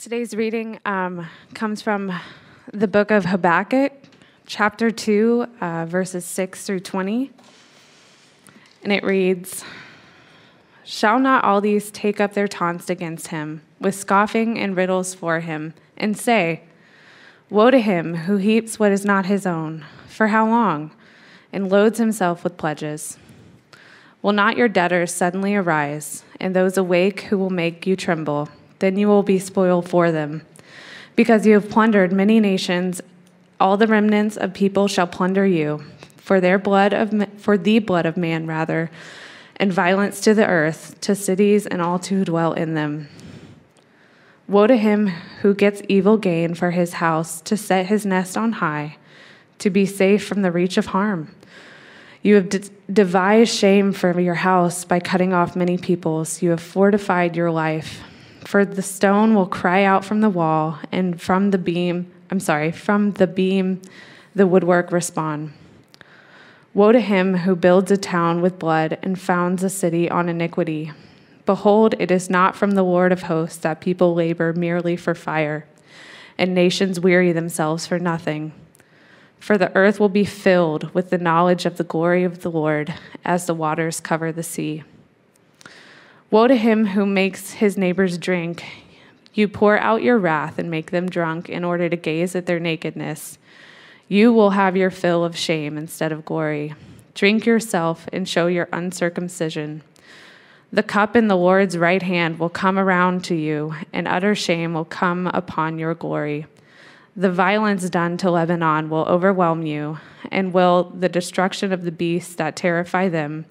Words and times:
Today's 0.00 0.34
reading 0.34 0.80
um, 0.86 1.26
comes 1.52 1.82
from 1.82 2.10
the 2.72 2.88
book 2.88 3.10
of 3.10 3.26
Habakkuk, 3.26 3.92
chapter 4.46 4.90
2, 4.90 5.46
uh, 5.60 5.84
verses 5.84 6.24
6 6.24 6.64
through 6.64 6.80
20. 6.80 7.30
And 8.82 8.94
it 8.94 9.04
reads 9.04 9.62
Shall 10.86 11.18
not 11.18 11.44
all 11.44 11.60
these 11.60 11.90
take 11.90 12.18
up 12.18 12.32
their 12.32 12.48
taunts 12.48 12.88
against 12.88 13.26
him, 13.26 13.60
with 13.78 13.94
scoffing 13.94 14.58
and 14.58 14.74
riddles 14.74 15.14
for 15.14 15.40
him, 15.40 15.74
and 15.98 16.16
say, 16.16 16.62
Woe 17.50 17.70
to 17.70 17.78
him 17.78 18.14
who 18.14 18.38
heaps 18.38 18.78
what 18.78 18.92
is 18.92 19.04
not 19.04 19.26
his 19.26 19.44
own, 19.44 19.84
for 20.08 20.28
how 20.28 20.48
long? 20.48 20.92
And 21.52 21.68
loads 21.68 21.98
himself 21.98 22.42
with 22.42 22.56
pledges. 22.56 23.18
Will 24.22 24.32
not 24.32 24.56
your 24.56 24.68
debtors 24.68 25.12
suddenly 25.12 25.54
arise, 25.54 26.24
and 26.40 26.56
those 26.56 26.78
awake 26.78 27.20
who 27.24 27.36
will 27.36 27.50
make 27.50 27.86
you 27.86 27.96
tremble? 27.96 28.48
Then 28.80 28.98
you 28.98 29.06
will 29.06 29.22
be 29.22 29.38
spoiled 29.38 29.88
for 29.88 30.10
them. 30.10 30.42
Because 31.14 31.46
you 31.46 31.54
have 31.54 31.70
plundered 31.70 32.12
many 32.12 32.40
nations, 32.40 33.00
all 33.60 33.76
the 33.76 33.86
remnants 33.86 34.36
of 34.36 34.54
people 34.54 34.88
shall 34.88 35.06
plunder 35.06 35.46
you, 35.46 35.84
for 36.16 36.40
their 36.40 36.58
blood 36.58 36.92
of 36.92 37.12
for 37.38 37.56
the 37.56 37.78
blood 37.78 38.06
of 38.06 38.16
man 38.16 38.46
rather, 38.46 38.90
and 39.56 39.72
violence 39.72 40.20
to 40.22 40.34
the 40.34 40.46
earth, 40.46 40.98
to 41.02 41.14
cities 41.14 41.66
and 41.66 41.80
all 41.82 41.98
to 42.00 42.16
who 42.16 42.24
dwell 42.24 42.54
in 42.54 42.74
them. 42.74 43.08
Woe 44.48 44.66
to 44.66 44.76
him 44.76 45.08
who 45.42 45.54
gets 45.54 45.82
evil 45.88 46.16
gain 46.16 46.54
for 46.54 46.70
his 46.72 46.94
house, 46.94 47.40
to 47.42 47.56
set 47.56 47.86
his 47.86 48.06
nest 48.06 48.36
on 48.36 48.52
high, 48.52 48.96
to 49.58 49.70
be 49.70 49.84
safe 49.86 50.26
from 50.26 50.42
the 50.42 50.50
reach 50.50 50.76
of 50.76 50.86
harm. 50.86 51.32
You 52.22 52.34
have 52.36 52.48
de- 52.48 52.70
devised 52.90 53.54
shame 53.54 53.92
for 53.92 54.18
your 54.18 54.34
house 54.34 54.84
by 54.84 55.00
cutting 55.00 55.32
off 55.32 55.54
many 55.54 55.78
peoples. 55.78 56.42
You 56.42 56.50
have 56.50 56.60
fortified 56.60 57.36
your 57.36 57.50
life 57.50 58.02
for 58.50 58.64
the 58.64 58.82
stone 58.82 59.36
will 59.36 59.46
cry 59.46 59.84
out 59.84 60.04
from 60.04 60.22
the 60.22 60.28
wall, 60.28 60.76
and 60.90 61.22
from 61.22 61.52
the 61.52 61.56
beam, 61.56 62.10
I'm 62.32 62.40
sorry, 62.40 62.72
from 62.72 63.12
the 63.12 63.28
beam, 63.28 63.80
the 64.34 64.44
woodwork 64.44 64.90
respond. 64.90 65.52
Woe 66.74 66.90
to 66.90 66.98
him 66.98 67.36
who 67.36 67.54
builds 67.54 67.92
a 67.92 67.96
town 67.96 68.42
with 68.42 68.58
blood 68.58 68.98
and 69.04 69.20
founds 69.20 69.62
a 69.62 69.70
city 69.70 70.10
on 70.10 70.28
iniquity. 70.28 70.90
Behold, 71.46 71.94
it 72.00 72.10
is 72.10 72.28
not 72.28 72.56
from 72.56 72.72
the 72.72 72.82
Lord 72.82 73.12
of 73.12 73.22
hosts 73.22 73.58
that 73.58 73.80
people 73.80 74.16
labor 74.16 74.52
merely 74.52 74.96
for 74.96 75.14
fire, 75.14 75.64
and 76.36 76.52
nations 76.52 76.98
weary 76.98 77.30
themselves 77.30 77.86
for 77.86 78.00
nothing. 78.00 78.52
For 79.38 79.58
the 79.58 79.70
earth 79.76 80.00
will 80.00 80.08
be 80.08 80.24
filled 80.24 80.92
with 80.92 81.10
the 81.10 81.18
knowledge 81.18 81.66
of 81.66 81.76
the 81.76 81.84
glory 81.84 82.24
of 82.24 82.40
the 82.40 82.50
Lord 82.50 82.94
as 83.24 83.46
the 83.46 83.54
waters 83.54 84.00
cover 84.00 84.32
the 84.32 84.42
sea. 84.42 84.82
Woe 86.30 86.46
to 86.46 86.54
him 86.54 86.86
who 86.86 87.06
makes 87.06 87.54
his 87.54 87.76
neighbors 87.76 88.16
drink. 88.16 88.64
You 89.34 89.48
pour 89.48 89.76
out 89.78 90.04
your 90.04 90.16
wrath 90.16 90.60
and 90.60 90.70
make 90.70 90.92
them 90.92 91.08
drunk 91.08 91.48
in 91.48 91.64
order 91.64 91.88
to 91.88 91.96
gaze 91.96 92.36
at 92.36 92.46
their 92.46 92.60
nakedness. 92.60 93.36
You 94.06 94.32
will 94.32 94.50
have 94.50 94.76
your 94.76 94.92
fill 94.92 95.24
of 95.24 95.36
shame 95.36 95.76
instead 95.76 96.12
of 96.12 96.24
glory. 96.24 96.74
Drink 97.14 97.46
yourself 97.46 98.08
and 98.12 98.28
show 98.28 98.46
your 98.46 98.68
uncircumcision. 98.72 99.82
The 100.72 100.84
cup 100.84 101.16
in 101.16 101.26
the 101.26 101.36
Lord's 101.36 101.76
right 101.76 102.02
hand 102.02 102.38
will 102.38 102.48
come 102.48 102.78
around 102.78 103.24
to 103.24 103.34
you, 103.34 103.74
and 103.92 104.06
utter 104.06 104.36
shame 104.36 104.72
will 104.72 104.84
come 104.84 105.26
upon 105.34 105.80
your 105.80 105.94
glory. 105.94 106.46
The 107.16 107.32
violence 107.32 107.90
done 107.90 108.16
to 108.18 108.30
Lebanon 108.30 108.88
will 108.88 109.04
overwhelm 109.06 109.66
you, 109.66 109.98
and 110.30 110.52
will 110.52 110.92
the 110.96 111.08
destruction 111.08 111.72
of 111.72 111.82
the 111.82 111.90
beasts 111.90 112.36
that 112.36 112.54
terrify 112.54 113.08
them 113.08 113.46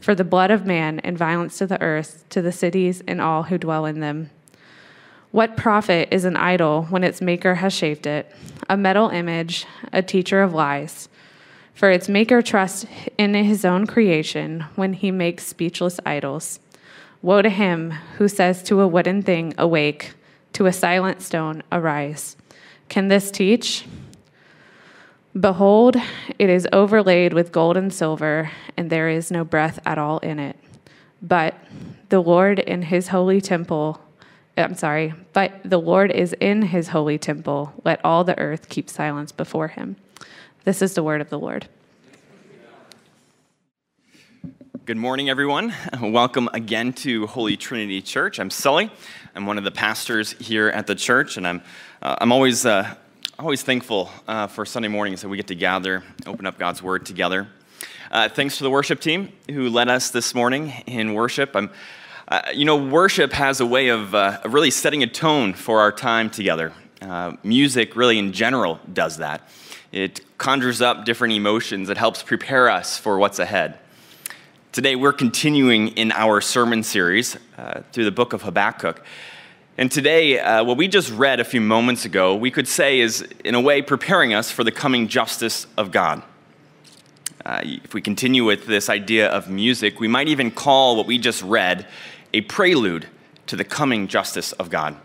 for 0.00 0.14
the 0.14 0.24
blood 0.24 0.50
of 0.50 0.66
man 0.66 0.98
and 1.00 1.16
violence 1.16 1.58
to 1.58 1.66
the 1.66 1.80
earth, 1.80 2.24
to 2.30 2.42
the 2.42 2.52
cities 2.52 3.02
and 3.06 3.20
all 3.20 3.44
who 3.44 3.58
dwell 3.58 3.86
in 3.86 4.00
them. 4.00 4.30
What 5.30 5.56
profit 5.56 6.08
is 6.10 6.24
an 6.24 6.36
idol 6.36 6.84
when 6.84 7.04
its 7.04 7.20
maker 7.20 7.56
has 7.56 7.72
shaped 7.72 8.06
it, 8.06 8.34
a 8.68 8.76
metal 8.76 9.10
image, 9.10 9.66
a 9.92 10.02
teacher 10.02 10.42
of 10.42 10.54
lies? 10.54 11.08
For 11.72 11.90
its 11.90 12.08
maker 12.08 12.42
trusts 12.42 12.84
in 13.16 13.34
his 13.34 13.64
own 13.64 13.86
creation 13.86 14.66
when 14.74 14.92
he 14.92 15.10
makes 15.10 15.46
speechless 15.46 16.00
idols. 16.04 16.58
Woe 17.22 17.42
to 17.42 17.50
him 17.50 17.92
who 18.16 18.28
says 18.28 18.62
to 18.64 18.80
a 18.80 18.88
wooden 18.88 19.22
thing, 19.22 19.54
Awake, 19.56 20.14
to 20.54 20.66
a 20.66 20.72
silent 20.72 21.22
stone, 21.22 21.62
Arise. 21.70 22.36
Can 22.88 23.08
this 23.08 23.30
teach? 23.30 23.84
Behold, 25.38 25.96
it 26.40 26.50
is 26.50 26.66
overlaid 26.72 27.32
with 27.32 27.52
gold 27.52 27.76
and 27.76 27.94
silver, 27.94 28.50
and 28.76 28.90
there 28.90 29.08
is 29.08 29.30
no 29.30 29.44
breath 29.44 29.78
at 29.86 29.96
all 29.96 30.18
in 30.18 30.40
it. 30.40 30.56
But 31.22 31.54
the 32.08 32.20
Lord 32.20 32.58
in 32.58 32.82
his 32.82 33.08
holy 33.08 33.40
temple, 33.40 34.00
I'm 34.56 34.74
sorry, 34.74 35.14
but 35.32 35.52
the 35.64 35.78
Lord 35.78 36.10
is 36.10 36.32
in 36.40 36.62
his 36.62 36.88
holy 36.88 37.16
temple. 37.16 37.72
Let 37.84 38.04
all 38.04 38.24
the 38.24 38.36
earth 38.40 38.68
keep 38.68 38.90
silence 38.90 39.30
before 39.30 39.68
him. 39.68 39.94
This 40.64 40.82
is 40.82 40.94
the 40.94 41.02
word 41.04 41.20
of 41.20 41.30
the 41.30 41.38
Lord. 41.38 41.68
Good 44.84 44.96
morning, 44.96 45.30
everyone. 45.30 45.72
Welcome 46.02 46.48
again 46.52 46.92
to 46.94 47.28
Holy 47.28 47.56
Trinity 47.56 48.02
Church. 48.02 48.40
I'm 48.40 48.50
Sully. 48.50 48.90
I'm 49.36 49.46
one 49.46 49.58
of 49.58 49.62
the 49.62 49.70
pastors 49.70 50.32
here 50.32 50.70
at 50.70 50.88
the 50.88 50.96
church, 50.96 51.36
and 51.36 51.46
I'm, 51.46 51.62
uh, 52.02 52.16
I'm 52.20 52.32
always 52.32 52.66
uh, 52.66 52.96
always 53.40 53.62
thankful 53.62 54.10
uh, 54.28 54.46
for 54.46 54.66
Sunday 54.66 54.88
mornings 54.88 55.22
that 55.22 55.28
we 55.30 55.38
get 55.38 55.46
to 55.46 55.54
gather, 55.54 56.02
open 56.26 56.44
up 56.44 56.58
God's 56.58 56.82
Word 56.82 57.06
together. 57.06 57.48
Uh, 58.10 58.28
thanks 58.28 58.58
to 58.58 58.64
the 58.64 58.70
worship 58.70 59.00
team 59.00 59.32
who 59.48 59.70
led 59.70 59.88
us 59.88 60.10
this 60.10 60.34
morning 60.34 60.74
in 60.86 61.14
worship. 61.14 61.56
Uh, 61.56 62.42
you 62.52 62.66
know, 62.66 62.76
worship 62.76 63.32
has 63.32 63.60
a 63.60 63.64
way 63.64 63.88
of 63.88 64.14
uh, 64.14 64.38
really 64.44 64.70
setting 64.70 65.02
a 65.02 65.06
tone 65.06 65.54
for 65.54 65.80
our 65.80 65.90
time 65.90 66.28
together. 66.28 66.74
Uh, 67.00 67.32
music, 67.42 67.96
really, 67.96 68.18
in 68.18 68.32
general, 68.32 68.78
does 68.92 69.16
that. 69.16 69.48
It 69.90 70.20
conjures 70.36 70.82
up 70.82 71.06
different 71.06 71.32
emotions, 71.32 71.88
it 71.88 71.96
helps 71.96 72.22
prepare 72.22 72.68
us 72.68 72.98
for 72.98 73.18
what's 73.18 73.38
ahead. 73.38 73.78
Today, 74.72 74.96
we're 74.96 75.14
continuing 75.14 75.88
in 75.88 76.12
our 76.12 76.42
sermon 76.42 76.82
series 76.82 77.38
uh, 77.56 77.80
through 77.92 78.04
the 78.04 78.12
book 78.12 78.34
of 78.34 78.42
Habakkuk. 78.42 79.02
And 79.80 79.90
today, 79.90 80.38
uh, 80.38 80.62
what 80.62 80.76
we 80.76 80.88
just 80.88 81.10
read 81.10 81.40
a 81.40 81.44
few 81.44 81.62
moments 81.62 82.04
ago, 82.04 82.36
we 82.36 82.50
could 82.50 82.68
say 82.68 83.00
is, 83.00 83.26
in 83.46 83.54
a 83.54 83.60
way, 83.62 83.80
preparing 83.80 84.34
us 84.34 84.50
for 84.50 84.62
the 84.62 84.70
coming 84.70 85.08
justice 85.08 85.66
of 85.78 85.90
God. 85.90 86.22
Uh, 87.46 87.62
if 87.64 87.94
we 87.94 88.02
continue 88.02 88.44
with 88.44 88.66
this 88.66 88.90
idea 88.90 89.30
of 89.30 89.48
music, 89.48 89.98
we 89.98 90.06
might 90.06 90.28
even 90.28 90.50
call 90.50 90.96
what 90.96 91.06
we 91.06 91.16
just 91.16 91.42
read 91.42 91.86
a 92.34 92.42
prelude 92.42 93.08
to 93.46 93.56
the 93.56 93.64
coming 93.64 94.06
justice 94.06 94.52
of 94.52 94.68
God. 94.68 94.96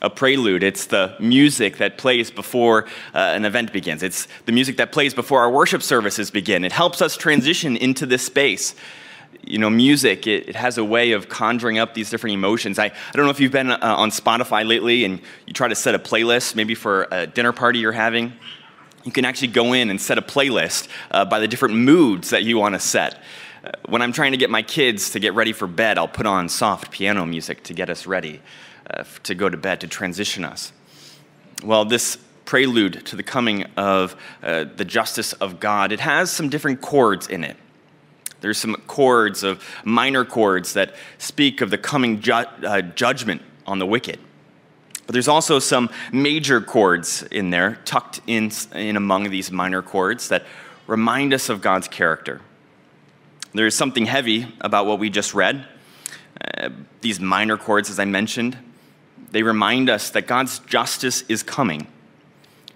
A 0.00 0.08
prelude, 0.08 0.62
it's 0.62 0.86
the 0.86 1.16
music 1.18 1.78
that 1.78 1.98
plays 1.98 2.30
before 2.30 2.84
uh, 3.12 3.32
an 3.34 3.44
event 3.44 3.72
begins. 3.72 4.04
It's 4.04 4.28
the 4.46 4.52
music 4.52 4.76
that 4.76 4.92
plays 4.92 5.12
before 5.12 5.40
our 5.40 5.50
worship 5.50 5.82
services 5.82 6.30
begin. 6.30 6.62
It 6.62 6.70
helps 6.70 7.02
us 7.02 7.16
transition 7.16 7.76
into 7.76 8.06
this 8.06 8.24
space 8.24 8.76
you 9.48 9.58
know, 9.58 9.70
music, 9.70 10.26
it, 10.26 10.50
it, 10.50 10.56
has 10.56 10.76
a 10.76 10.84
way 10.84 11.12
of 11.12 11.28
conjuring 11.28 11.78
up 11.78 11.94
these 11.94 12.10
different 12.10 12.34
emotions. 12.34 12.78
I, 12.78 12.86
I 12.86 12.92
don't 13.14 13.24
know 13.24 13.30
if 13.30 13.40
you've 13.40 13.52
been 13.52 13.70
uh, 13.70 13.78
on 13.80 14.10
Spotify 14.10 14.66
lately 14.66 15.04
and 15.04 15.20
you 15.46 15.54
try 15.54 15.68
to 15.68 15.74
set 15.74 15.94
a 15.94 15.98
playlist, 15.98 16.54
maybe 16.54 16.74
for 16.74 17.08
a 17.10 17.26
dinner 17.26 17.52
party 17.52 17.78
you're 17.78 17.92
having. 17.92 18.34
You 19.04 19.12
can 19.12 19.24
actually 19.24 19.48
go 19.48 19.72
in 19.72 19.90
and 19.90 20.00
set 20.00 20.18
a 20.18 20.22
playlist 20.22 20.88
uh, 21.10 21.24
by 21.24 21.40
the 21.40 21.48
different 21.48 21.76
moods 21.76 22.30
that 22.30 22.42
you 22.42 22.58
want 22.58 22.74
to 22.74 22.80
set. 22.80 23.22
Uh, 23.64 23.70
when 23.86 24.02
I'm 24.02 24.12
trying 24.12 24.32
to 24.32 24.38
get 24.38 24.50
my 24.50 24.62
kids 24.62 25.10
to 25.10 25.20
get 25.20 25.32
ready 25.34 25.52
for 25.52 25.66
bed, 25.66 25.96
I'll 25.96 26.08
put 26.08 26.26
on 26.26 26.48
soft 26.48 26.90
piano 26.90 27.24
music 27.24 27.62
to 27.64 27.74
get 27.74 27.88
us 27.88 28.06
ready 28.06 28.42
uh, 28.90 29.04
to 29.22 29.34
go 29.34 29.48
to 29.48 29.56
bed, 29.56 29.80
to 29.80 29.86
transition 29.86 30.44
us. 30.44 30.72
Well, 31.64 31.84
this 31.84 32.18
prelude 32.44 33.04
to 33.06 33.16
the 33.16 33.22
coming 33.22 33.64
of 33.76 34.16
uh, 34.42 34.64
the 34.64 34.84
justice 34.84 35.32
of 35.34 35.60
God, 35.60 35.92
it 35.92 36.00
has 36.00 36.30
some 36.30 36.48
different 36.48 36.80
chords 36.80 37.26
in 37.26 37.44
it. 37.44 37.56
There's 38.40 38.58
some 38.58 38.76
chords 38.86 39.42
of 39.42 39.64
minor 39.84 40.24
chords 40.24 40.74
that 40.74 40.94
speak 41.18 41.60
of 41.60 41.70
the 41.70 41.78
coming 41.78 42.20
ju- 42.20 42.32
uh, 42.32 42.82
judgment 42.82 43.42
on 43.66 43.78
the 43.78 43.86
wicked. 43.86 44.18
But 45.06 45.14
there's 45.14 45.28
also 45.28 45.58
some 45.58 45.90
major 46.12 46.60
chords 46.60 47.22
in 47.22 47.50
there, 47.50 47.78
tucked 47.84 48.20
in, 48.26 48.50
in 48.74 48.96
among 48.96 49.30
these 49.30 49.50
minor 49.50 49.82
chords, 49.82 50.28
that 50.28 50.44
remind 50.86 51.32
us 51.32 51.48
of 51.48 51.62
God's 51.62 51.88
character. 51.88 52.40
There 53.54 53.66
is 53.66 53.74
something 53.74 54.06
heavy 54.06 54.46
about 54.60 54.86
what 54.86 54.98
we 54.98 55.08
just 55.08 55.34
read. 55.34 55.66
Uh, 56.58 56.70
these 57.00 57.18
minor 57.18 57.56
chords, 57.56 57.90
as 57.90 57.98
I 57.98 58.04
mentioned, 58.04 58.58
they 59.30 59.42
remind 59.42 59.90
us 59.90 60.10
that 60.10 60.26
God's 60.26 60.58
justice 60.60 61.22
is 61.22 61.42
coming. 61.42 61.86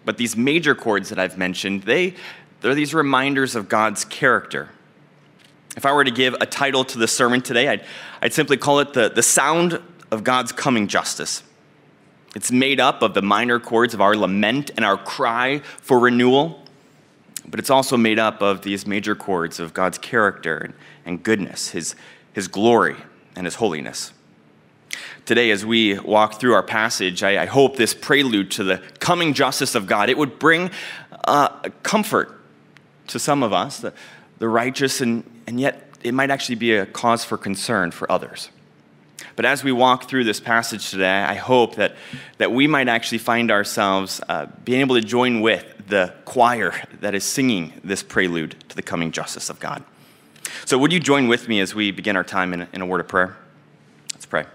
But 0.05 0.17
these 0.17 0.37
major 0.37 0.75
chords 0.75 1.11
that 1.11 1.19
I've 1.19 1.39
mentioned, 1.39 1.83
they, 1.83 2.15
they're 2.61 2.75
these 2.75 2.95
reminders 2.95 3.55
of 3.55 3.69
God's 3.69 4.05
character. 4.05 4.71
If 5.77 5.87
I 5.87 5.93
were 5.93 6.05
to 6.05 6.11
give 6.11 6.35
a 6.35 6.47
title 6.47 6.85
to 6.85 6.99
the 6.99 7.09
sermon 7.09 7.41
today, 7.41 7.69
I'd, 7.69 7.85
I'd 8.21 8.33
simply 8.33 8.57
call 8.57 8.81
it 8.81 8.93
the, 8.93 9.09
the 9.09 9.23
Sound 9.23 9.81
of 10.11 10.23
God's 10.23 10.53
Coming 10.53 10.87
Justice. 10.87 11.43
It's 12.35 12.53
made 12.53 12.81
up 12.81 13.03
of 13.03 13.15
the 13.15 13.23
minor 13.23 13.59
chords 13.59 13.95
of 13.95 14.01
our 14.01 14.15
lament 14.15 14.71
and 14.77 14.85
our 14.85 14.97
cry 14.97 15.61
for 15.81 15.99
renewal, 15.99 16.63
but 17.47 17.59
it's 17.59 17.71
also 17.71 17.97
made 17.97 18.19
up 18.19 18.43
of 18.43 18.63
these 18.63 18.87
major 18.87 19.15
chords 19.15 19.61
of 19.61 19.75
God's 19.75 19.99
character 19.99 20.59
and, 20.59 20.75
and 21.05 21.23
goodness, 21.23 21.71
his, 21.71 21.95
his 22.33 22.49
glory 22.49 22.97
and 23.35 23.47
his 23.47 23.57
holiness. 23.57 24.13
Today, 25.25 25.51
as 25.51 25.65
we 25.65 25.99
walk 25.99 26.39
through 26.39 26.53
our 26.53 26.63
passage, 26.63 27.23
I, 27.23 27.43
I 27.43 27.47
hope 27.47 27.77
this 27.77 27.95
prelude 27.95 28.51
to 28.53 28.65
the 28.65 28.83
coming 28.99 29.33
justice 29.33 29.75
of 29.75 29.87
God, 29.87 30.11
it 30.11 30.19
would 30.19 30.39
bring 30.39 30.71
uh, 31.25 31.49
comfort 31.83 32.39
to 33.07 33.19
some 33.19 33.43
of 33.43 33.53
us, 33.53 33.81
the, 33.81 33.93
the 34.43 34.49
righteous, 34.49 35.01
and, 35.01 35.23
and 35.47 35.61
yet 35.61 35.89
it 36.03 36.13
might 36.13 36.29
actually 36.29 36.57
be 36.57 36.75
a 36.75 36.85
cause 36.85 37.25
for 37.25 37.39
concern 37.39 37.93
for 37.93 38.11
others. 38.11 38.51
But 39.37 39.45
as 39.45 39.63
we 39.63 39.71
walk 39.71 40.09
through 40.09 40.25
this 40.25 40.41
passage 40.41 40.91
today, 40.91 41.23
I 41.23 41.35
hope 41.35 41.77
that, 41.77 41.95
that 42.39 42.51
we 42.51 42.67
might 42.67 42.89
actually 42.89 43.19
find 43.19 43.53
ourselves 43.53 44.21
uh, 44.29 44.47
being 44.65 44.81
able 44.81 44.97
to 44.97 45.01
join 45.01 45.43
with 45.43 45.87
the 45.87 46.13
choir 46.25 46.75
that 47.03 47.15
is 47.15 47.23
singing 47.23 47.73
this 47.85 48.03
prelude 48.03 48.57
to 48.69 48.75
the 48.75 48.83
coming 48.83 49.13
justice 49.13 49.49
of 49.49 49.61
God. 49.61 49.85
So, 50.65 50.77
would 50.77 50.93
you 50.93 50.99
join 50.99 51.29
with 51.29 51.47
me 51.47 51.61
as 51.61 51.73
we 51.73 51.93
begin 51.93 52.17
our 52.17 52.25
time 52.25 52.53
in, 52.53 52.67
in 52.73 52.81
a 52.81 52.87
word 52.87 52.99
of 53.01 53.07
prayer? 53.07 53.37
Let's 54.13 54.27
pray. 54.27 54.47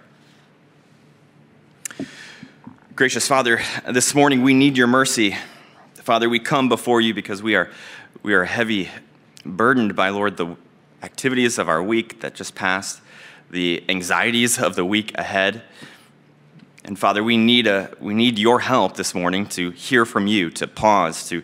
Gracious 2.93 3.25
Father, 3.25 3.61
this 3.89 4.13
morning 4.13 4.41
we 4.41 4.53
need 4.53 4.75
your 4.75 4.87
mercy. 4.87 5.37
Father, 5.93 6.27
we 6.27 6.39
come 6.39 6.67
before 6.67 6.99
you 6.99 7.13
because 7.13 7.41
we 7.41 7.55
are, 7.55 7.71
we 8.21 8.33
are 8.33 8.43
heavy, 8.43 8.89
burdened 9.55 9.95
by, 9.95 10.09
Lord, 10.09 10.37
the 10.37 10.55
activities 11.01 11.57
of 11.57 11.69
our 11.69 11.81
week 11.81 12.21
that 12.21 12.35
just 12.35 12.55
passed, 12.55 13.01
the 13.49 13.83
anxieties 13.87 14.59
of 14.59 14.75
the 14.75 14.83
week 14.83 15.17
ahead. 15.17 15.63
And 16.83 16.97
Father, 16.97 17.23
we 17.23 17.37
need, 17.37 17.67
a, 17.67 17.91
we 17.99 18.13
need 18.13 18.39
your 18.39 18.61
help 18.61 18.95
this 18.95 19.13
morning 19.13 19.45
to 19.47 19.71
hear 19.71 20.05
from 20.05 20.27
you, 20.27 20.49
to 20.51 20.67
pause, 20.67 21.27
to, 21.29 21.43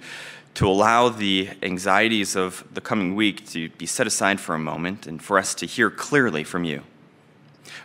to 0.55 0.67
allow 0.67 1.09
the 1.09 1.49
anxieties 1.61 2.35
of 2.35 2.63
the 2.73 2.81
coming 2.81 3.15
week 3.15 3.47
to 3.49 3.69
be 3.69 3.85
set 3.85 4.07
aside 4.07 4.39
for 4.39 4.55
a 4.55 4.59
moment 4.59 5.07
and 5.07 5.21
for 5.21 5.37
us 5.37 5.53
to 5.55 5.65
hear 5.65 5.89
clearly 5.89 6.43
from 6.43 6.63
you. 6.63 6.83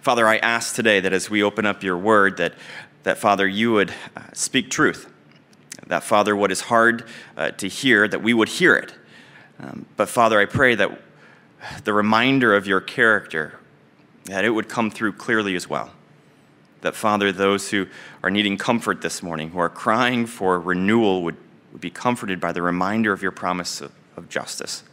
Father, 0.02 0.26
I 0.26 0.38
ask 0.38 0.74
today 0.74 1.00
that 1.00 1.12
as 1.12 1.30
we 1.30 1.42
open 1.42 1.66
up 1.66 1.82
your 1.82 1.96
word, 1.96 2.36
that, 2.36 2.54
that 3.02 3.18
Father, 3.18 3.46
you 3.46 3.72
would 3.72 3.92
uh, 4.16 4.22
speak 4.32 4.70
truth. 4.70 5.10
That, 5.86 6.04
Father, 6.04 6.36
what 6.36 6.52
is 6.52 6.62
hard 6.62 7.04
uh, 7.36 7.52
to 7.52 7.68
hear, 7.68 8.06
that 8.06 8.22
we 8.22 8.34
would 8.34 8.48
hear 8.48 8.74
it. 8.74 8.94
Um, 9.60 9.86
but, 9.96 10.08
Father, 10.08 10.38
I 10.38 10.44
pray 10.44 10.74
that 10.74 11.00
the 11.84 11.92
reminder 11.92 12.54
of 12.54 12.66
your 12.66 12.80
character, 12.80 13.58
that 14.24 14.44
it 14.44 14.50
would 14.50 14.68
come 14.68 14.90
through 14.90 15.12
clearly 15.12 15.56
as 15.56 15.68
well. 15.68 15.90
That, 16.82 16.94
Father, 16.94 17.32
those 17.32 17.70
who 17.70 17.86
are 18.22 18.30
needing 18.30 18.56
comfort 18.56 19.00
this 19.00 19.22
morning, 19.22 19.50
who 19.50 19.58
are 19.58 19.68
crying 19.68 20.26
for 20.26 20.60
renewal, 20.60 21.22
would, 21.24 21.36
would 21.72 21.80
be 21.80 21.90
comforted 21.90 22.40
by 22.40 22.52
the 22.52 22.62
reminder 22.62 23.12
of 23.12 23.22
your 23.22 23.32
promise 23.32 23.80
of, 23.80 23.92
of 24.16 24.28
justice. 24.28 24.84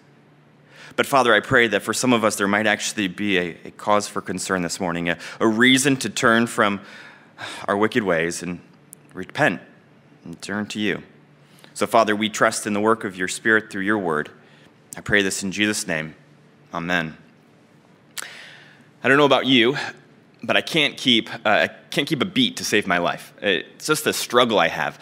But 0.96 1.06
Father, 1.06 1.34
I 1.34 1.42
pray 1.42 1.68
that 1.68 1.82
for 1.82 1.94
some 1.94 2.14
of 2.14 2.24
us, 2.24 2.38
there 2.38 2.48
might 2.48 2.68
actually 2.68 3.08
be 3.08 3.38
a, 3.38 3.58
a 3.66 3.72
cause 3.72 4.08
for 4.08 4.22
concern 4.22 4.62
this 4.62 4.80
morning, 4.80 5.10
a, 5.10 5.18
a, 5.40 5.48
reason 5.48 5.98
to 5.98 6.10
turn 6.10 6.48
from 6.48 6.80
our 7.68 7.76
wicked 7.76 8.04
ways 8.04 8.42
and 8.42 8.62
repent 9.14 9.62
and 10.24 10.42
turn 10.42 10.68
to 10.68 10.80
you. 10.80 11.04
So, 11.74 11.86
Father, 11.86 12.16
we 12.16 12.30
trust 12.30 12.66
in 12.66 12.74
the 12.74 12.80
work 12.80 13.04
of 13.04 13.18
your 13.18 13.28
Spirit 13.28 13.70
through 13.70 13.82
your 13.82 13.98
word. 13.98 14.30
I 14.98 15.02
pray 15.02 15.22
this 15.22 15.44
in 15.44 15.52
Jesus' 15.52 15.88
name. 15.88 16.16
Amen. 16.74 17.18
I 19.04 19.10
don't 19.10 19.18
know 19.18 19.26
about 19.26 19.46
you, 19.46 19.76
but 20.42 20.56
I 20.56 20.62
can't 20.62 20.96
keep, 20.96 21.30
uh, 21.34 21.38
I 21.44 21.68
can't 21.90 22.08
keep 22.08 22.22
a 22.22 22.26
beat 22.26 22.58
to 22.58 22.64
save 22.64 22.88
my 22.88 23.00
life. 23.00 23.34
It's 23.42 23.88
just 23.88 24.08
a 24.08 24.14
struggle 24.14 24.58
I 24.58 24.70
have. 24.70 24.98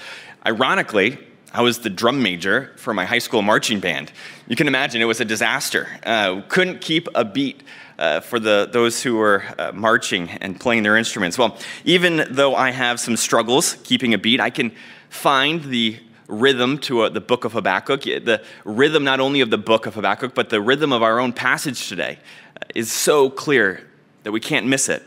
Ironically, 0.45 1.19
I 1.53 1.61
was 1.61 1.79
the 1.79 1.91
drum 1.91 2.23
major 2.23 2.73
for 2.77 2.95
my 2.95 3.05
high 3.05 3.19
school 3.19 3.43
marching 3.43 3.79
band. 3.79 4.11
You 4.47 4.55
can 4.55 4.67
imagine 4.67 4.99
it 4.99 5.05
was 5.05 5.21
a 5.21 5.25
disaster. 5.25 5.87
Uh, 6.03 6.41
couldn't 6.47 6.81
keep 6.81 7.07
a 7.13 7.23
beat 7.23 7.61
uh, 7.99 8.21
for 8.21 8.39
the, 8.39 8.67
those 8.71 9.03
who 9.03 9.17
were 9.17 9.43
uh, 9.59 9.71
marching 9.73 10.27
and 10.27 10.59
playing 10.59 10.81
their 10.81 10.97
instruments. 10.97 11.37
Well, 11.37 11.55
even 11.85 12.25
though 12.31 12.55
I 12.55 12.71
have 12.71 12.99
some 12.99 13.15
struggles 13.15 13.77
keeping 13.83 14.15
a 14.15 14.17
beat, 14.17 14.39
I 14.39 14.49
can 14.49 14.71
find 15.09 15.63
the 15.65 15.99
rhythm 16.33 16.77
to 16.79 17.01
uh, 17.01 17.09
the 17.09 17.21
book 17.21 17.45
of 17.45 17.53
Habakkuk. 17.53 18.03
The 18.03 18.43
rhythm 18.65 19.03
not 19.03 19.19
only 19.19 19.41
of 19.41 19.49
the 19.49 19.57
book 19.57 19.85
of 19.85 19.95
Habakkuk, 19.95 20.33
but 20.33 20.49
the 20.49 20.61
rhythm 20.61 20.91
of 20.91 21.03
our 21.03 21.19
own 21.19 21.33
passage 21.33 21.87
today 21.87 22.19
is 22.75 22.91
so 22.91 23.29
clear 23.29 23.87
that 24.23 24.31
we 24.31 24.39
can't 24.39 24.65
miss 24.65 24.89
it. 24.89 25.03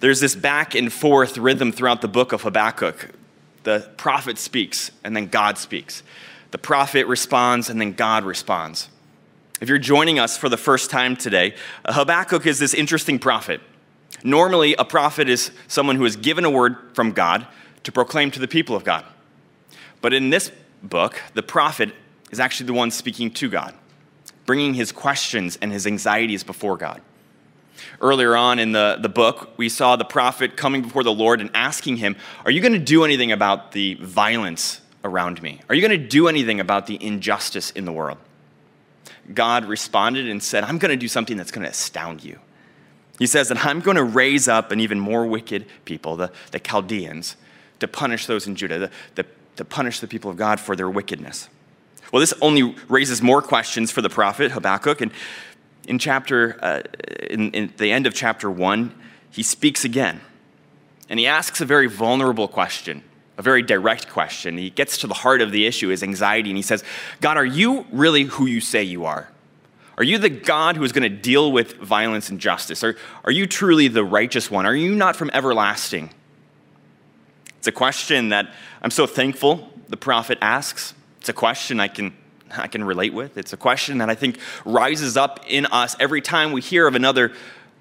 There's 0.00 0.20
this 0.20 0.34
back 0.34 0.74
and 0.74 0.92
forth 0.92 1.38
rhythm 1.38 1.72
throughout 1.72 2.00
the 2.00 2.08
book 2.08 2.32
of 2.32 2.42
Habakkuk. 2.42 3.10
The 3.62 3.90
prophet 3.96 4.38
speaks, 4.38 4.90
and 5.04 5.14
then 5.14 5.26
God 5.26 5.58
speaks. 5.58 6.02
The 6.50 6.58
prophet 6.58 7.06
responds, 7.06 7.68
and 7.68 7.80
then 7.80 7.92
God 7.92 8.24
responds. 8.24 8.88
If 9.60 9.68
you're 9.68 9.78
joining 9.78 10.18
us 10.18 10.36
for 10.36 10.48
the 10.48 10.56
first 10.56 10.90
time 10.90 11.16
today, 11.16 11.54
Habakkuk 11.84 12.46
is 12.46 12.58
this 12.58 12.72
interesting 12.72 13.18
prophet. 13.18 13.60
Normally, 14.24 14.74
a 14.74 14.84
prophet 14.84 15.28
is 15.28 15.50
someone 15.68 15.96
who 15.96 16.04
is 16.04 16.16
given 16.16 16.44
a 16.44 16.50
word 16.50 16.76
from 16.94 17.12
God 17.12 17.46
to 17.84 17.92
proclaim 17.92 18.30
to 18.32 18.40
the 18.40 18.48
people 18.48 18.74
of 18.74 18.84
God. 18.84 19.04
But 20.00 20.14
in 20.14 20.30
this 20.30 20.50
book, 20.82 21.20
the 21.34 21.42
prophet 21.42 21.92
is 22.30 22.40
actually 22.40 22.66
the 22.66 22.72
one 22.72 22.90
speaking 22.90 23.30
to 23.32 23.48
God, 23.48 23.74
bringing 24.46 24.74
his 24.74 24.92
questions 24.92 25.58
and 25.60 25.72
his 25.72 25.86
anxieties 25.86 26.42
before 26.42 26.76
God. 26.76 27.02
Earlier 28.00 28.36
on 28.36 28.58
in 28.58 28.72
the, 28.72 28.98
the 29.00 29.08
book, 29.08 29.52
we 29.56 29.68
saw 29.68 29.96
the 29.96 30.04
prophet 30.04 30.56
coming 30.56 30.82
before 30.82 31.02
the 31.02 31.12
Lord 31.12 31.40
and 31.40 31.50
asking 31.54 31.96
him, 31.96 32.16
Are 32.44 32.50
you 32.50 32.60
going 32.60 32.72
to 32.72 32.78
do 32.78 33.04
anything 33.04 33.32
about 33.32 33.72
the 33.72 33.94
violence 33.94 34.80
around 35.02 35.42
me? 35.42 35.60
Are 35.68 35.74
you 35.74 35.86
going 35.86 35.98
to 35.98 36.08
do 36.08 36.28
anything 36.28 36.60
about 36.60 36.86
the 36.86 37.02
injustice 37.02 37.70
in 37.70 37.84
the 37.84 37.92
world? 37.92 38.18
God 39.32 39.64
responded 39.64 40.28
and 40.28 40.42
said, 40.42 40.64
I'm 40.64 40.78
going 40.78 40.90
to 40.90 40.96
do 40.96 41.08
something 41.08 41.36
that's 41.36 41.50
going 41.50 41.64
to 41.64 41.70
astound 41.70 42.24
you. 42.24 42.38
He 43.18 43.26
says 43.26 43.48
that 43.48 43.64
I'm 43.64 43.80
going 43.80 43.96
to 43.96 44.04
raise 44.04 44.48
up 44.48 44.72
an 44.72 44.80
even 44.80 44.98
more 44.98 45.26
wicked 45.26 45.66
people, 45.84 46.16
the, 46.16 46.32
the 46.52 46.58
Chaldeans, 46.58 47.36
to 47.78 47.86
punish 47.86 48.26
those 48.26 48.46
in 48.46 48.56
Judah, 48.56 48.78
the, 48.78 48.90
the, 49.14 49.26
to 49.56 49.64
punish 49.64 50.00
the 50.00 50.06
people 50.06 50.30
of 50.30 50.36
God 50.36 50.60
for 50.60 50.76
their 50.76 50.88
wickedness. 50.88 51.48
Well, 52.12 52.20
this 52.20 52.34
only 52.40 52.74
raises 52.88 53.22
more 53.22 53.42
questions 53.42 53.90
for 53.90 54.02
the 54.02 54.08
prophet 54.08 54.50
Habakkuk. 54.52 55.00
And 55.00 55.12
in 55.86 55.98
chapter, 55.98 56.58
uh, 56.62 56.82
in, 57.28 57.52
in 57.52 57.72
the 57.76 57.92
end 57.92 58.06
of 58.06 58.14
chapter 58.14 58.50
one, 58.50 58.94
he 59.30 59.42
speaks 59.42 59.84
again. 59.84 60.20
And 61.08 61.18
he 61.18 61.26
asks 61.26 61.60
a 61.60 61.64
very 61.64 61.86
vulnerable 61.86 62.48
question, 62.48 63.02
a 63.38 63.42
very 63.42 63.62
direct 63.62 64.08
question. 64.08 64.58
He 64.58 64.70
gets 64.70 64.98
to 64.98 65.06
the 65.06 65.14
heart 65.14 65.40
of 65.40 65.52
the 65.52 65.66
issue, 65.66 65.88
his 65.88 66.02
anxiety, 66.02 66.50
and 66.50 66.56
he 66.56 66.62
says, 66.62 66.84
God, 67.20 67.36
are 67.36 67.44
you 67.44 67.86
really 67.92 68.24
who 68.24 68.46
you 68.46 68.60
say 68.60 68.82
you 68.82 69.04
are? 69.04 69.28
Are 69.98 70.04
you 70.04 70.18
the 70.18 70.30
God 70.30 70.76
who 70.76 70.84
is 70.84 70.92
going 70.92 71.02
to 71.02 71.14
deal 71.14 71.52
with 71.52 71.74
violence 71.76 72.30
and 72.30 72.40
justice? 72.40 72.82
Are, 72.82 72.96
are 73.24 73.32
you 73.32 73.46
truly 73.46 73.88
the 73.88 74.04
righteous 74.04 74.50
one? 74.50 74.66
Are 74.66 74.74
you 74.74 74.94
not 74.94 75.14
from 75.14 75.30
everlasting? 75.32 76.10
It's 77.58 77.66
a 77.66 77.72
question 77.72 78.30
that 78.30 78.50
I'm 78.82 78.90
so 78.90 79.06
thankful 79.06 79.68
the 79.88 79.96
prophet 79.96 80.38
asks. 80.40 80.94
It's 81.18 81.28
a 81.28 81.34
question 81.34 81.80
I 81.80 81.88
can 81.88 82.14
I 82.56 82.66
can 82.66 82.82
relate 82.84 83.14
with. 83.14 83.38
It's 83.38 83.52
a 83.52 83.56
question 83.56 83.98
that 83.98 84.10
I 84.10 84.14
think 84.14 84.38
rises 84.64 85.16
up 85.16 85.44
in 85.46 85.66
us 85.66 85.96
every 86.00 86.20
time 86.20 86.52
we 86.52 86.60
hear 86.60 86.86
of 86.86 86.94
another, 86.94 87.32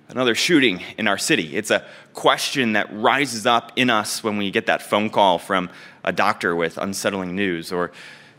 another 0.09 0.35
shooting 0.35 0.83
in 0.97 1.07
our 1.07 1.17
city. 1.17 1.55
It's 1.55 1.71
a 1.71 1.85
question 2.13 2.73
that 2.73 2.87
rises 2.93 3.45
up 3.45 3.71
in 3.75 3.89
us 3.89 4.23
when 4.23 4.37
we 4.37 4.51
get 4.51 4.67
that 4.67 4.81
phone 4.81 5.09
call 5.09 5.39
from 5.39 5.69
a 6.03 6.11
doctor 6.11 6.55
with 6.55 6.77
unsettling 6.77 7.35
news, 7.35 7.71
or 7.71 7.91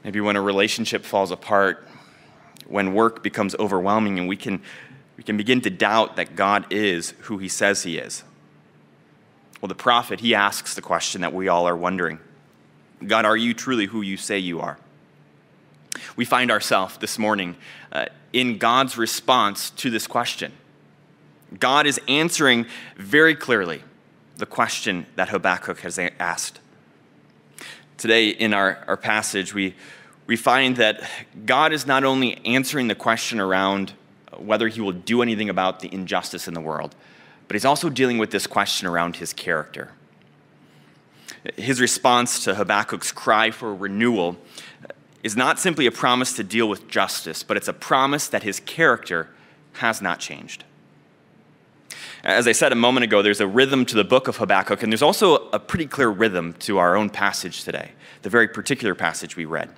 maybe 0.05 0.21
when 0.21 0.37
a 0.37 0.41
relationship 0.41 1.05
falls 1.05 1.31
apart, 1.31 1.87
when 2.69 2.95
work 2.95 3.23
becomes 3.23 3.55
overwhelming, 3.57 4.19
and 4.19 4.29
we 4.29 4.37
can, 4.37 4.63
we 5.17 5.25
can 5.25 5.37
begin 5.37 5.61
to 5.63 5.71
doubt 5.71 6.17
that 6.17 6.37
God 6.37 6.73
is 6.73 7.11
who 7.23 7.39
he 7.39 7.49
says 7.49 7.83
he 7.83 7.99
is. 7.99 8.23
Well, 9.61 9.69
the 9.69 9.75
prophet, 9.75 10.21
he 10.21 10.35
asks 10.35 10.75
the 10.75 10.83
question 10.83 11.21
that 11.21 11.35
we 11.35 11.49
all 11.49 11.67
are 11.67 11.77
wondering 11.77 12.21
God, 13.07 13.25
are 13.25 13.37
you 13.37 13.55
truly 13.55 13.87
who 13.87 14.03
you 14.03 14.17
say 14.17 14.39
you 14.39 14.61
are? 14.61 14.79
we 16.17 16.25
find 16.25 16.51
ourselves 16.51 16.97
this 16.99 17.19
morning 17.19 17.57
uh, 17.93 18.07
in 18.33 18.59
God's 18.59 18.97
response 18.97 19.71
to 19.71 19.91
this 19.91 20.07
question. 20.07 20.53
God 21.59 21.87
is 21.87 22.01
answering 22.09 22.67
very 22.97 23.35
clearly 23.35 23.83
the 24.37 24.47
question 24.47 25.07
that 25.17 25.31
Habakkuk 25.31 25.81
has 25.81 25.99
asked. 25.99 26.61
Today, 27.97 28.29
in 28.29 28.55
our, 28.55 28.83
our 28.87 28.97
passage, 28.97 29.53
we, 29.53 29.75
we 30.27 30.37
find 30.37 30.77
that 30.77 31.03
God 31.45 31.73
is 31.73 31.87
not 31.87 32.05
only 32.05 32.45
answering 32.47 32.89
the 32.89 32.95
question 32.95 33.41
around 33.41 33.93
whether 34.39 34.69
he 34.69 34.81
will 34.81 34.93
do 34.93 35.23
anything 35.23 35.51
about 35.51 35.81
the 35.81 35.93
injustice 35.93 36.49
in 36.49 36.55
the 36.55 36.61
world, 36.61 36.95
but 37.49 37.57
he's 37.57 37.65
also 37.65 37.91
dealing 37.91 38.17
with 38.17 38.31
this 38.31 38.47
question 38.47 38.87
around 38.87 39.17
his 39.17 39.33
character. 39.33 39.91
His 41.57 41.81
response 41.81 42.45
to 42.45 42.55
Habakkuk's 42.55 43.13
cry 43.13 43.51
for 43.51 43.75
renewal 43.75 44.37
is 45.23 45.37
not 45.37 45.59
simply 45.59 45.87
a 45.87 45.91
promise 45.91 46.35
to 46.35 46.45
deal 46.45 46.69
with 46.69 46.89
justice, 46.89 47.43
but 47.43 47.57
it's 47.57 47.69
a 47.69 47.73
promise 47.73 48.29
that 48.29 48.43
his 48.43 48.61
character 48.61 49.29
has 49.75 50.03
not 50.03 50.19
changed. 50.19 50.65
As 52.23 52.47
I 52.47 52.53
said 52.53 52.73
a 52.73 52.77
moment 52.77 53.05
ago, 53.05 53.23
there's 53.23 53.41
a 53.41 53.47
rhythm 53.47 53.87
to 53.87 53.95
the 53.95 54.05
book 54.05 54.29
of 54.29 54.37
Habakkuk, 54.37 54.83
and 54.83 54.93
there's 54.93 55.03
also 55.03 55.49
a 55.51 55.59
pretty 55.59 55.87
clear 55.87 56.09
rhythm 56.09 56.53
to 56.61 56.77
our 56.79 56.95
own 56.95 57.09
passage 57.09 57.65
today, 57.65 57.93
the 58.23 58.29
very 58.29 58.49
particular 58.49 58.95
passage 58.95 59.37
we 59.37 59.47
read. 59.47 59.71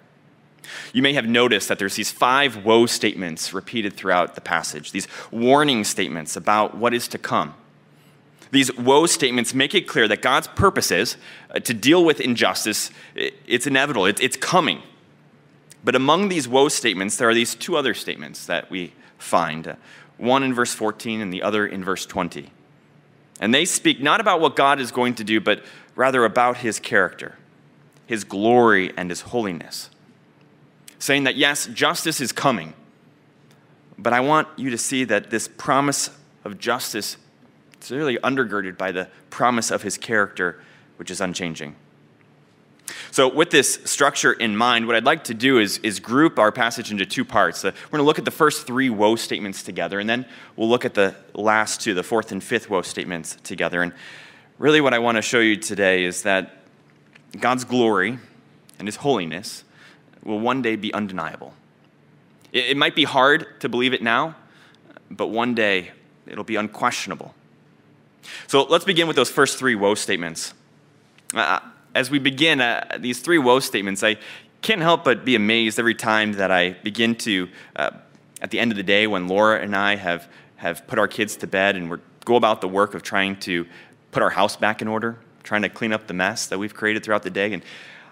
You 0.93 1.03
may 1.03 1.13
have 1.13 1.27
noticed 1.27 1.69
that 1.69 1.79
there's 1.79 1.97
these 1.97 2.11
five 2.11 2.65
woe 2.65 2.87
statements 2.87 3.53
repeated 3.53 3.95
throughout 3.95 4.35
the 4.35 4.41
passage, 4.41 4.91
these 4.91 5.07
warning 5.31 5.85
statements 5.85 6.35
about 6.35 6.77
what 6.77 6.95
is 6.95 7.07
to 7.09 7.19
come. 7.19 7.55
These 8.53 8.77
woe 8.77 9.07
statements 9.07 9.55
make 9.55 9.75
it 9.75 9.89
clear 9.89 10.07
that 10.09 10.21
God's 10.21 10.47
purpose 10.47 10.91
is 10.91 11.17
uh, 11.51 11.59
to 11.61 11.75
deal 11.75 12.05
with 12.05 12.21
injustice. 12.21 12.91
It's 13.15 13.67
inevitable, 13.67 14.07
it's 14.07 14.37
coming. 14.37 14.83
But 15.83 15.97
among 15.97 16.29
these 16.29 16.47
woe 16.47 16.69
statements, 16.69 17.17
there 17.17 17.29
are 17.29 17.35
these 17.35 17.55
two 17.55 17.77
other 17.77 17.95
statements 17.95 18.47
that 18.47 18.71
we 18.71 18.93
find 19.19 19.67
uh, 19.67 19.75
one 20.19 20.43
in 20.43 20.55
verse 20.55 20.75
14 20.75 21.21
and 21.21 21.33
the 21.33 21.43
other 21.43 21.67
in 21.67 21.83
verse 21.83 22.05
20. 22.07 22.51
And 23.41 23.55
they 23.55 23.65
speak 23.65 24.01
not 24.01 24.21
about 24.21 24.41
what 24.41 24.55
God 24.55 24.79
is 24.79 24.93
going 24.93 25.15
to 25.17 25.25
do, 25.25 25.41
but 25.41 25.65
rather 25.97 26.25
about 26.25 26.59
his 26.59 26.79
character, 26.79 27.37
his 28.07 28.23
glory, 28.23 28.93
and 28.97 29.11
his 29.11 29.23
holiness. 29.23 29.89
Saying 30.99 31.25
that, 31.25 31.37
yes, 31.37 31.67
justice 31.67 32.21
is 32.21 32.31
coming, 32.33 32.75
but 33.99 34.13
I 34.13 34.21
want 34.21 34.47
you 34.57 34.71
to 34.71 34.79
see 34.79 35.05
that 35.05 35.31
this 35.31 35.49
promise 35.49 36.11
of 36.45 36.59
justice 36.59 37.17
is 37.91 37.97
really 37.97 38.17
undergirded 38.19 38.77
by 38.77 38.93
the 38.93 39.09
promise 39.31 39.71
of 39.71 39.83
his 39.83 39.99
character, 39.99 40.61
which 40.97 41.11
is 41.11 41.21
unchanging. 41.21 41.77
So, 43.11 43.33
with 43.33 43.51
this 43.51 43.79
structure 43.85 44.33
in 44.33 44.57
mind, 44.57 44.87
what 44.87 44.97
I'd 44.97 45.05
like 45.05 45.25
to 45.25 45.35
do 45.35 45.59
is, 45.59 45.79
is 45.79 46.01
group 46.01 46.39
our 46.39 46.51
passage 46.51 46.91
into 46.91 47.07
two 47.07 47.25
parts. 47.25 47.63
We're 47.63 47.71
going 47.71 47.99
to 47.99 48.03
look 48.03 48.19
at 48.19 48.25
the 48.25 48.31
first 48.31 48.67
three 48.67 48.91
woe 48.91 49.17
statements 49.17 49.63
together, 49.63 50.01
and 50.01 50.09
then 50.09 50.27
we'll 50.57 50.69
look 50.69 50.85
at 50.85 50.95
the 50.95 51.15
last 51.35 51.81
two, 51.81 51.95
the 51.95 52.03
fourth 52.03 52.33
and 52.33 52.43
fifth 52.43 52.71
woe 52.71 52.83
statements 52.83 53.37
together. 53.43 53.83
And 53.83 53.93
really, 54.59 54.81
what 54.81 54.95
I 54.95 54.99
want 54.99 55.17
to 55.17 55.23
show 55.23 55.41
you 55.41 55.57
today 55.57 56.05
is 56.05 56.23
that 56.23 56.57
God's 57.39 57.65
glory 57.65 58.19
and 58.79 58.89
his 58.89 58.97
holiness 58.97 59.65
will 60.25 60.41
one 60.41 60.63
day 60.63 60.77
be 60.77 60.93
undeniable. 60.93 61.55
It, 62.53 62.71
it 62.71 62.77
might 62.77 62.95
be 62.95 63.05
hard 63.05 63.61
to 63.61 63.69
believe 63.69 63.93
it 63.93 64.03
now, 64.03 64.37
but 65.11 65.29
one 65.29 65.55
day 65.55 65.93
it'll 66.27 66.45
be 66.45 66.57
unquestionable. 66.57 67.35
So, 68.47 68.65
let's 68.65 68.85
begin 68.85 69.07
with 69.07 69.17
those 69.17 69.31
first 69.31 69.59
three 69.59 69.75
woe 69.75 69.95
statements. 69.95 70.55
Uh, 71.35 71.61
as 71.95 72.11
we 72.11 72.19
begin 72.19 72.61
uh, 72.61 72.99
these 72.99 73.21
three 73.21 73.39
woe 73.39 73.61
statements, 73.61 74.03
I 74.03 74.17
can't 74.63 74.81
help 74.81 75.05
but 75.05 75.25
be 75.25 75.35
amazed 75.35 75.79
every 75.79 75.95
time 75.95 76.35
that 76.35 76.51
I 76.51 76.71
begin 76.71 77.17
to, 77.17 77.49
uh, 77.77 77.91
at 78.41 78.51
the 78.51 78.61
end 78.61 78.71
of 78.71 78.77
the 78.77 78.83
day, 78.83 79.07
when 79.07 79.29
Laura 79.29 79.61
and 79.61 79.75
I 79.75 79.97
have, 79.97 80.29
have 80.57 80.87
put 80.87 80.99
our 80.99 81.09
kids 81.09 81.37
to 81.37 81.47
bed 81.47 81.77
and 81.77 81.91
we 81.91 81.99
go 82.25 82.37
about 82.37 82.61
the 82.61 82.69
work 82.69 82.95
of 82.95 83.03
trying 83.03 83.37
to 83.41 83.67
put 84.13 84.23
our 84.23 84.31
house 84.31 84.57
back 84.57 84.81
in 84.81 84.89
order, 84.89 85.19
trying 85.43 85.63
to 85.63 85.69
clean 85.69 85.93
up 85.93 86.07
the 86.07 86.15
mess 86.15 86.47
that 86.47 86.59
we've 86.59 86.75
created 86.75 87.03
throughout 87.03 87.25
the 87.25 87.31
day. 87.31 87.53
And 87.53 87.63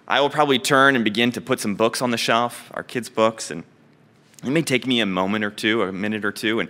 I 0.09 0.21
will 0.21 0.31
probably 0.31 0.59
turn 0.59 0.97
and 0.97 1.05
begin 1.05 1.31
to 1.33 1.41
put 1.41 1.61
some 1.61 1.77
books 1.77 2.03
on 2.03 2.11
the 2.11 2.19
shelf, 2.19 2.71
our 2.75 2.83
kids' 2.83 3.09
books, 3.09 3.51
and 3.51 3.63
it 4.43 4.51
may 4.51 4.63
take 4.63 4.87
me 4.87 5.01
a 5.01 5.07
moment 5.07 5.45
or 5.45 5.51
two, 5.51 5.83
a 5.83 5.93
minute 5.93 6.25
or 6.25 6.33
two, 6.33 6.59
and 6.59 6.69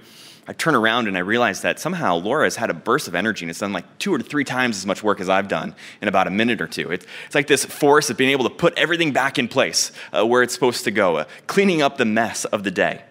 I 0.49 0.52
turn 0.52 0.75
around 0.75 1.06
and 1.06 1.16
I 1.16 1.20
realize 1.20 1.62
that 1.62 1.78
somehow 1.78 2.16
Laura 2.16 2.44
has 2.44 2.56
had 2.56 2.70
a 2.70 2.75
burst 2.75 3.09
of 3.09 3.14
energy 3.14 3.44
and 3.44 3.50
has 3.50 3.59
done 3.59 3.73
like 3.73 3.99
two 3.99 4.12
or 4.12 4.18
three 4.20 4.44
times 4.44 4.76
as 4.76 4.87
much 4.87 5.02
work 5.02 5.20
as 5.20 5.28
I've 5.28 5.49
done 5.49 5.75
in 6.00 6.09
about 6.09 6.26
a 6.26 6.30
minute 6.30 6.61
or 6.61 6.66
two. 6.66 6.90
It's, 6.90 7.06
like 7.35 7.47
this 7.47 7.64
force 7.64 8.11
of 8.11 8.16
being 8.16 8.30
able 8.30 8.44
to 8.44 8.50
put 8.50 8.76
everything 8.76 9.12
back 9.12 9.38
in 9.38 9.49
place 9.49 9.92
uh, 10.12 10.26
where 10.26 10.42
it's 10.42 10.54
supposed 10.54 10.85
to 10.85 10.90
go, 10.90 11.16
uh, 11.16 11.25
cleaning 11.47 11.82
up 11.82 11.99
the 11.99 12.04
mess 12.04 12.44
of 12.47 12.64
the 12.64 12.70
day. 12.70 13.02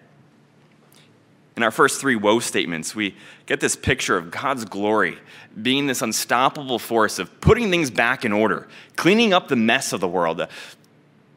In 1.56 1.62
our 1.62 1.70
first 1.70 2.00
three 2.00 2.16
woe 2.16 2.40
statements, 2.40 2.94
we 2.94 3.14
get 3.46 3.60
this 3.60 3.76
picture 3.76 4.16
of 4.16 4.30
God's 4.30 4.64
glory 4.64 5.18
being 5.60 5.86
this 5.86 6.02
unstoppable 6.02 6.78
force 6.78 7.18
of 7.18 7.40
putting 7.40 7.70
things 7.70 7.90
back 7.90 8.24
in 8.24 8.32
order, 8.32 8.68
cleaning 8.96 9.32
up 9.32 9.48
the 9.48 9.56
mess 9.56 9.92
of 9.92 10.00
the 10.00 10.08
world. 10.08 10.46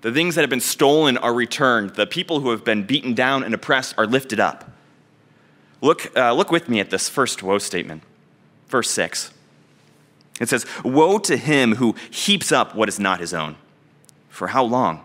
The 0.02 0.12
things 0.12 0.36
that 0.36 0.42
have 0.42 0.50
been 0.50 0.60
stolen 0.60 1.18
are 1.18 1.34
returned. 1.34 1.92
The 1.92 2.08
people 2.08 2.42
who 2.42 2.52
have 2.52 2.64
been 2.64 2.84
beaten 2.84 3.14
down 3.14 3.44
and 3.44 3.54
oppressed 3.54 3.96
are 3.98 4.06
lifted 4.06 4.40
up. 4.40 4.73
Look, 5.84 6.18
uh, 6.18 6.32
look 6.32 6.50
with 6.50 6.70
me 6.70 6.80
at 6.80 6.90
this 6.92 7.10
first 7.10 7.44
woe 7.44 7.58
statement, 7.58 8.04
verse 8.70 8.90
6. 8.92 9.34
It 10.40 10.48
says, 10.48 10.66
Woe 10.82 11.20
to 11.20 11.36
him 11.36 11.76
who 11.76 11.94
heaps 12.10 12.54
up 12.54 12.74
what 12.74 12.88
is 12.88 13.02
not 13.02 13.20
his 13.20 13.34
own. 13.34 13.58
For 14.30 14.48
how 14.48 14.64
long? 14.64 15.04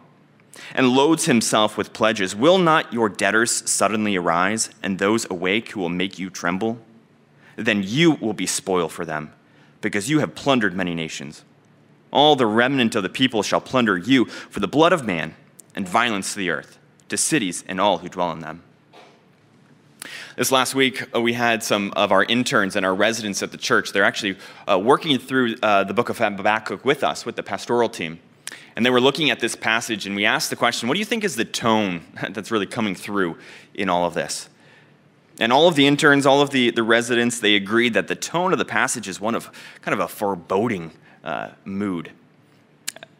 And 0.76 0.90
loads 0.90 1.24
himself 1.24 1.76
with 1.76 1.92
pledges. 1.92 2.36
Will 2.36 2.58
not 2.58 2.92
your 2.92 3.08
debtors 3.08 3.68
suddenly 3.68 4.14
arise, 4.14 4.70
and 4.80 5.00
those 5.00 5.28
awake 5.28 5.72
who 5.72 5.80
will 5.80 5.88
make 5.88 6.16
you 6.16 6.30
tremble? 6.30 6.78
Then 7.56 7.82
you 7.84 8.12
will 8.12 8.32
be 8.32 8.46
spoil 8.46 8.88
for 8.88 9.04
them, 9.04 9.32
because 9.80 10.08
you 10.08 10.20
have 10.20 10.36
plundered 10.36 10.74
many 10.74 10.94
nations. 10.94 11.42
All 12.12 12.36
the 12.36 12.46
remnant 12.46 12.94
of 12.94 13.02
the 13.02 13.08
people 13.08 13.42
shall 13.42 13.60
plunder 13.60 13.98
you 13.98 14.26
for 14.26 14.60
the 14.60 14.68
blood 14.68 14.92
of 14.92 15.04
man 15.04 15.34
and 15.74 15.88
violence 15.88 16.34
to 16.34 16.38
the 16.38 16.50
earth, 16.50 16.78
to 17.08 17.16
cities 17.16 17.64
and 17.66 17.80
all 17.80 17.98
who 17.98 18.08
dwell 18.08 18.30
in 18.30 18.38
them. 18.38 18.62
This 20.36 20.52
last 20.52 20.74
week, 20.74 21.04
uh, 21.14 21.20
we 21.20 21.32
had 21.32 21.62
some 21.62 21.92
of 21.96 22.12
our 22.12 22.24
interns 22.24 22.76
and 22.76 22.84
our 22.86 22.94
residents 22.94 23.42
at 23.42 23.50
the 23.50 23.58
church. 23.58 23.92
They're 23.92 24.04
actually 24.04 24.36
uh, 24.66 24.78
working 24.78 25.18
through 25.18 25.56
uh, 25.62 25.84
the 25.84 25.94
book 25.94 26.08
of 26.08 26.18
Habakkuk 26.18 26.84
with 26.84 27.02
us, 27.02 27.26
with 27.26 27.36
the 27.36 27.42
pastoral 27.42 27.88
team. 27.88 28.20
And 28.76 28.86
they 28.86 28.90
were 28.90 29.00
looking 29.00 29.30
at 29.30 29.40
this 29.40 29.56
passage, 29.56 30.06
and 30.06 30.14
we 30.14 30.24
asked 30.24 30.50
the 30.50 30.56
question 30.56 30.88
what 30.88 30.94
do 30.94 31.00
you 31.00 31.04
think 31.04 31.24
is 31.24 31.36
the 31.36 31.44
tone 31.44 32.02
that's 32.30 32.50
really 32.50 32.66
coming 32.66 32.94
through 32.94 33.38
in 33.74 33.88
all 33.88 34.04
of 34.04 34.14
this? 34.14 34.48
And 35.40 35.52
all 35.52 35.68
of 35.68 35.76
the 35.76 35.86
interns, 35.86 36.26
all 36.26 36.40
of 36.40 36.50
the, 36.50 36.70
the 36.70 36.82
residents, 36.82 37.38
they 37.38 37.54
agreed 37.54 37.94
that 37.94 38.08
the 38.08 38.16
tone 38.16 38.52
of 38.52 38.58
the 38.58 38.64
passage 38.64 39.06
is 39.06 39.20
one 39.20 39.34
of 39.34 39.50
kind 39.82 39.94
of 39.94 40.00
a 40.00 40.08
foreboding 40.08 40.92
uh, 41.22 41.50
mood. 41.64 42.10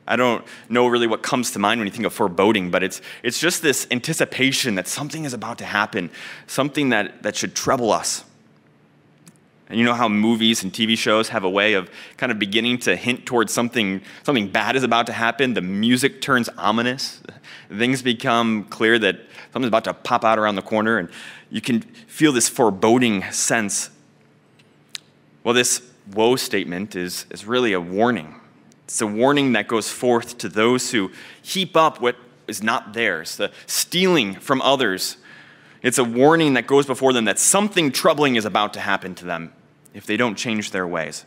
I 0.08 0.16
don't 0.16 0.42
know 0.70 0.86
really 0.86 1.06
what 1.06 1.22
comes 1.22 1.50
to 1.50 1.58
mind 1.58 1.78
when 1.78 1.86
you 1.86 1.92
think 1.92 2.06
of 2.06 2.14
foreboding, 2.14 2.70
but 2.70 2.82
it's, 2.82 3.02
it's 3.22 3.38
just 3.38 3.60
this 3.60 3.86
anticipation 3.90 4.74
that 4.76 4.88
something 4.88 5.24
is 5.24 5.34
about 5.34 5.58
to 5.58 5.66
happen, 5.66 6.10
something 6.46 6.88
that, 6.88 7.22
that 7.22 7.36
should 7.36 7.54
trouble 7.54 7.92
us. 7.92 8.24
And 9.68 9.78
you 9.78 9.84
know 9.84 9.92
how 9.92 10.08
movies 10.08 10.62
and 10.62 10.72
TV 10.72 10.96
shows 10.96 11.28
have 11.28 11.44
a 11.44 11.50
way 11.50 11.74
of 11.74 11.90
kind 12.16 12.32
of 12.32 12.38
beginning 12.38 12.78
to 12.80 12.96
hint 12.96 13.26
towards 13.26 13.52
something, 13.52 14.00
something 14.22 14.48
bad 14.48 14.76
is 14.76 14.82
about 14.82 15.06
to 15.08 15.12
happen? 15.12 15.52
The 15.52 15.60
music 15.60 16.22
turns 16.22 16.48
ominous. 16.56 17.20
Things 17.68 18.00
become 18.00 18.64
clear 18.64 18.98
that 18.98 19.20
something's 19.52 19.68
about 19.68 19.84
to 19.84 19.92
pop 19.92 20.24
out 20.24 20.38
around 20.38 20.56
the 20.56 20.62
corner, 20.62 20.96
and 20.96 21.10
you 21.50 21.60
can 21.60 21.82
feel 21.82 22.32
this 22.32 22.48
foreboding 22.48 23.30
sense. 23.30 23.90
Well, 25.44 25.52
this 25.52 25.82
woe 26.14 26.36
statement 26.36 26.96
is, 26.96 27.26
is 27.30 27.44
really 27.44 27.74
a 27.74 27.80
warning 27.80 28.37
it's 28.88 29.02
a 29.02 29.06
warning 29.06 29.52
that 29.52 29.68
goes 29.68 29.90
forth 29.90 30.38
to 30.38 30.48
those 30.48 30.92
who 30.92 31.10
heap 31.42 31.76
up 31.76 32.00
what 32.00 32.16
is 32.46 32.62
not 32.62 32.94
theirs, 32.94 33.36
the 33.36 33.52
stealing 33.66 34.32
from 34.32 34.62
others. 34.62 35.18
It's 35.82 35.98
a 35.98 36.04
warning 36.04 36.54
that 36.54 36.66
goes 36.66 36.86
before 36.86 37.12
them 37.12 37.26
that 37.26 37.38
something 37.38 37.92
troubling 37.92 38.36
is 38.36 38.46
about 38.46 38.72
to 38.74 38.80
happen 38.80 39.14
to 39.16 39.26
them 39.26 39.52
if 39.92 40.06
they 40.06 40.16
don't 40.16 40.36
change 40.36 40.70
their 40.70 40.86
ways. 40.86 41.26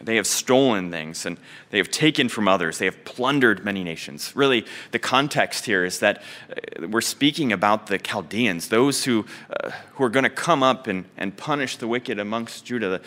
They 0.00 0.14
have 0.14 0.26
stolen 0.26 0.92
things 0.92 1.26
and 1.26 1.36
they 1.70 1.78
have 1.78 1.90
taken 1.90 2.28
from 2.28 2.46
others. 2.46 2.78
They 2.78 2.84
have 2.84 3.04
plundered 3.04 3.64
many 3.64 3.82
nations. 3.82 4.32
Really, 4.36 4.64
the 4.92 5.00
context 5.00 5.66
here 5.66 5.84
is 5.84 5.98
that 5.98 6.22
uh, 6.48 6.86
we're 6.86 7.00
speaking 7.00 7.52
about 7.52 7.88
the 7.88 7.98
Chaldeans, 7.98 8.68
those 8.68 9.02
who, 9.02 9.26
uh, 9.50 9.70
who 9.94 10.04
are 10.04 10.08
going 10.08 10.22
to 10.22 10.30
come 10.30 10.62
up 10.62 10.86
and, 10.86 11.06
and 11.16 11.36
punish 11.36 11.76
the 11.76 11.88
wicked 11.88 12.20
amongst 12.20 12.64
Judah. 12.64 13.00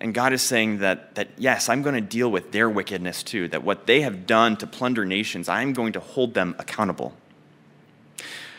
And 0.00 0.14
God 0.14 0.32
is 0.32 0.40
saying 0.40 0.78
that, 0.78 1.14
that 1.16 1.28
yes, 1.36 1.68
I'm 1.68 1.82
going 1.82 1.94
to 1.94 2.00
deal 2.00 2.30
with 2.30 2.52
their 2.52 2.70
wickedness 2.70 3.22
too, 3.22 3.48
that 3.48 3.62
what 3.62 3.86
they 3.86 4.00
have 4.00 4.26
done 4.26 4.56
to 4.56 4.66
plunder 4.66 5.04
nations, 5.04 5.48
I'm 5.48 5.72
going 5.74 5.92
to 5.92 6.00
hold 6.00 6.32
them 6.34 6.54
accountable. 6.58 7.14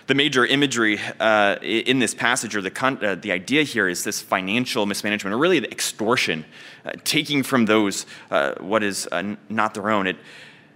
The 0.07 0.15
major 0.15 0.45
imagery 0.45 0.99
uh, 1.19 1.55
in 1.61 1.99
this 1.99 2.13
passage, 2.13 2.55
or 2.55 2.61
the, 2.61 2.69
con- 2.69 3.03
uh, 3.03 3.15
the 3.15 3.31
idea 3.31 3.63
here, 3.63 3.87
is 3.87 4.03
this 4.03 4.21
financial 4.21 4.85
mismanagement, 4.85 5.33
or 5.33 5.37
really 5.37 5.59
the 5.59 5.71
extortion, 5.71 6.45
uh, 6.85 6.91
taking 7.03 7.43
from 7.43 7.65
those 7.65 8.05
uh, 8.29 8.55
what 8.59 8.83
is 8.83 9.07
uh, 9.11 9.35
not 9.47 9.73
their 9.73 9.89
own. 9.89 10.07
It, 10.07 10.17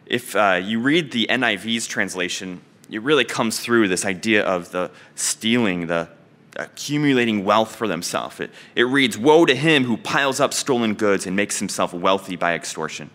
if 0.05 0.35
uh, 0.35 0.61
you 0.63 0.79
read 0.79 1.11
the 1.11 1.27
NIV's 1.29 1.85
translation, 1.85 2.61
it 2.89 3.01
really 3.01 3.25
comes 3.25 3.59
through 3.59 3.87
this 3.87 4.05
idea 4.05 4.43
of 4.43 4.71
the 4.71 4.91
stealing, 5.15 5.87
the 5.87 6.07
accumulating 6.55 7.43
wealth 7.43 7.75
for 7.75 7.87
themselves. 7.87 8.39
It, 8.39 8.51
it 8.75 8.83
reads 8.83 9.17
Woe 9.17 9.45
to 9.45 9.55
him 9.55 9.83
who 9.83 9.97
piles 9.97 10.39
up 10.39 10.53
stolen 10.53 10.93
goods 10.93 11.25
and 11.25 11.35
makes 11.35 11.59
himself 11.59 11.93
wealthy 11.93 12.35
by 12.35 12.53
extortion. 12.53 13.09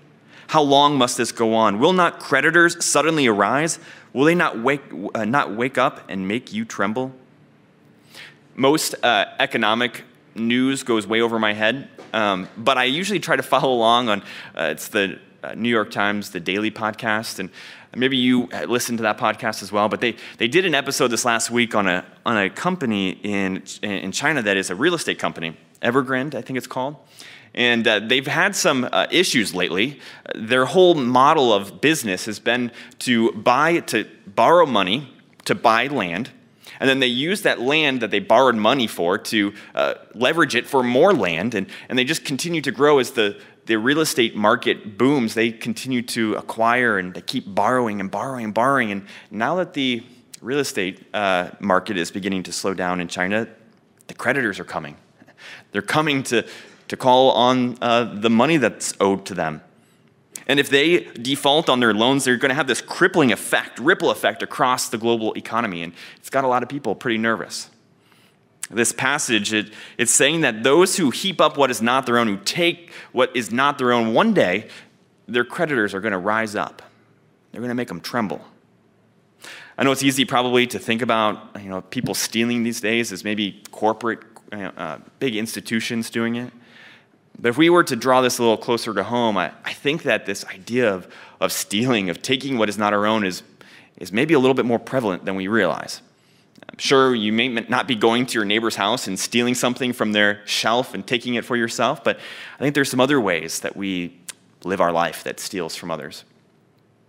How 0.48 0.62
long 0.62 0.96
must 0.96 1.16
this 1.16 1.30
go 1.30 1.54
on? 1.54 1.78
Will 1.78 1.92
not 1.92 2.18
creditors 2.18 2.84
suddenly 2.84 3.26
arise? 3.26 3.78
Will 4.12 4.24
they 4.24 4.34
not 4.34 4.58
wake, 4.58 4.82
uh, 5.14 5.24
not 5.24 5.54
wake 5.54 5.78
up 5.78 6.02
and 6.08 6.26
make 6.26 6.52
you 6.52 6.64
tremble? 6.64 7.12
Most 8.56 8.94
uh, 9.02 9.26
economic 9.38 10.02
news 10.34 10.82
goes 10.82 11.06
way 11.06 11.20
over 11.20 11.38
my 11.38 11.52
head, 11.52 11.88
um, 12.12 12.48
but 12.56 12.78
I 12.78 12.84
usually 12.84 13.20
try 13.20 13.36
to 13.36 13.42
follow 13.42 13.72
along 13.72 14.08
on 14.08 14.22
uh, 14.56 14.70
it's 14.72 14.88
the 14.88 15.20
uh, 15.42 15.54
New 15.54 15.68
York 15.68 15.90
Times, 15.90 16.30
the 16.30 16.40
Daily 16.40 16.70
podcast, 16.70 17.38
and 17.38 17.50
maybe 17.94 18.16
you 18.16 18.48
listened 18.66 18.98
to 18.98 19.02
that 19.02 19.18
podcast 19.18 19.62
as 19.62 19.72
well. 19.72 19.88
But 19.88 20.00
they, 20.00 20.16
they 20.38 20.48
did 20.48 20.64
an 20.64 20.74
episode 20.74 21.08
this 21.08 21.24
last 21.24 21.50
week 21.50 21.74
on 21.74 21.86
a 21.86 22.04
on 22.24 22.36
a 22.36 22.50
company 22.50 23.10
in 23.22 23.62
in 23.82 24.12
China 24.12 24.42
that 24.42 24.56
is 24.56 24.70
a 24.70 24.74
real 24.74 24.94
estate 24.94 25.18
company, 25.18 25.56
Evergrande, 25.82 26.34
I 26.34 26.42
think 26.42 26.56
it's 26.56 26.66
called. 26.66 26.96
And 27.52 27.88
uh, 27.88 27.98
they've 27.98 28.26
had 28.26 28.54
some 28.54 28.88
uh, 28.92 29.06
issues 29.10 29.52
lately. 29.54 29.98
Their 30.36 30.66
whole 30.66 30.94
model 30.94 31.52
of 31.52 31.80
business 31.80 32.26
has 32.26 32.38
been 32.38 32.70
to 33.00 33.32
buy, 33.32 33.80
to 33.80 34.06
borrow 34.26 34.66
money 34.66 35.12
to 35.46 35.54
buy 35.56 35.88
land, 35.88 36.30
And 36.80 36.88
then 36.88 36.98
they 36.98 37.06
use 37.06 37.42
that 37.42 37.60
land 37.60 38.00
that 38.00 38.10
they 38.10 38.20
borrowed 38.20 38.56
money 38.56 38.86
for 38.86 39.18
to 39.18 39.52
uh, 39.74 39.94
leverage 40.14 40.54
it 40.54 40.66
for 40.66 40.82
more 40.82 41.12
land. 41.12 41.54
And, 41.54 41.66
and 41.88 41.98
they 41.98 42.04
just 42.04 42.24
continue 42.24 42.62
to 42.62 42.72
grow 42.72 42.98
as 42.98 43.12
the, 43.12 43.38
the 43.70 43.78
real 43.78 44.00
estate 44.00 44.34
market 44.34 44.98
booms. 44.98 45.34
They 45.34 45.52
continue 45.52 46.02
to 46.02 46.34
acquire 46.34 46.98
and 46.98 47.14
they 47.14 47.20
keep 47.20 47.44
borrowing 47.54 48.00
and 48.00 48.10
borrowing 48.10 48.46
and 48.46 48.52
borrowing. 48.52 48.90
And 48.90 49.06
now 49.30 49.54
that 49.56 49.74
the 49.74 50.02
real 50.40 50.58
estate 50.58 51.06
uh, 51.14 51.50
market 51.60 51.96
is 51.96 52.10
beginning 52.10 52.42
to 52.42 52.52
slow 52.52 52.74
down 52.74 53.00
in 53.00 53.06
China, 53.06 53.46
the 54.08 54.14
creditors 54.14 54.58
are 54.58 54.64
coming. 54.64 54.96
They're 55.70 55.82
coming 55.82 56.24
to, 56.24 56.44
to 56.88 56.96
call 56.96 57.30
on 57.30 57.78
uh, 57.80 58.12
the 58.12 58.28
money 58.28 58.56
that's 58.56 58.92
owed 58.98 59.24
to 59.26 59.34
them. 59.34 59.62
And 60.48 60.58
if 60.58 60.68
they 60.68 61.04
default 61.04 61.68
on 61.68 61.78
their 61.78 61.94
loans, 61.94 62.24
they're 62.24 62.38
going 62.38 62.48
to 62.48 62.56
have 62.56 62.66
this 62.66 62.80
crippling 62.80 63.30
effect, 63.30 63.78
ripple 63.78 64.10
effect 64.10 64.42
across 64.42 64.88
the 64.88 64.98
global 64.98 65.32
economy. 65.34 65.84
And 65.84 65.92
it's 66.16 66.28
got 66.28 66.42
a 66.42 66.48
lot 66.48 66.64
of 66.64 66.68
people 66.68 66.96
pretty 66.96 67.18
nervous. 67.18 67.70
This 68.70 68.92
passage, 68.92 69.52
it, 69.52 69.72
it's 69.98 70.12
saying 70.12 70.42
that 70.42 70.62
those 70.62 70.96
who 70.96 71.10
heap 71.10 71.40
up 71.40 71.56
what 71.56 71.70
is 71.70 71.82
not 71.82 72.06
their 72.06 72.18
own, 72.18 72.28
who 72.28 72.36
take 72.36 72.92
what 73.10 73.34
is 73.34 73.50
not 73.50 73.78
their 73.78 73.92
own, 73.92 74.14
one 74.14 74.32
day 74.32 74.68
their 75.26 75.44
creditors 75.44 75.92
are 75.92 76.00
going 76.00 76.12
to 76.12 76.18
rise 76.18 76.54
up. 76.54 76.82
They're 77.50 77.60
going 77.60 77.70
to 77.70 77.74
make 77.74 77.88
them 77.88 78.00
tremble. 78.00 78.44
I 79.76 79.82
know 79.82 79.90
it's 79.90 80.02
easy 80.02 80.24
probably 80.24 80.66
to 80.68 80.78
think 80.78 81.02
about 81.02 81.60
you 81.60 81.68
know, 81.68 81.80
people 81.80 82.14
stealing 82.14 82.62
these 82.62 82.80
days 82.80 83.12
as 83.12 83.24
maybe 83.24 83.62
corporate, 83.72 84.20
uh, 84.52 84.98
big 85.18 85.36
institutions 85.36 86.10
doing 86.10 86.36
it. 86.36 86.52
But 87.40 87.48
if 87.48 87.58
we 87.58 87.70
were 87.70 87.84
to 87.84 87.96
draw 87.96 88.20
this 88.20 88.38
a 88.38 88.42
little 88.42 88.58
closer 88.58 88.92
to 88.92 89.02
home, 89.02 89.36
I, 89.36 89.52
I 89.64 89.72
think 89.72 90.02
that 90.02 90.26
this 90.26 90.44
idea 90.44 90.92
of, 90.92 91.08
of 91.40 91.52
stealing, 91.52 92.10
of 92.10 92.20
taking 92.22 92.58
what 92.58 92.68
is 92.68 92.76
not 92.76 92.92
our 92.92 93.06
own, 93.06 93.24
is, 93.24 93.42
is 93.96 94.12
maybe 94.12 94.34
a 94.34 94.38
little 94.38 94.54
bit 94.54 94.66
more 94.66 94.78
prevalent 94.78 95.24
than 95.24 95.34
we 95.34 95.48
realize. 95.48 96.02
I'm 96.70 96.78
sure 96.78 97.14
you 97.14 97.32
may 97.32 97.48
not 97.48 97.88
be 97.88 97.96
going 97.96 98.26
to 98.26 98.34
your 98.34 98.44
neighbor's 98.44 98.76
house 98.76 99.08
and 99.08 99.18
stealing 99.18 99.54
something 99.54 99.92
from 99.92 100.12
their 100.12 100.40
shelf 100.46 100.94
and 100.94 101.04
taking 101.04 101.34
it 101.34 101.44
for 101.44 101.56
yourself, 101.56 102.04
but 102.04 102.18
I 102.56 102.58
think 102.58 102.74
there's 102.74 102.90
some 102.90 103.00
other 103.00 103.20
ways 103.20 103.60
that 103.60 103.76
we 103.76 104.18
live 104.62 104.80
our 104.80 104.92
life 104.92 105.24
that 105.24 105.40
steals 105.40 105.74
from 105.74 105.90
others. 105.90 106.24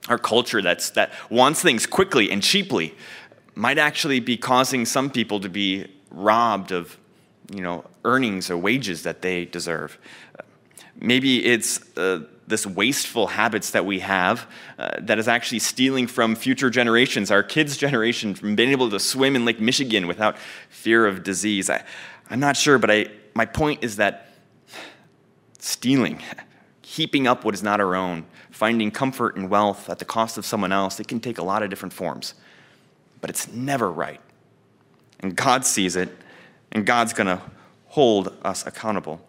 Our 0.09 0.17
culture 0.17 0.61
that's, 0.61 0.89
that 0.91 1.13
wants 1.29 1.61
things 1.61 1.85
quickly 1.85 2.31
and 2.31 2.41
cheaply 2.41 2.95
might 3.53 3.77
actually 3.77 4.19
be 4.19 4.35
causing 4.35 4.85
some 4.85 5.11
people 5.11 5.39
to 5.41 5.49
be 5.49 5.87
robbed 6.09 6.71
of 6.71 6.97
you 7.53 7.61
know, 7.61 7.83
earnings 8.03 8.49
or 8.49 8.57
wages 8.57 9.03
that 9.03 9.21
they 9.21 9.45
deserve. 9.45 9.97
Maybe 10.99 11.45
it's 11.45 11.97
uh, 11.97 12.23
this 12.51 12.67
wasteful 12.67 13.25
habits 13.25 13.71
that 13.71 13.83
we 13.83 13.99
have 13.99 14.47
uh, 14.77 14.91
that 14.99 15.17
is 15.17 15.27
actually 15.27 15.57
stealing 15.57 16.05
from 16.05 16.35
future 16.35 16.69
generations, 16.69 17.31
our 17.31 17.41
kids' 17.41 17.75
generation, 17.75 18.35
from 18.35 18.55
being 18.55 18.69
able 18.69 18.91
to 18.91 18.99
swim 18.99 19.35
in 19.35 19.43
Lake 19.43 19.59
Michigan 19.59 20.05
without 20.05 20.37
fear 20.69 21.07
of 21.07 21.23
disease. 21.23 21.71
I, 21.71 21.83
I'm 22.29 22.39
not 22.39 22.55
sure, 22.55 22.77
but 22.77 22.91
I, 22.91 23.07
my 23.33 23.45
point 23.45 23.83
is 23.83 23.95
that 23.95 24.27
stealing, 25.57 26.21
heaping 26.83 27.25
up 27.25 27.43
what 27.43 27.55
is 27.55 27.63
not 27.63 27.81
our 27.81 27.95
own, 27.95 28.25
finding 28.51 28.91
comfort 28.91 29.35
and 29.35 29.49
wealth 29.49 29.89
at 29.89 29.97
the 29.97 30.05
cost 30.05 30.37
of 30.37 30.45
someone 30.45 30.71
else, 30.71 30.99
it 30.99 31.07
can 31.07 31.19
take 31.19 31.39
a 31.39 31.43
lot 31.43 31.63
of 31.63 31.69
different 31.71 31.93
forms. 31.93 32.35
But 33.21 33.29
it's 33.31 33.51
never 33.51 33.91
right. 33.91 34.21
And 35.21 35.35
God 35.35 35.65
sees 35.65 35.95
it, 35.95 36.09
and 36.71 36.85
God's 36.85 37.13
going 37.13 37.27
to 37.27 37.41
hold 37.87 38.37
us 38.43 38.65
accountable. 38.65 39.21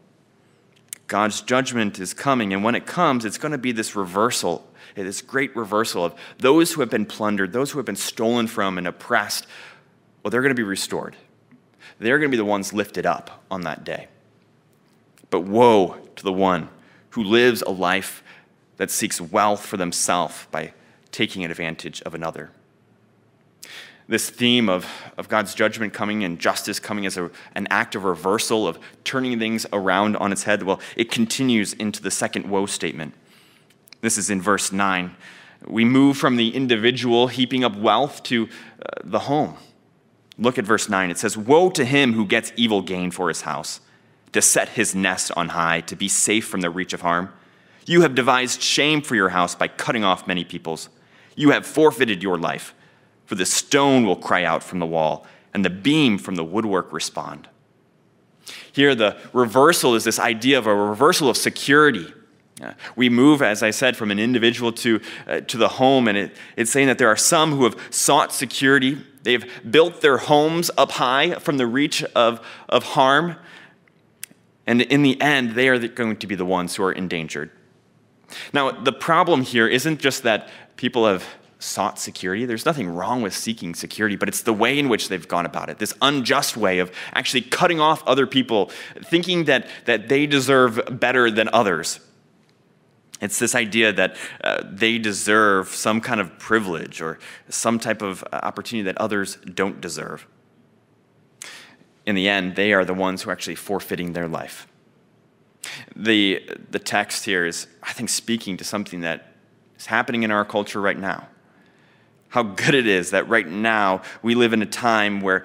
God's 1.12 1.42
judgment 1.42 1.98
is 1.98 2.14
coming, 2.14 2.54
and 2.54 2.64
when 2.64 2.74
it 2.74 2.86
comes, 2.86 3.26
it's 3.26 3.36
going 3.36 3.52
to 3.52 3.58
be 3.58 3.70
this 3.70 3.94
reversal, 3.94 4.66
this 4.94 5.20
great 5.20 5.54
reversal 5.54 6.06
of 6.06 6.14
those 6.38 6.72
who 6.72 6.80
have 6.80 6.88
been 6.88 7.04
plundered, 7.04 7.52
those 7.52 7.70
who 7.70 7.78
have 7.78 7.84
been 7.84 7.96
stolen 7.96 8.46
from 8.46 8.78
and 8.78 8.86
oppressed. 8.86 9.46
Well, 10.22 10.30
they're 10.30 10.40
going 10.40 10.56
to 10.56 10.58
be 10.58 10.62
restored. 10.62 11.14
They're 11.98 12.16
going 12.16 12.30
to 12.30 12.34
be 12.34 12.38
the 12.38 12.46
ones 12.46 12.72
lifted 12.72 13.04
up 13.04 13.44
on 13.50 13.60
that 13.60 13.84
day. 13.84 14.08
But 15.28 15.40
woe 15.40 15.98
to 16.16 16.22
the 16.22 16.32
one 16.32 16.70
who 17.10 17.22
lives 17.22 17.60
a 17.60 17.70
life 17.70 18.24
that 18.78 18.90
seeks 18.90 19.20
wealth 19.20 19.66
for 19.66 19.76
themselves 19.76 20.46
by 20.50 20.72
taking 21.10 21.44
advantage 21.44 22.00
of 22.06 22.14
another 22.14 22.52
this 24.08 24.30
theme 24.30 24.68
of, 24.68 24.86
of 25.16 25.28
God's 25.28 25.54
judgment 25.54 25.92
coming 25.92 26.24
and 26.24 26.38
justice 26.38 26.80
coming 26.80 27.06
as 27.06 27.16
a, 27.16 27.30
an 27.54 27.66
act 27.70 27.94
of 27.94 28.04
reversal, 28.04 28.66
of 28.66 28.78
turning 29.04 29.38
things 29.38 29.66
around 29.72 30.16
on 30.16 30.32
its 30.32 30.44
head, 30.44 30.62
well, 30.62 30.80
it 30.96 31.10
continues 31.10 31.72
into 31.74 32.02
the 32.02 32.10
second 32.10 32.48
woe 32.48 32.66
statement. 32.66 33.14
This 34.00 34.18
is 34.18 34.30
in 34.30 34.42
verse 34.42 34.72
9. 34.72 35.14
We 35.66 35.84
move 35.84 36.16
from 36.16 36.36
the 36.36 36.54
individual 36.54 37.28
heaping 37.28 37.62
up 37.62 37.76
wealth 37.76 38.22
to 38.24 38.48
uh, 38.80 39.00
the 39.04 39.20
home. 39.20 39.56
Look 40.38 40.58
at 40.58 40.64
verse 40.64 40.88
9. 40.88 41.10
It 41.10 41.18
says, 41.18 41.36
Woe 41.36 41.70
to 41.70 41.84
him 41.84 42.14
who 42.14 42.26
gets 42.26 42.52
evil 42.56 42.82
gain 42.82 43.12
for 43.12 43.28
his 43.28 43.42
house, 43.42 43.80
to 44.32 44.42
set 44.42 44.70
his 44.70 44.94
nest 44.94 45.30
on 45.36 45.50
high, 45.50 45.82
to 45.82 45.94
be 45.94 46.08
safe 46.08 46.46
from 46.46 46.62
the 46.62 46.70
reach 46.70 46.92
of 46.92 47.02
harm. 47.02 47.32
You 47.86 48.00
have 48.02 48.14
devised 48.14 48.60
shame 48.60 49.02
for 49.02 49.14
your 49.14 49.28
house 49.28 49.54
by 49.54 49.68
cutting 49.68 50.04
off 50.04 50.26
many 50.26 50.42
peoples. 50.44 50.88
You 51.36 51.50
have 51.50 51.64
forfeited 51.64 52.22
your 52.22 52.38
life 52.38 52.74
for 53.32 53.36
the 53.36 53.46
stone 53.46 54.04
will 54.04 54.16
cry 54.16 54.44
out 54.44 54.62
from 54.62 54.78
the 54.78 54.84
wall, 54.84 55.26
and 55.54 55.64
the 55.64 55.70
beam 55.70 56.18
from 56.18 56.34
the 56.34 56.44
woodwork 56.44 56.92
respond. 56.92 57.48
Here, 58.70 58.94
the 58.94 59.16
reversal 59.32 59.94
is 59.94 60.04
this 60.04 60.18
idea 60.18 60.58
of 60.58 60.66
a 60.66 60.74
reversal 60.74 61.30
of 61.30 61.38
security. 61.38 62.12
Uh, 62.62 62.74
we 62.94 63.08
move, 63.08 63.40
as 63.40 63.62
I 63.62 63.70
said, 63.70 63.96
from 63.96 64.10
an 64.10 64.18
individual 64.18 64.70
to, 64.72 65.00
uh, 65.26 65.40
to 65.40 65.56
the 65.56 65.68
home, 65.68 66.08
and 66.08 66.18
it, 66.18 66.36
it's 66.58 66.70
saying 66.70 66.88
that 66.88 66.98
there 66.98 67.08
are 67.08 67.16
some 67.16 67.52
who 67.52 67.64
have 67.64 67.74
sought 67.88 68.34
security. 68.34 68.98
They've 69.22 69.50
built 69.70 70.02
their 70.02 70.18
homes 70.18 70.70
up 70.76 70.90
high 70.90 71.30
from 71.36 71.56
the 71.56 71.66
reach 71.66 72.04
of, 72.14 72.46
of 72.68 72.82
harm, 72.82 73.36
and 74.66 74.82
in 74.82 75.00
the 75.00 75.18
end, 75.22 75.52
they 75.52 75.70
are 75.70 75.78
going 75.78 76.18
to 76.18 76.26
be 76.26 76.34
the 76.34 76.44
ones 76.44 76.76
who 76.76 76.82
are 76.82 76.92
endangered. 76.92 77.50
Now, 78.52 78.72
the 78.72 78.92
problem 78.92 79.40
here 79.40 79.66
isn't 79.66 80.00
just 80.00 80.22
that 80.24 80.50
people 80.76 81.06
have 81.06 81.24
sought 81.62 81.98
security. 81.98 82.44
There's 82.44 82.66
nothing 82.66 82.88
wrong 82.88 83.22
with 83.22 83.34
seeking 83.34 83.74
security, 83.74 84.16
but 84.16 84.28
it's 84.28 84.42
the 84.42 84.52
way 84.52 84.78
in 84.78 84.88
which 84.88 85.08
they've 85.08 85.26
gone 85.26 85.46
about 85.46 85.70
it. 85.70 85.78
This 85.78 85.94
unjust 86.02 86.56
way 86.56 86.80
of 86.80 86.90
actually 87.14 87.42
cutting 87.42 87.80
off 87.80 88.06
other 88.06 88.26
people, 88.26 88.70
thinking 89.04 89.44
that, 89.44 89.68
that 89.84 90.08
they 90.08 90.26
deserve 90.26 90.80
better 91.00 91.30
than 91.30 91.48
others. 91.52 92.00
It's 93.20 93.38
this 93.38 93.54
idea 93.54 93.92
that 93.92 94.16
uh, 94.42 94.64
they 94.68 94.98
deserve 94.98 95.68
some 95.68 96.00
kind 96.00 96.20
of 96.20 96.38
privilege 96.38 97.00
or 97.00 97.20
some 97.48 97.78
type 97.78 98.02
of 98.02 98.24
opportunity 98.32 98.84
that 98.86 98.98
others 98.98 99.36
don't 99.36 99.80
deserve. 99.80 100.26
In 102.04 102.16
the 102.16 102.28
end, 102.28 102.56
they 102.56 102.72
are 102.72 102.84
the 102.84 102.94
ones 102.94 103.22
who 103.22 103.30
are 103.30 103.32
actually 103.32 103.54
forfeiting 103.54 104.12
their 104.12 104.26
life. 104.26 104.66
The, 105.94 106.42
the 106.70 106.80
text 106.80 107.24
here 107.24 107.46
is, 107.46 107.68
I 107.84 107.92
think, 107.92 108.08
speaking 108.08 108.56
to 108.56 108.64
something 108.64 109.02
that 109.02 109.34
is 109.78 109.86
happening 109.86 110.24
in 110.24 110.32
our 110.32 110.44
culture 110.44 110.80
right 110.80 110.98
now 110.98 111.28
how 112.32 112.42
good 112.42 112.74
it 112.74 112.86
is 112.86 113.10
that 113.10 113.28
right 113.28 113.46
now 113.46 114.00
we 114.22 114.34
live 114.34 114.54
in 114.54 114.62
a 114.62 114.66
time 114.66 115.20
where 115.20 115.44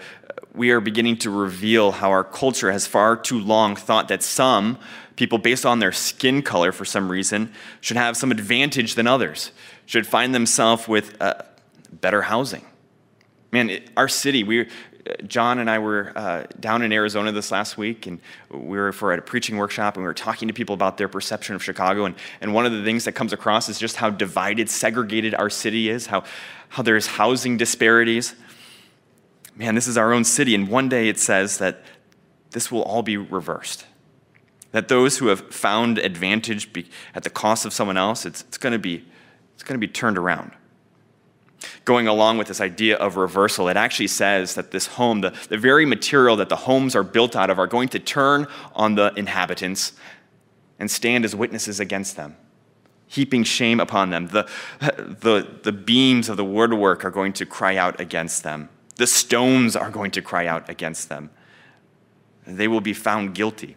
we 0.55 0.71
are 0.71 0.79
beginning 0.79 1.17
to 1.17 1.29
reveal 1.29 1.91
how 1.91 2.09
our 2.11 2.23
culture 2.23 2.71
has 2.71 2.87
far 2.87 3.17
too 3.17 3.39
long 3.39 3.75
thought 3.75 4.07
that 4.07 4.23
some 4.23 4.79
people, 5.17 5.37
based 5.37 5.65
on 5.65 5.79
their 5.79 5.91
skin 5.91 6.41
color 6.41 6.71
for 6.71 6.85
some 6.85 7.11
reason, 7.11 7.51
should 7.81 7.97
have 7.97 8.15
some 8.15 8.31
advantage 8.31 8.95
than 8.95 9.05
others, 9.05 9.51
should 9.85 10.07
find 10.07 10.33
themselves 10.33 10.87
with 10.87 11.21
uh, 11.21 11.33
better 11.91 12.21
housing. 12.21 12.65
Man, 13.51 13.69
it, 13.69 13.89
our 13.97 14.07
city, 14.07 14.45
we, 14.45 14.69
John 15.27 15.59
and 15.59 15.69
I 15.69 15.79
were 15.79 16.13
uh, 16.15 16.43
down 16.59 16.81
in 16.83 16.93
Arizona 16.93 17.33
this 17.33 17.51
last 17.51 17.77
week, 17.77 18.07
and 18.07 18.19
we 18.49 18.77
were 18.77 18.93
for 18.93 19.13
a 19.13 19.21
preaching 19.21 19.57
workshop, 19.57 19.95
and 19.95 20.03
we 20.03 20.07
were 20.07 20.13
talking 20.13 20.47
to 20.47 20.53
people 20.53 20.73
about 20.73 20.97
their 20.97 21.07
perception 21.07 21.53
of 21.53 21.63
Chicago. 21.63 22.05
And, 22.05 22.15
and 22.39 22.53
one 22.53 22.65
of 22.65 22.71
the 22.71 22.83
things 22.83 23.05
that 23.05 23.11
comes 23.13 23.33
across 23.33 23.67
is 23.67 23.77
just 23.77 23.97
how 23.97 24.09
divided, 24.09 24.69
segregated 24.69 25.35
our 25.35 25.49
city 25.49 25.89
is, 25.89 26.07
how, 26.07 26.23
how 26.69 26.83
there's 26.83 27.07
housing 27.07 27.57
disparities. 27.57 28.35
Man, 29.55 29.75
this 29.75 29.87
is 29.87 29.97
our 29.97 30.13
own 30.13 30.23
city, 30.23 30.53
and 30.53 30.67
one 30.67 30.89
day 30.89 31.09
it 31.09 31.19
says 31.19 31.57
that 31.57 31.81
this 32.51 32.71
will 32.71 32.83
all 32.83 33.03
be 33.03 33.17
reversed. 33.17 33.85
That 34.71 34.87
those 34.87 35.17
who 35.17 35.27
have 35.27 35.53
found 35.53 35.97
advantage 35.97 36.69
at 37.15 37.23
the 37.23 37.29
cost 37.29 37.65
of 37.65 37.73
someone 37.73 37.97
else, 37.97 38.25
it's, 38.25 38.41
it's 38.41 38.57
going 38.57 38.73
to 38.73 38.79
be 38.79 39.05
it's 39.55 39.63
going 39.63 39.79
to 39.79 39.85
be 39.85 39.91
turned 39.91 40.19
around 40.19 40.51
going 41.85 42.07
along 42.07 42.37
with 42.37 42.47
this 42.47 42.61
idea 42.61 42.97
of 42.97 43.17
reversal, 43.17 43.69
it 43.69 43.77
actually 43.77 44.07
says 44.07 44.55
that 44.55 44.71
this 44.71 44.87
home, 44.87 45.21
the, 45.21 45.33
the 45.49 45.57
very 45.57 45.85
material 45.85 46.35
that 46.35 46.49
the 46.49 46.55
homes 46.55 46.95
are 46.95 47.03
built 47.03 47.35
out 47.35 47.49
of, 47.49 47.59
are 47.59 47.67
going 47.67 47.87
to 47.89 47.99
turn 47.99 48.47
on 48.75 48.95
the 48.95 49.13
inhabitants 49.15 49.93
and 50.79 50.91
stand 50.91 51.25
as 51.25 51.35
witnesses 51.35 51.79
against 51.79 52.15
them, 52.15 52.35
heaping 53.07 53.43
shame 53.43 53.79
upon 53.79 54.09
them. 54.09 54.27
The, 54.27 54.47
the, 54.79 55.47
the 55.63 55.71
beams 55.71 56.29
of 56.29 56.37
the 56.37 56.45
woodwork 56.45 57.05
are 57.05 57.09
going 57.09 57.33
to 57.33 57.45
cry 57.45 57.77
out 57.77 57.99
against 57.99 58.43
them, 58.43 58.69
the 58.97 59.07
stones 59.07 59.75
are 59.75 59.91
going 59.91 60.11
to 60.11 60.21
cry 60.21 60.47
out 60.47 60.69
against 60.69 61.09
them. 61.09 61.29
They 62.45 62.67
will 62.67 62.81
be 62.81 62.93
found 62.93 63.35
guilty. 63.35 63.75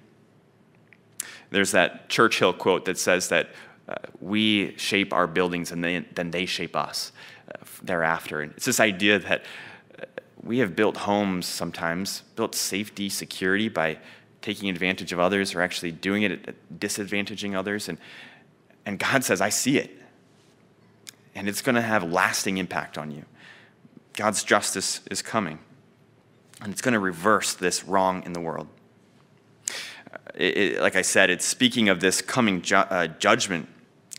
There's 1.51 1.73
that 1.73 2.09
Churchill 2.09 2.53
quote 2.53 2.85
that 2.85 2.99
says 2.99 3.29
that 3.29 3.51
uh, 3.89 3.95
we 4.21 4.77
shape 4.77 5.13
our 5.13 5.27
buildings 5.27 5.73
and 5.73 5.83
they, 5.83 5.99
then 6.15 6.31
they 6.31 6.47
shape 6.47 6.77
us 6.77 7.13
thereafter. 7.83 8.41
And 8.41 8.53
it's 8.53 8.67
this 8.67 8.81
idea 8.81 9.19
that 9.19 9.45
uh, 10.01 10.05
we 10.41 10.59
have 10.59 10.77
built 10.77 10.97
homes 10.99 11.47
sometimes, 11.47 12.23
built 12.37 12.55
safety, 12.55 13.09
security 13.09 13.69
by 13.69 13.99
taking 14.43 14.71
advantage 14.71 15.13
of 15.13 15.19
others 15.19 15.55
or 15.55 15.61
actually 15.61 15.93
doing 15.93 16.23
it 16.23 16.49
at 16.49 16.55
disadvantaging 16.79 17.57
others. 17.57 17.89
And, 17.89 17.99
and 18.91 18.99
God 18.99 19.23
says, 19.23 19.41
I 19.41 19.51
see 19.51 19.79
it. 19.79 19.97
And 21.37 21.49
it's 21.49 21.63
going 21.63 21.77
to 21.77 21.81
have 21.81 22.03
lasting 22.03 22.59
impact 22.59 22.99
on 22.99 23.13
you. 23.13 23.25
God's 24.15 24.43
justice 24.43 25.01
is 25.13 25.23
coming. 25.23 25.61
And 26.61 26.73
it's 26.73 26.83
going 26.83 26.95
to 26.95 26.99
reverse 26.99 27.55
this 27.55 27.85
wrong 27.85 28.25
in 28.25 28.33
the 28.33 28.41
world. 28.41 28.67
It, 30.35 30.57
it, 30.59 30.81
like 30.81 30.97
I 30.97 31.03
said, 31.03 31.31
it's 31.31 31.45
speaking 31.45 31.89
of 31.89 32.01
this 32.01 32.21
coming 32.21 32.63
ju- 32.63 32.75
uh, 32.75 33.07
judgment, 33.07 33.69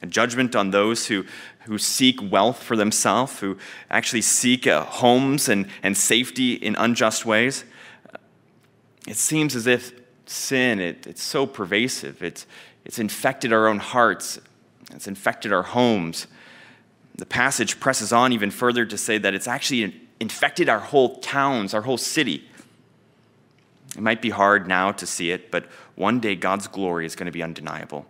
a 0.02 0.08
judgment 0.08 0.56
on 0.56 0.72
those 0.72 1.08
who, 1.08 1.26
who 1.66 1.78
seek 1.78 2.32
wealth 2.32 2.64
for 2.64 2.78
themselves, 2.78 3.42
who 3.42 3.58
actually 3.90 4.22
seek 4.22 4.68
uh, 4.68 4.86
homes 4.86 5.50
and, 5.50 5.68
and 5.84 5.98
safety 5.98 6.54
in 6.54 6.78
unjust 6.78 7.26
ways. 7.26 7.66
It 9.06 9.18
seems 9.18 9.54
as 9.54 9.68
if 9.68 9.92
sin, 10.28 10.80
it, 10.80 11.06
it's 11.08 11.22
so 11.22 11.46
pervasive. 11.46 12.24
It's, 12.24 12.46
it's 12.86 13.00
infected 13.00 13.52
our 13.52 13.68
own 13.68 13.80
hearts, 13.80 14.40
it's 14.94 15.08
infected 15.08 15.54
our 15.54 15.64
homes. 15.64 16.28
The 17.16 17.26
passage 17.26 17.80
presses 17.80 18.12
on 18.12 18.34
even 18.34 18.52
further 18.52 18.86
to 18.86 18.98
say 18.98 19.18
that 19.18 19.34
it's 19.34 19.48
actually 19.48 20.02
infected 20.20 20.70
our 20.70 20.80
whole 20.80 21.18
towns, 21.18 21.74
our 21.74 21.82
whole 21.82 21.98
city. 21.98 22.48
It 23.96 24.02
might 24.02 24.22
be 24.22 24.30
hard 24.30 24.68
now 24.68 24.92
to 24.94 25.06
see 25.06 25.32
it, 25.32 25.52
but 25.52 25.66
one 25.96 26.20
day 26.20 26.36
God's 26.36 26.68
glory 26.68 27.06
is 27.06 27.16
going 27.16 27.26
to 27.26 27.32
be 27.32 27.44
undeniable. 27.44 28.06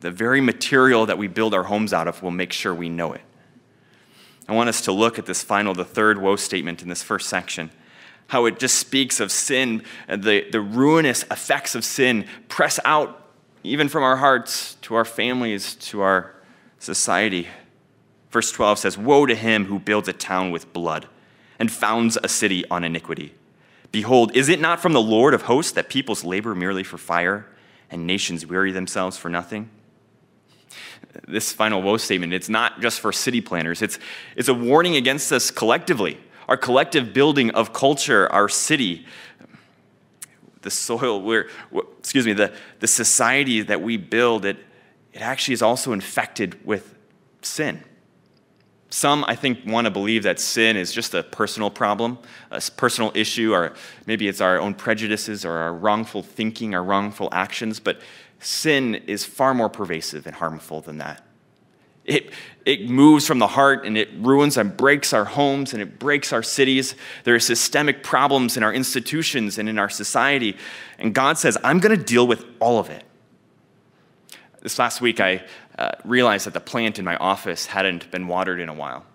The 0.00 0.10
very 0.10 0.40
material 0.40 1.06
that 1.06 1.18
we 1.18 1.28
build 1.28 1.54
our 1.54 1.64
homes 1.64 1.92
out 1.92 2.08
of 2.08 2.22
will 2.22 2.30
make 2.30 2.52
sure 2.52 2.74
we 2.74 2.88
know 2.88 3.12
it. 3.12 3.20
I 4.48 4.52
want 4.52 4.68
us 4.68 4.80
to 4.82 4.92
look 4.92 5.18
at 5.18 5.26
this 5.26 5.42
final, 5.42 5.74
the 5.74 5.84
third 5.84 6.18
woe 6.18 6.36
statement 6.36 6.82
in 6.82 6.88
this 6.88 7.02
first 7.02 7.28
section. 7.28 7.70
How 8.28 8.46
it 8.46 8.58
just 8.58 8.76
speaks 8.76 9.20
of 9.20 9.30
sin, 9.30 9.82
the, 10.08 10.46
the 10.50 10.60
ruinous 10.60 11.24
effects 11.30 11.74
of 11.74 11.84
sin 11.84 12.26
press 12.48 12.80
out 12.84 13.27
even 13.62 13.88
from 13.88 14.02
our 14.02 14.16
hearts 14.16 14.74
to 14.82 14.94
our 14.94 15.04
families, 15.04 15.74
to 15.76 16.00
our 16.00 16.34
society. 16.78 17.48
Verse 18.30 18.52
12 18.52 18.78
says, 18.78 18.98
Woe 18.98 19.26
to 19.26 19.34
him 19.34 19.66
who 19.66 19.78
builds 19.78 20.08
a 20.08 20.12
town 20.12 20.50
with 20.50 20.72
blood 20.72 21.06
and 21.58 21.70
founds 21.70 22.16
a 22.22 22.28
city 22.28 22.64
on 22.70 22.84
iniquity. 22.84 23.34
Behold, 23.90 24.36
is 24.36 24.48
it 24.48 24.60
not 24.60 24.80
from 24.80 24.92
the 24.92 25.00
Lord 25.00 25.34
of 25.34 25.42
hosts 25.42 25.72
that 25.72 25.88
peoples 25.88 26.24
labor 26.24 26.54
merely 26.54 26.84
for 26.84 26.98
fire 26.98 27.46
and 27.90 28.06
nations 28.06 28.46
weary 28.46 28.70
themselves 28.70 29.16
for 29.16 29.28
nothing? 29.28 29.70
This 31.26 31.52
final 31.52 31.82
woe 31.82 31.96
statement, 31.96 32.32
it's 32.32 32.48
not 32.48 32.80
just 32.80 33.00
for 33.00 33.12
city 33.12 33.40
planners, 33.40 33.82
it's, 33.82 33.98
it's 34.36 34.48
a 34.48 34.54
warning 34.54 34.96
against 34.96 35.32
us 35.32 35.50
collectively, 35.50 36.18
our 36.48 36.56
collective 36.56 37.12
building 37.12 37.50
of 37.50 37.72
culture, 37.72 38.30
our 38.30 38.48
city, 38.48 39.06
the 40.68 40.74
soil 40.74 41.22
where, 41.22 41.48
excuse 41.98 42.26
me, 42.26 42.34
the, 42.34 42.52
the 42.80 42.86
society 42.86 43.62
that 43.62 43.80
we 43.80 43.96
build, 43.96 44.44
it, 44.44 44.58
it 45.14 45.22
actually 45.22 45.54
is 45.54 45.62
also 45.62 45.94
infected 45.94 46.62
with 46.66 46.94
sin. 47.40 47.82
Some, 48.90 49.24
I 49.26 49.34
think, 49.34 49.60
want 49.66 49.86
to 49.86 49.90
believe 49.90 50.24
that 50.24 50.38
sin 50.38 50.76
is 50.76 50.92
just 50.92 51.14
a 51.14 51.22
personal 51.22 51.70
problem, 51.70 52.18
a 52.50 52.60
personal 52.76 53.12
issue, 53.14 53.54
or 53.54 53.74
maybe 54.06 54.28
it's 54.28 54.42
our 54.42 54.60
own 54.60 54.74
prejudices 54.74 55.44
or 55.44 55.52
our 55.52 55.72
wrongful 55.72 56.22
thinking, 56.22 56.74
our 56.74 56.84
wrongful 56.84 57.30
actions, 57.32 57.80
but 57.80 58.00
sin 58.38 58.94
is 59.06 59.24
far 59.24 59.54
more 59.54 59.70
pervasive 59.70 60.26
and 60.26 60.36
harmful 60.36 60.82
than 60.82 60.98
that. 60.98 61.24
It, 62.08 62.32
it 62.64 62.88
moves 62.88 63.26
from 63.26 63.38
the 63.38 63.46
heart 63.46 63.86
and 63.86 63.96
it 63.96 64.08
ruins 64.18 64.56
and 64.56 64.76
breaks 64.76 65.12
our 65.12 65.24
homes 65.24 65.72
and 65.72 65.80
it 65.80 65.98
breaks 65.98 66.32
our 66.32 66.42
cities. 66.42 66.94
There 67.24 67.34
are 67.34 67.40
systemic 67.40 68.02
problems 68.02 68.56
in 68.56 68.62
our 68.62 68.74
institutions 68.74 69.58
and 69.58 69.68
in 69.68 69.78
our 69.78 69.88
society. 69.88 70.56
And 70.98 71.14
God 71.14 71.38
says, 71.38 71.56
I'm 71.64 71.78
going 71.78 71.96
to 71.96 72.04
deal 72.04 72.26
with 72.26 72.44
all 72.60 72.78
of 72.78 72.90
it. 72.90 73.04
This 74.60 74.78
last 74.78 75.00
week, 75.00 75.20
I 75.20 75.44
uh, 75.78 75.92
realized 76.04 76.46
that 76.46 76.54
the 76.54 76.60
plant 76.60 76.98
in 76.98 77.04
my 77.04 77.16
office 77.16 77.66
hadn't 77.66 78.10
been 78.10 78.26
watered 78.26 78.60
in 78.60 78.68
a 78.68 78.74
while. 78.74 79.06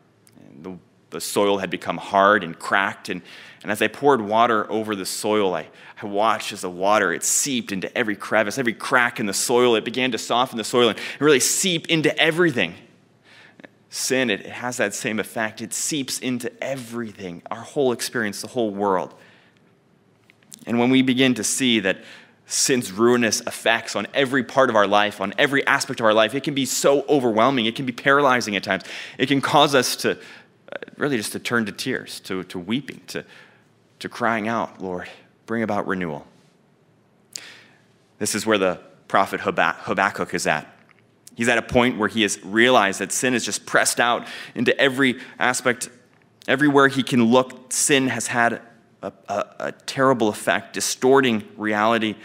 The, 0.61 0.77
the, 1.09 1.21
soil 1.21 1.57
had 1.57 1.69
become 1.69 1.97
hard 1.97 2.43
and 2.43 2.57
cracked. 2.57 3.09
And, 3.09 3.21
and 3.61 3.71
as 3.71 3.81
I 3.81 3.87
poured 3.87 4.21
water 4.21 4.71
over 4.71 4.95
the 4.95 5.05
soil, 5.05 5.53
I, 5.53 5.67
I 6.01 6.05
watched 6.05 6.53
as 6.53 6.61
the 6.61 6.69
water, 6.69 7.13
it 7.13 7.23
seeped 7.23 7.71
into 7.71 7.95
every 7.95 8.15
crevice, 8.15 8.57
every 8.57 8.73
crack 8.73 9.19
in 9.19 9.25
the 9.25 9.33
soil. 9.33 9.75
It 9.75 9.83
began 9.83 10.11
to 10.13 10.17
soften 10.17 10.57
the 10.57 10.63
soil 10.63 10.89
and 10.89 10.99
really 11.19 11.39
seep 11.39 11.87
into 11.89 12.17
everything. 12.17 12.75
Sin, 13.93 14.31
it, 14.31 14.39
it 14.39 14.47
has 14.47 14.77
that 14.77 14.95
same 14.95 15.19
effect. 15.19 15.61
It 15.61 15.71
seeps 15.71 16.17
into 16.17 16.51
everything, 16.63 17.43
our 17.51 17.61
whole 17.61 17.91
experience, 17.91 18.41
the 18.41 18.47
whole 18.47 18.71
world. 18.71 19.13
And 20.65 20.79
when 20.79 20.89
we 20.89 21.03
begin 21.03 21.35
to 21.35 21.43
see 21.43 21.79
that 21.81 21.99
sin's 22.47 22.91
ruinous 22.91 23.41
effects 23.41 23.95
on 23.95 24.07
every 24.15 24.43
part 24.43 24.71
of 24.71 24.75
our 24.75 24.87
life, 24.87 25.21
on 25.21 25.31
every 25.37 25.65
aspect 25.67 25.99
of 25.99 26.05
our 26.07 26.13
life. 26.13 26.33
It 26.33 26.43
can 26.43 26.55
be 26.55 26.65
so 26.65 27.05
overwhelming. 27.07 27.67
It 27.67 27.75
can 27.75 27.85
be 27.85 27.91
paralyzing 27.91 28.55
at 28.55 28.63
times. 28.63 28.83
It 29.19 29.27
can 29.27 29.41
cause 29.41 29.75
us 29.75 29.95
to 29.97 30.11
uh, 30.11 30.75
really 30.97 31.17
just 31.17 31.31
to 31.33 31.39
turn 31.39 31.65
to 31.67 31.71
tears, 31.71 32.19
to, 32.21 32.43
to 32.45 32.59
weeping, 32.59 33.01
to, 33.07 33.23
to 33.99 34.09
crying 34.09 34.47
out, 34.47 34.81
Lord, 34.81 35.07
bring 35.45 35.63
about 35.63 35.87
renewal. 35.87 36.25
This 38.19 38.35
is 38.35 38.45
where 38.45 38.57
the 38.57 38.79
prophet 39.07 39.41
Habakkuk 39.41 40.33
is 40.33 40.47
at. 40.47 40.72
He's 41.35 41.47
at 41.47 41.57
a 41.57 41.63
point 41.63 41.97
where 41.97 42.07
he 42.07 42.21
has 42.21 42.43
realized 42.43 42.99
that 42.99 43.11
sin 43.11 43.33
is 43.33 43.43
just 43.43 43.65
pressed 43.65 43.99
out 43.99 44.27
into 44.53 44.77
every 44.79 45.19
aspect. 45.39 45.89
Everywhere 46.47 46.87
he 46.87 47.03
can 47.03 47.25
look, 47.25 47.71
sin 47.71 48.07
has 48.07 48.27
had 48.27 48.61
a, 49.01 49.11
a, 49.27 49.45
a 49.59 49.71
terrible 49.71 50.29
effect, 50.29 50.73
distorting 50.73 51.43
reality. 51.57 52.15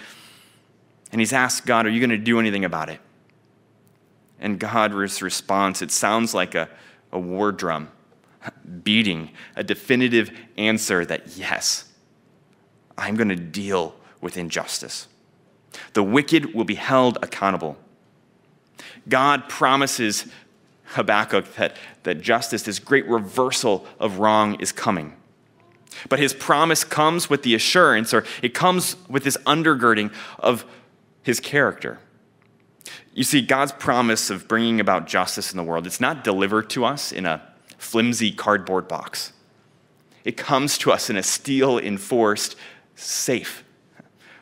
And 1.11 1.21
he's 1.21 1.33
asked 1.33 1.65
God, 1.65 1.87
Are 1.87 1.91
you 1.91 2.01
going 2.01 2.11
to 2.11 2.19
do 2.19 2.39
anything 2.39 2.65
about 2.65 2.91
it? 2.91 3.01
And 4.41 4.59
God's 4.59 5.23
response, 5.23 5.83
it 5.83 5.91
sounds 5.91 6.35
like 6.35 6.55
a, 6.55 6.69
a 7.11 7.19
war 7.19 7.51
drum 7.51 7.91
beating, 8.83 9.31
a 9.57 9.65
definitive 9.65 10.31
answer 10.57 11.05
that 11.05 11.37
yes, 11.37 11.91
I'm 12.97 13.17
going 13.17 13.29
to 13.29 13.37
deal 13.37 13.95
with 14.21 14.37
injustice. 14.37 15.09
The 15.93 16.03
wicked 16.03 16.55
will 16.55 16.65
be 16.65 16.75
held 16.75 17.19
accountable. 17.23 17.77
God 19.09 19.49
promises 19.49 20.27
Habakkuk 20.85 21.55
that, 21.55 21.77
that 22.03 22.21
justice, 22.21 22.63
this 22.63 22.79
great 22.79 23.07
reversal 23.07 23.87
of 23.99 24.19
wrong, 24.19 24.61
is 24.61 24.73
coming. 24.73 25.15
But 26.09 26.19
his 26.19 26.33
promise 26.33 26.85
comes 26.85 27.29
with 27.29 27.43
the 27.43 27.55
assurance, 27.55 28.15
or 28.15 28.25
it 28.43 28.55
comes 28.55 28.97
with 29.09 29.25
this 29.25 29.37
undergirding 29.39 30.13
of 30.39 30.65
his 31.23 31.41
character. 31.41 31.99
You 33.15 33.25
see, 33.25 33.43
God's 33.43 33.73
promise 33.73 34.31
of 34.31 34.47
bringing 34.47 34.81
about 34.81 35.07
justice 35.07 35.53
in 35.53 35.57
the 35.57 35.65
world, 35.65 35.87
it's 35.87 36.01
not 36.01 36.23
delivered 36.23 36.71
to 36.71 36.85
us 36.85 37.11
in 37.11 37.27
a 37.27 37.43
flimsy 37.77 38.31
cardboard 38.33 38.87
box. 38.87 39.33
It 40.25 40.37
comes 40.37 40.79
to 40.79 40.93
us 40.93 41.11
in 41.11 41.17
a 41.17 41.23
steel 41.23 41.79
enforced 41.79 42.57
safe. 42.95 43.65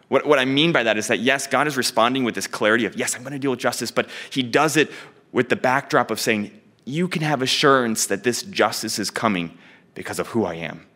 What, 0.09 0.27
what 0.27 0.39
I 0.39 0.45
mean 0.45 0.73
by 0.73 0.85
that 0.85 0.97
is 0.97 1.09
that, 1.09 1.19
yes, 1.19 1.47
God 1.47 1.67
is 1.67 1.77
responding 1.77 2.25
with 2.25 2.35
this 2.35 2.47
clarity 2.47 2.85
of, 2.85 2.97
yes, 2.97 3.15
I'm 3.15 3.23
going 3.23 3.33
to 3.33 3.39
deal 3.39 3.51
with 3.51 3.61
justice, 3.61 3.91
but 3.91 4.09
he 4.31 4.43
does 4.43 4.77
it 4.77 4.91
with 5.33 5.49
the 5.49 5.57
backdrop 5.57 6.11
of 6.11 6.21
saying, 6.21 6.53
you 6.85 7.09
can 7.09 7.23
have 7.23 7.43
assurance 7.43 8.07
that 8.07 8.23
this 8.23 8.43
justice 8.43 8.99
is 8.99 9.11
coming 9.11 9.59
because 9.95 10.19
of 10.19 10.29
who 10.29 10.45
I 10.45 10.55
am. 10.55 10.87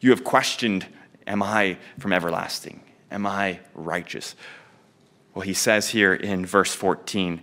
You 0.00 0.10
have 0.10 0.24
questioned, 0.24 0.86
Am 1.26 1.42
I 1.42 1.76
from 1.98 2.12
everlasting? 2.12 2.82
Am 3.10 3.26
I 3.26 3.60
righteous? 3.74 4.36
Well, 5.34 5.42
he 5.42 5.54
says 5.54 5.88
here 5.88 6.14
in 6.14 6.46
verse 6.46 6.74
14 6.74 7.42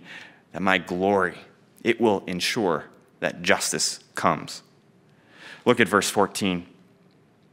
that 0.52 0.62
my 0.62 0.78
glory, 0.78 1.36
it 1.82 2.00
will 2.00 2.24
ensure 2.26 2.86
that 3.20 3.42
justice 3.42 4.00
comes. 4.14 4.62
Look 5.64 5.80
at 5.80 5.88
verse 5.88 6.08
14. 6.10 6.66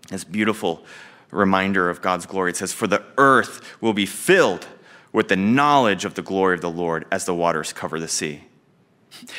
This 0.09 0.23
beautiful 0.23 0.83
reminder 1.31 1.89
of 1.89 2.01
God's 2.01 2.25
glory. 2.25 2.51
It 2.51 2.57
says, 2.57 2.73
For 2.73 2.87
the 2.87 3.03
earth 3.17 3.61
will 3.81 3.93
be 3.93 4.05
filled 4.05 4.67
with 5.13 5.27
the 5.27 5.35
knowledge 5.35 6.05
of 6.05 6.13
the 6.13 6.21
glory 6.21 6.55
of 6.55 6.61
the 6.61 6.69
Lord 6.69 7.05
as 7.11 7.25
the 7.25 7.35
waters 7.35 7.73
cover 7.73 7.99
the 7.99 8.07
sea. 8.07 8.43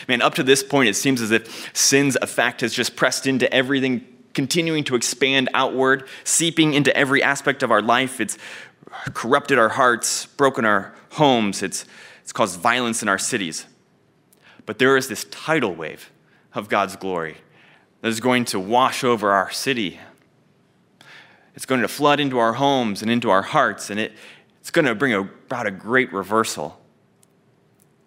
Man, 0.07 0.21
up 0.21 0.35
to 0.35 0.43
this 0.43 0.63
point, 0.63 0.89
it 0.89 0.95
seems 0.95 1.21
as 1.21 1.31
if 1.31 1.71
sin's 1.75 2.17
effect 2.17 2.61
has 2.61 2.75
just 2.75 2.95
pressed 2.95 3.27
into 3.27 3.53
everything 3.53 4.07
continuing 4.35 4.85
to 4.85 4.95
expand 4.95 5.49
outward, 5.55 6.09
seeping 6.25 6.75
into 6.75 6.95
every 6.97 7.23
aspect 7.23 7.63
of 7.63 7.71
our 7.71 7.83
life. 7.83 8.21
It's 8.21 8.39
corrupted 9.15 9.59
our 9.59 9.71
hearts, 9.71 10.27
broken 10.27 10.65
our 10.65 10.95
homes, 11.11 11.63
it's, 11.63 11.85
it's 12.23 12.33
caused 12.33 12.61
violence 12.61 13.03
in 13.03 13.09
our 13.09 13.19
cities. 13.19 13.67
But 14.65 14.79
there 14.79 14.97
is 14.97 15.09
this 15.09 15.25
tidal 15.31 15.75
wave 15.75 16.11
of 16.55 16.69
God's 16.69 16.97
glory 16.97 17.39
that 18.01 18.09
is 18.09 18.21
going 18.21 18.45
to 18.47 18.61
wash 18.61 19.05
over 19.05 19.31
our 19.31 19.51
city. 19.51 19.99
It's 21.55 21.67
going 21.67 21.83
to 21.83 21.89
flood 21.89 22.21
into 22.21 22.39
our 22.39 22.55
homes 22.55 23.03
and 23.03 23.11
into 23.11 23.31
our 23.31 23.43
hearts, 23.43 23.91
and 23.91 24.01
it, 24.01 24.13
it's 24.61 24.71
going 24.71 24.87
to 24.87 24.95
bring 24.95 25.13
about 25.13 25.67
a 25.67 25.71
great 25.71 26.13
reversal. 26.13 26.81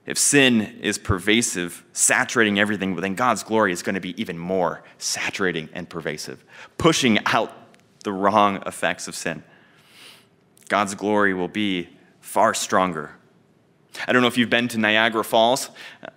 If 0.05 0.17
sin 0.17 0.61
is 0.81 0.97
pervasive, 0.97 1.83
saturating 1.91 2.59
everything, 2.59 2.95
then 2.95 3.15
God's 3.15 3.43
glory 3.43 3.71
is 3.71 3.81
going 3.81 3.95
to 3.95 4.01
be 4.01 4.19
even 4.21 4.37
more 4.37 4.83
saturating 4.97 5.69
and 5.73 5.89
pervasive, 5.89 6.43
pushing 6.77 7.19
out 7.25 7.51
the 8.03 8.11
wrong 8.11 8.61
effects 8.67 9.07
of 9.07 9.15
sin. 9.15 9.43
God's 10.69 10.93
glory 10.95 11.33
will 11.33 11.47
be 11.47 11.89
far 12.21 12.53
stronger. 12.53 13.15
I 14.07 14.13
don't 14.13 14.21
know 14.21 14.27
if 14.27 14.37
you've 14.37 14.49
been 14.49 14.67
to 14.69 14.77
Niagara 14.77 15.23
Falls, 15.23 15.69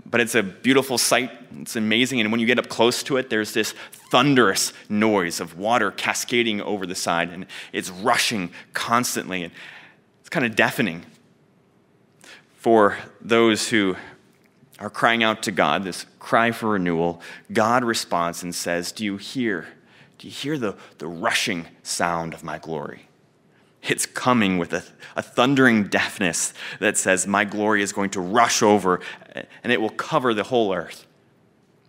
but 0.05 0.21
it's 0.21 0.35
a 0.35 0.43
beautiful 0.43 0.99
sight. 0.99 1.31
It's 1.61 1.77
amazing. 1.77 2.21
And 2.21 2.31
when 2.31 2.41
you 2.41 2.47
get 2.47 2.59
up 2.59 2.69
close 2.69 3.03
to 3.05 3.17
it, 3.17 3.31
there's 3.31 3.53
this 3.53 3.75
thunderous 4.11 4.73
noise 4.89 5.41
of 5.41 5.59
water 5.59 5.91
cascading 5.91 6.61
over 6.61 6.87
the 6.87 6.95
side, 6.95 7.31
and 7.31 7.47
it's 7.73 7.91
rushing 7.91 8.51
constantly. 8.73 9.45
And 9.45 9.53
it's 10.21 10.29
kind 10.29 10.45
of 10.45 10.57
deafening 10.57 11.05
for 12.57 12.99
those 13.21 13.69
who 13.69 13.97
are 14.79 14.91
crying 14.91 15.23
out 15.23 15.43
to 15.45 15.51
God, 15.51 15.85
this 15.85 16.07
cry 16.19 16.53
for 16.53 16.71
renewal. 16.71 17.21
God 17.53 17.85
responds 17.85 18.43
and 18.43 18.55
says, 18.55 18.93
Do 18.93 19.05
you 19.05 19.17
hear? 19.17 19.67
Do 20.19 20.27
you 20.27 20.33
hear 20.33 20.59
the, 20.59 20.77
the 20.99 21.07
rushing 21.07 21.67
sound 21.83 22.35
of 22.35 22.45
my 22.45 22.59
glory? 22.59 23.09
It's 23.83 24.07
coming 24.07 24.59
with 24.59 24.73
a, 24.73 24.83
a, 25.17 25.23
thundering 25.23 25.85
deafness 25.85 26.53
that 26.81 26.99
says, 26.99 27.27
My 27.27 27.45
glory 27.45 27.83
is 27.83 27.93
going 27.93 28.11
to 28.11 28.21
rush 28.21 28.63
over 28.63 29.01
and 29.63 29.73
it 29.73 29.81
will 29.81 29.91
cover 29.91 30.35
the 30.35 30.43
whole 30.43 30.75
earth, 30.75 31.07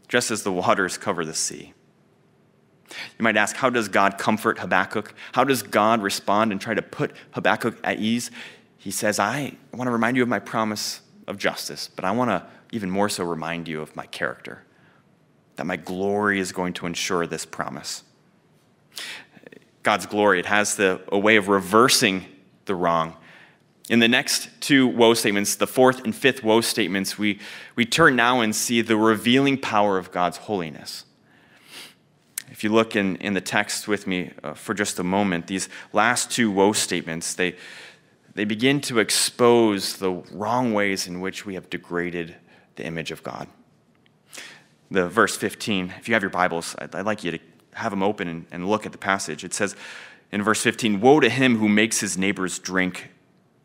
just 0.09 0.31
as 0.31 0.43
the 0.43 0.51
waters 0.51 0.97
cover 0.97 1.23
the 1.23 1.33
sea. 1.33 1.73
You 2.89 3.23
might 3.23 3.37
ask, 3.37 3.55
How 3.55 3.69
does 3.69 3.87
God 3.87 4.17
comfort 4.17 4.59
Habakkuk? 4.59 5.13
How 5.31 5.43
does 5.43 5.63
God 5.63 6.01
respond 6.01 6.51
and 6.51 6.59
try 6.59 6.73
to 6.73 6.81
put 6.81 7.13
Habakkuk 7.31 7.77
at 7.83 7.99
ease? 7.99 8.31
He 8.77 8.91
says, 8.91 9.19
I 9.19 9.55
want 9.73 9.87
to 9.87 9.91
remind 9.91 10.17
you 10.17 10.23
of 10.23 10.29
my 10.29 10.39
promise 10.39 11.01
of 11.27 11.37
justice, 11.37 11.89
but 11.95 12.03
I 12.03 12.11
want 12.11 12.31
to 12.31 12.45
even 12.71 12.89
more 12.89 13.09
so 13.09 13.23
remind 13.23 13.67
you 13.67 13.81
of 13.81 13.95
my 13.95 14.05
character, 14.07 14.63
that 15.55 15.65
my 15.65 15.75
glory 15.75 16.39
is 16.39 16.51
going 16.51 16.73
to 16.73 16.85
ensure 16.85 17.27
this 17.27 17.45
promise. 17.45 18.03
God's 19.83 20.05
glory. 20.05 20.39
It 20.39 20.45
has 20.45 20.75
the, 20.75 21.01
a 21.11 21.17
way 21.17 21.35
of 21.35 21.47
reversing 21.47 22.25
the 22.65 22.75
wrong. 22.75 23.15
In 23.89 23.97
the 23.97 24.07
next 24.07 24.49
two 24.61 24.87
woe 24.87 25.15
statements, 25.15 25.55
the 25.55 25.65
fourth 25.65 26.03
and 26.03 26.15
fifth 26.15 26.43
woe 26.43 26.61
statements, 26.61 27.17
we, 27.17 27.39
we 27.75 27.85
turn 27.85 28.15
now 28.15 28.39
and 28.39 28.55
see 28.55 28.81
the 28.81 28.95
revealing 28.95 29.57
power 29.57 29.97
of 29.97 30.11
God's 30.11 30.37
holiness. 30.37 31.05
If 32.51 32.63
you 32.63 32.71
look 32.71 32.95
in, 32.95 33.15
in 33.17 33.33
the 33.33 33.41
text 33.41 33.87
with 33.87 34.05
me 34.05 34.31
uh, 34.43 34.53
for 34.53 34.75
just 34.75 34.99
a 34.99 35.03
moment, 35.03 35.47
these 35.47 35.69
last 35.91 36.29
two 36.29 36.51
woe 36.51 36.71
statements, 36.71 37.33
they, 37.33 37.55
they 38.35 38.45
begin 38.45 38.79
to 38.81 38.99
expose 38.99 39.97
the 39.97 40.11
wrong 40.31 40.73
ways 40.73 41.07
in 41.07 41.19
which 41.19 41.47
we 41.47 41.55
have 41.55 41.69
degraded 41.69 42.35
the 42.75 42.85
image 42.85 43.09
of 43.09 43.23
God. 43.23 43.47
The 44.91 45.07
verse 45.09 45.35
15, 45.35 45.95
if 45.99 46.07
you 46.07 46.13
have 46.13 46.23
your 46.23 46.29
Bibles, 46.29 46.75
I'd, 46.77 46.93
I'd 46.93 47.05
like 47.05 47.23
you 47.23 47.31
to 47.31 47.39
have 47.73 47.91
them 47.91 48.03
open 48.03 48.27
and, 48.27 48.45
and 48.51 48.67
look 48.69 48.85
at 48.85 48.91
the 48.91 48.97
passage. 48.99 49.43
It 49.43 49.53
says 49.53 49.75
in 50.31 50.43
verse 50.43 50.61
15 50.61 51.01
Woe 51.01 51.19
to 51.19 51.29
him 51.29 51.57
who 51.57 51.67
makes 51.67 51.99
his 51.99 52.17
neighbors 52.17 52.59
drink. 52.59 53.09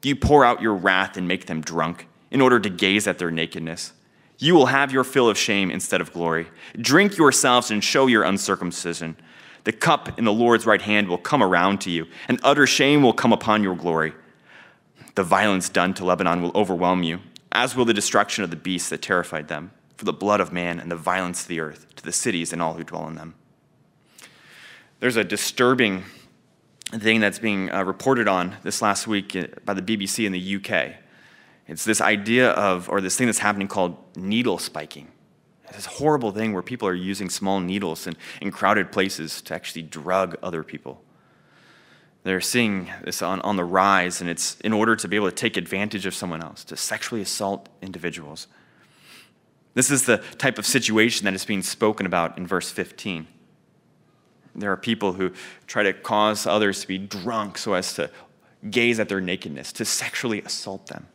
You 0.04 0.16
pour 0.16 0.44
out 0.44 0.60
your 0.60 0.74
wrath 0.74 1.16
and 1.16 1.26
make 1.26 1.46
them 1.46 1.60
drunk 1.60 2.06
in 2.30 2.40
order 2.40 2.60
to 2.60 2.68
gaze 2.68 3.06
at 3.06 3.18
their 3.18 3.30
nakedness. 3.30 3.92
You 4.38 4.54
will 4.54 4.66
have 4.66 4.92
your 4.92 5.04
fill 5.04 5.28
of 5.28 5.38
shame 5.38 5.70
instead 5.70 6.00
of 6.00 6.12
glory. 6.12 6.48
Drink 6.76 7.16
yourselves 7.16 7.70
and 7.70 7.82
show 7.82 8.06
your 8.06 8.24
uncircumcision. 8.24 9.16
The 9.62 9.72
cup 9.72 10.18
in 10.18 10.24
the 10.24 10.32
Lord's 10.32 10.66
right 10.66 10.82
hand 10.82 11.08
will 11.08 11.18
come 11.18 11.42
around 11.42 11.80
to 11.82 11.90
you, 11.90 12.06
and 12.28 12.38
utter 12.42 12.66
shame 12.66 13.02
will 13.02 13.12
come 13.12 13.32
upon 13.32 13.62
your 13.62 13.76
glory. 13.76 14.12
The 15.14 15.22
violence 15.22 15.68
done 15.68 15.94
to 15.94 16.04
Lebanon 16.04 16.42
will 16.42 16.52
overwhelm 16.54 17.02
you, 17.02 17.20
as 17.52 17.74
will 17.74 17.84
the 17.84 17.94
destruction 17.94 18.44
of 18.44 18.50
the 18.50 18.56
beasts 18.56 18.90
that 18.90 19.00
terrified 19.00 19.48
them, 19.48 19.70
for 19.96 20.04
the 20.04 20.12
blood 20.12 20.40
of 20.40 20.52
man 20.52 20.80
and 20.80 20.90
the 20.90 20.96
violence 20.96 21.42
of 21.42 21.48
the 21.48 21.60
earth, 21.60 21.86
to 21.96 22.04
the 22.04 22.12
cities 22.12 22.52
and 22.52 22.60
all 22.60 22.74
who 22.74 22.84
dwell 22.84 23.06
in 23.06 23.14
them. 23.14 23.36
There's 25.00 25.16
a 25.16 25.24
disturbing 25.24 26.02
thing 27.00 27.20
that's 27.20 27.38
being 27.38 27.70
uh, 27.70 27.83
reported 27.85 28.28
on 28.28 28.57
this 28.62 28.83
last 28.83 29.07
week 29.07 29.35
uh, 29.37 29.46
by 29.64 29.74
the 29.74 29.83
BBC 29.83 30.26
in 30.26 30.33
the 30.33 30.57
UK. 30.57 30.94
It's 31.66 31.85
this 31.85 32.00
idea 32.00 32.50
of, 32.50 32.88
or 32.88 33.00
this 33.00 33.16
thing 33.16 33.26
that's 33.26 33.38
happening 33.38 33.68
called 33.68 33.96
needle 34.16 34.59
spiking. 34.59 35.09
It's 35.64 35.76
this 35.76 35.87
horrible 35.87 36.30
thing 36.30 36.52
where 36.52 36.62
people 36.62 36.87
are 36.87 36.94
using 36.94 37.30
small 37.30 37.59
needles 37.61 38.07
in, 38.07 38.16
in 38.40 38.50
crowded 38.50 38.92
places 38.92 39.40
to 39.42 39.54
actually 39.54 39.83
drug 39.83 40.37
other 40.42 40.62
people. 40.62 41.02
They're 42.22 42.40
seeing 42.40 42.90
this 43.04 43.22
on, 43.22 43.40
on 43.42 43.57
the 43.57 43.64
rise, 43.64 44.20
and 44.20 44.30
it's 44.30 44.59
in 44.61 44.72
order 44.72 44.96
to 44.96 45.09
be 45.09 45.16
able 45.16 45.28
to 45.28 45.35
take 45.35 45.57
advantage 45.57 46.07
of 46.07 46.14
someone 46.14 46.42
else, 46.42 46.64
to 46.64 46.76
sexually 46.76 47.20
assault 47.20 47.68
individuals. 47.83 48.46
This 49.74 49.90
is 49.90 50.07
the 50.07 50.18
type 50.38 50.59
of 50.59 50.64
situation 50.64 51.24
that 51.24 51.35
is 51.35 51.44
being 51.44 51.62
spoken 51.62 52.07
about 52.07 52.38
in 52.38 52.46
verse 52.46 52.70
15. 52.70 53.26
There 54.54 54.72
are 54.72 54.76
people 54.76 55.12
who 55.12 55.32
try 55.66 55.82
to 55.82 55.92
cause 55.92 56.46
others 56.46 56.80
to 56.82 56.88
be 56.88 56.98
drunk 56.98 57.58
so 57.58 57.74
as 57.74 57.94
to 57.94 58.10
gaze 58.70 59.00
at 59.00 59.08
their 59.08 59.20
nakedness, 59.20 59.72
to 59.72 59.84
sexually 59.84 60.40
assault 60.42 60.86
them. 60.86 61.06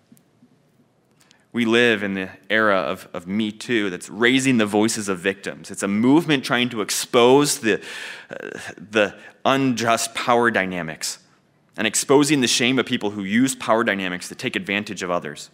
We 1.51 1.65
live 1.65 2.03
in 2.03 2.13
the 2.13 2.29
era 2.49 2.77
of, 2.77 3.07
of 3.11 3.27
Me 3.27 3.51
Too 3.51 3.89
that's 3.89 4.07
raising 4.09 4.57
the 4.57 4.67
voices 4.67 5.09
of 5.09 5.17
victims. 5.19 5.71
It's 5.71 5.81
a 5.81 5.87
movement 5.87 6.43
trying 6.43 6.69
to 6.69 6.81
expose 6.81 7.59
the, 7.59 7.81
uh, 8.29 8.59
the 8.77 9.15
unjust 9.43 10.13
power 10.13 10.51
dynamics 10.51 11.17
and 11.75 11.87
exposing 11.87 12.41
the 12.41 12.47
shame 12.47 12.77
of 12.77 12.85
people 12.85 13.11
who 13.11 13.23
use 13.23 13.55
power 13.55 13.83
dynamics 13.83 14.27
to 14.27 14.35
take 14.35 14.55
advantage 14.55 15.01
of 15.01 15.09
others. 15.09 15.49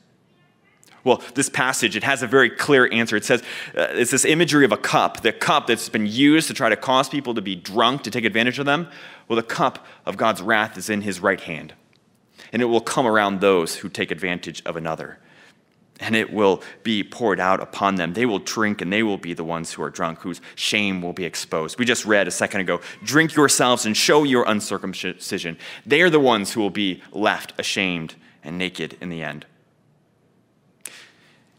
Well, 1.05 1.21
this 1.35 1.49
passage, 1.49 1.95
it 1.95 2.03
has 2.03 2.23
a 2.23 2.27
very 2.27 2.49
clear 2.49 2.91
answer. 2.91 3.15
It 3.15 3.23
says 3.23 3.41
uh, 3.77 3.87
it's 3.91 4.09
this 4.09 4.25
imagery 4.25 4.65
of 4.65 4.71
a 4.71 4.77
cup, 4.77 5.21
the 5.21 5.31
cup 5.31 5.67
that's 5.67 5.87
been 5.87 6.07
used 6.07 6.47
to 6.47 6.53
try 6.53 6.67
to 6.67 6.75
cause 6.75 7.07
people 7.07 7.35
to 7.35 7.41
be 7.41 7.55
drunk, 7.55 8.01
to 8.03 8.11
take 8.11 8.25
advantage 8.25 8.57
of 8.57 8.65
them. 8.65 8.89
Well, 9.27 9.37
the 9.37 9.43
cup 9.43 9.85
of 10.05 10.17
God's 10.17 10.41
wrath 10.41 10.77
is 10.77 10.89
in 10.89 11.01
his 11.01 11.19
right 11.19 11.39
hand, 11.39 11.73
and 12.51 12.61
it 12.61 12.65
will 12.65 12.81
come 12.81 13.05
around 13.05 13.39
those 13.39 13.75
who 13.77 13.87
take 13.87 14.09
advantage 14.09 14.63
of 14.65 14.75
another. 14.75 15.19
And 15.99 16.15
it 16.15 16.33
will 16.33 16.61
be 16.83 17.03
poured 17.03 17.39
out 17.39 17.61
upon 17.61 17.95
them. 17.95 18.13
They 18.13 18.25
will 18.25 18.39
drink, 18.39 18.81
and 18.81 18.91
they 18.91 19.03
will 19.03 19.17
be 19.17 19.33
the 19.33 19.45
ones 19.45 19.71
who 19.71 19.83
are 19.83 19.89
drunk, 19.89 20.19
whose 20.19 20.41
shame 20.55 21.01
will 21.01 21.13
be 21.13 21.23
exposed. 21.23 21.79
We 21.79 21.85
just 21.85 22.05
read 22.05 22.27
a 22.27 22.31
second 22.31 22.61
ago 22.61 22.81
drink 23.03 23.35
yourselves 23.35 23.85
and 23.85 23.95
show 23.95 24.23
your 24.23 24.43
uncircumcision. 24.43 25.57
They 25.85 26.01
are 26.01 26.09
the 26.09 26.19
ones 26.19 26.51
who 26.51 26.61
will 26.61 26.71
be 26.71 27.03
left 27.13 27.53
ashamed 27.59 28.15
and 28.43 28.57
naked 28.57 28.97
in 28.99 29.09
the 29.09 29.23
end. 29.23 29.45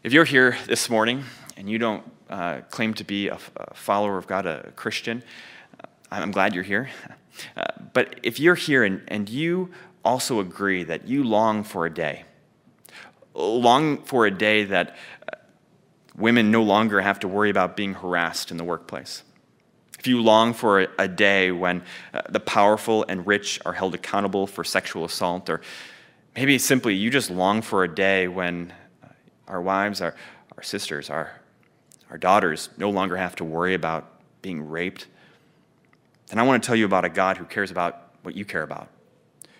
If 0.07 0.13
you're 0.13 0.23
here 0.23 0.57
this 0.67 0.89
morning 0.89 1.25
and 1.57 1.69
you 1.69 1.77
don't 1.79 2.01
uh, 2.29 2.61
claim 2.69 2.93
to 2.93 3.03
be 3.03 3.27
a, 3.27 3.37
follower 3.73 4.17
of 4.17 4.25
God, 4.25 4.45
a 4.45 4.71
Christian, 4.77 5.21
uh, 5.83 5.87
I'm 6.09 6.31
glad 6.31 6.55
you're 6.55 6.63
here. 6.63 6.89
Uh, 7.55 7.65
but 7.93 8.19
if 8.23 8.39
you're 8.39 8.55
here 8.55 8.83
and, 8.83 9.03
and 9.09 9.29
you 9.29 9.69
also 10.03 10.39
agree 10.39 10.83
that 10.83 11.07
you 11.07 11.23
long 11.23 11.63
for 11.63 11.85
a 11.85 11.89
day, 11.93 12.23
long 13.35 14.01
for 14.01 14.25
a 14.25 14.31
day 14.31 14.63
that 14.63 14.95
uh, 15.31 15.35
women 16.15 16.49
no 16.49 16.63
longer 16.63 16.99
have 16.99 17.19
to 17.19 17.27
worry 17.27 17.51
about 17.51 17.77
being 17.77 17.93
harassed 17.93 18.49
in 18.49 18.57
the 18.57 18.63
workplace, 18.63 19.21
if 19.99 20.07
you 20.07 20.19
long 20.19 20.51
for 20.51 20.81
a, 20.81 20.87
a 20.97 21.07
day 21.07 21.51
when 21.51 21.83
uh, 22.11 22.21
the 22.27 22.39
powerful 22.39 23.05
and 23.07 23.27
rich 23.27 23.59
are 23.65 23.73
held 23.73 23.93
accountable 23.93 24.47
for 24.47 24.63
sexual 24.63 25.05
assault, 25.05 25.47
or 25.47 25.61
maybe 26.35 26.57
simply 26.57 26.95
you 26.95 27.11
just 27.11 27.29
long 27.29 27.61
for 27.61 27.83
a 27.83 27.93
day 27.93 28.27
when 28.27 28.73
our 29.47 29.61
wives, 29.61 30.01
our, 30.01 30.15
our 30.55 30.63
sisters, 30.63 31.09
our, 31.09 31.41
our 32.09 32.17
daughters 32.17 32.69
no 32.77 32.89
longer 32.89 33.17
have 33.17 33.35
to 33.37 33.43
worry 33.43 33.73
about 33.73 34.09
being 34.41 34.69
raped. 34.69 35.07
And 36.31 36.39
I 36.39 36.43
want 36.43 36.61
to 36.61 36.67
tell 36.67 36.75
you 36.75 36.85
about 36.85 37.05
a 37.05 37.09
God 37.09 37.37
who 37.37 37.45
cares 37.45 37.71
about 37.71 38.13
what 38.23 38.35
you 38.35 38.45
care 38.45 38.63
about, 38.63 38.89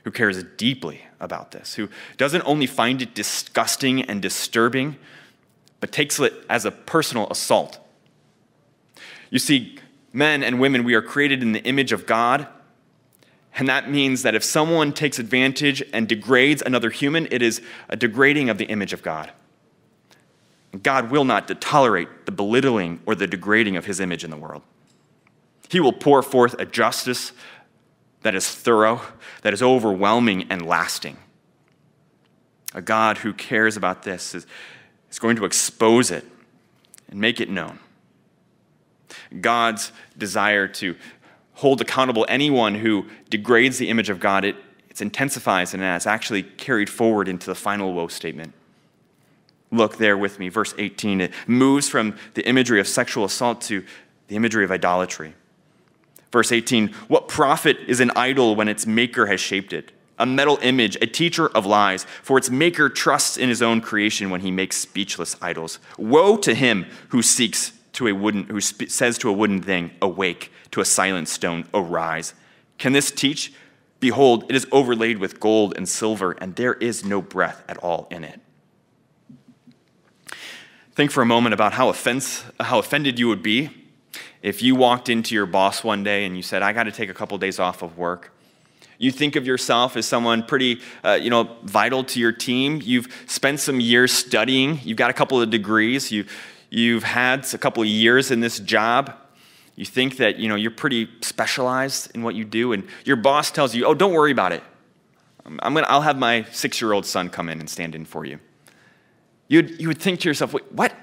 who 0.04 0.12
cares 0.12 0.44
deeply 0.44 1.04
about 1.20 1.52
this, 1.52 1.76
who 1.76 1.90
doesn't 2.18 2.44
only 2.46 2.68
find 2.68 3.02
it 3.02 3.16
disgusting 3.16 4.02
and 4.04 4.22
disturbing, 4.22 4.98
but 5.80 5.92
takes 5.92 6.20
it 6.20 6.34
as 6.50 6.66
a 6.66 6.72
personal 6.72 7.28
assault. 7.30 7.80
You 9.30 9.40
see, 9.40 9.78
men 10.14 10.44
and 10.44 10.60
women, 10.60 10.84
we 10.84 10.96
are 10.96 11.02
created 11.02 11.42
in 11.42 11.52
the 11.52 11.64
image 11.64 11.92
of 11.92 12.06
God. 12.06 12.48
And 13.56 13.68
that 13.68 13.90
means 13.90 14.22
that 14.22 14.36
if 14.36 14.44
someone 14.44 14.94
takes 14.94 15.20
advantage 15.20 15.84
and 15.92 16.08
degrades 16.08 16.62
another 16.62 16.90
human, 16.90 17.28
it 17.32 17.42
is 17.42 17.62
a 17.90 17.96
degrading 17.96 18.50
of 18.50 18.58
the 18.58 18.66
image 18.66 18.94
of 18.94 19.02
God. 19.02 19.32
God 20.84 21.12
will 21.12 21.24
not 21.24 21.62
tolerate 21.62 22.26
the 22.26 22.32
belittling 22.32 23.02
or 23.06 23.16
the 23.16 23.28
degrading 23.28 23.78
of 23.78 23.86
his 23.86 24.00
image 24.00 24.24
in 24.24 24.30
the 24.30 24.38
world. 24.38 24.64
He 25.70 25.80
will 25.80 25.94
pour 25.94 26.22
forth 26.22 26.56
a 26.60 26.66
justice 26.66 27.32
that 28.22 28.36
is 28.36 28.50
thorough, 28.50 29.02
that 29.42 29.54
is 29.54 29.62
overwhelming 29.62 30.48
and 30.50 30.66
lasting. 30.66 31.18
A 32.74 32.82
God 32.82 33.20
who 33.20 33.34
cares 33.34 33.78
about 33.78 34.04
this 34.04 34.36
is, 34.36 34.46
is 35.10 35.20
going 35.20 35.36
to 35.38 35.46
expose 35.46 36.12
it 36.12 36.26
and 37.10 37.20
make 37.20 37.40
it 37.40 37.50
known. 37.50 37.80
God's 39.42 39.92
desire 40.18 40.68
to 40.68 40.96
hold 41.54 41.82
accountable 41.82 42.26
anyone 42.30 42.76
who 42.76 43.08
degrades 43.30 43.78
the 43.78 43.90
image 43.90 44.10
of 44.10 44.20
God, 44.20 44.46
it, 44.46 44.56
it 44.90 45.02
intensifies 45.02 45.74
and 45.74 45.82
has 45.82 46.06
actually 46.06 46.44
carried 46.44 46.90
forward 46.90 47.28
into 47.28 47.48
the 47.48 47.56
final 47.56 47.94
woe 47.94 48.08
statement 48.08 48.54
Look 49.72 49.98
there 49.98 50.18
with 50.18 50.40
me, 50.40 50.50
verse 50.50 50.74
18. 50.78 51.22
It 51.22 51.34
moves 51.46 51.90
from 51.90 52.16
the 52.36 52.48
imagery 52.48 52.80
of 52.80 52.88
sexual 52.88 53.26
assault 53.26 53.62
to 53.64 53.84
the 54.28 54.36
imagery 54.36 54.64
of 54.64 54.72
idolatry. 54.72 55.34
Verse 56.32 56.52
18 56.52 56.90
What 57.08 57.28
profit 57.28 57.78
is 57.88 58.00
an 58.00 58.12
idol 58.16 58.56
when 58.56 58.68
its 58.68 58.86
maker 58.86 59.26
has 59.28 59.40
shaped 59.40 59.74
it? 59.74 59.92
A 60.20 60.26
metal 60.26 60.58
image, 60.62 60.96
a 60.96 61.06
teacher 61.06 61.48
of 61.50 61.66
lies, 61.66 62.06
for 62.24 62.38
its 62.38 62.50
maker 62.50 62.90
trusts 62.90 63.38
in 63.38 63.50
his 63.50 63.62
own 63.62 63.82
creation 63.82 64.30
when 64.30 64.42
he 64.42 64.50
makes 64.50 64.78
speechless 64.78 65.36
idols. 65.42 65.80
Woe 65.98 66.38
to 66.38 66.56
him 66.56 66.88
who 67.10 67.22
seeks 67.22 67.74
to 67.94 68.08
a 68.08 68.14
wooden, 68.14 68.46
who 68.46 68.62
sp- 68.62 68.90
says 68.90 69.18
to 69.20 69.30
a 69.30 69.34
wooden 69.34 69.62
thing, 69.62 69.92
Awake, 70.02 70.52
to 70.72 70.82
a 70.82 70.86
silent 70.86 71.28
stone, 71.28 71.66
Arise. 71.74 72.34
Can 72.78 72.94
this 72.94 73.12
teach? 73.12 73.54
Behold, 74.00 74.46
it 74.50 74.56
is 74.56 74.68
overlaid 74.72 75.18
with 75.18 75.40
gold 75.40 75.76
and 75.76 75.88
silver, 75.88 76.32
and 76.34 76.56
there 76.56 76.76
is 76.76 77.04
no 77.04 77.22
breath 77.22 77.64
at 77.68 77.78
all 77.78 78.08
in 78.12 78.24
it. 78.24 78.40
Think 80.98 81.12
for 81.12 81.22
a 81.22 81.28
moment 81.28 81.54
about 81.54 81.74
how, 81.74 81.90
offense, 81.90 82.44
how 82.60 82.80
offended 82.80 83.20
you 83.20 83.28
would 83.28 83.44
be 83.44 83.70
if 84.42 84.64
you 84.64 84.74
walked 84.74 85.10
into 85.10 85.36
your 85.36 85.46
boss 85.46 85.84
one 85.84 86.04
day 86.04 86.26
and 86.26 86.36
you 86.36 86.42
said, 86.42 86.64
I 86.64 86.74
got 86.74 86.86
to 86.86 86.92
take 86.92 87.08
a 87.08 87.14
couple 87.14 87.38
days 87.38 87.60
off 87.60 87.84
of 87.84 88.00
work. 88.00 88.34
You 88.98 89.12
think 89.12 89.36
of 89.36 89.46
yourself 89.46 89.96
as 89.96 90.08
someone 90.08 90.42
pretty, 90.42 90.82
uh, 91.04 91.20
you 91.22 91.30
know, 91.30 91.56
vital 91.62 92.04
to 92.06 92.20
your 92.20 92.32
team. 92.32 92.82
You've 92.84 93.08
spent 93.28 93.60
some 93.60 93.80
years 93.80 94.12
studying. 94.12 94.80
You've 94.84 94.98
got 94.98 95.12
a 95.12 95.14
couple 95.14 95.40
of 95.40 95.52
degrees. 95.52 96.12
You, 96.12 96.26
you've 96.72 97.04
had 97.04 97.46
a 97.54 97.60
couple 97.60 97.84
of 97.84 97.90
years 97.90 98.32
in 98.32 98.40
this 98.40 98.58
job. 98.58 99.14
You 99.76 99.86
think 99.86 100.18
that, 100.18 100.38
you 100.38 100.50
know, 100.50 100.56
you're 100.56 100.72
pretty 100.72 101.10
specialized 101.22 102.10
in 102.16 102.24
what 102.24 102.34
you 102.34 102.44
do, 102.44 102.74
and 102.74 102.84
your 103.06 103.18
boss 103.18 103.52
tells 103.52 103.76
you, 103.76 103.86
oh, 103.86 103.94
don't 103.94 104.14
worry 104.14 104.32
about 104.32 104.52
it. 104.52 104.64
I'm 105.46 105.76
gonna, 105.76 105.86
I'll 105.88 106.02
have 106.02 106.18
my 106.18 106.46
six-year-old 106.52 107.06
son 107.06 107.30
come 107.30 107.50
in 107.50 107.60
and 107.60 107.70
stand 107.70 107.94
in 107.94 108.04
for 108.04 108.26
you. 108.26 108.40
You'd, 109.48 109.80
you 109.80 109.88
would 109.88 110.00
think 110.00 110.20
to 110.22 110.30
yourself, 110.30 110.54
wait, 110.54 110.72
what? 110.72 110.94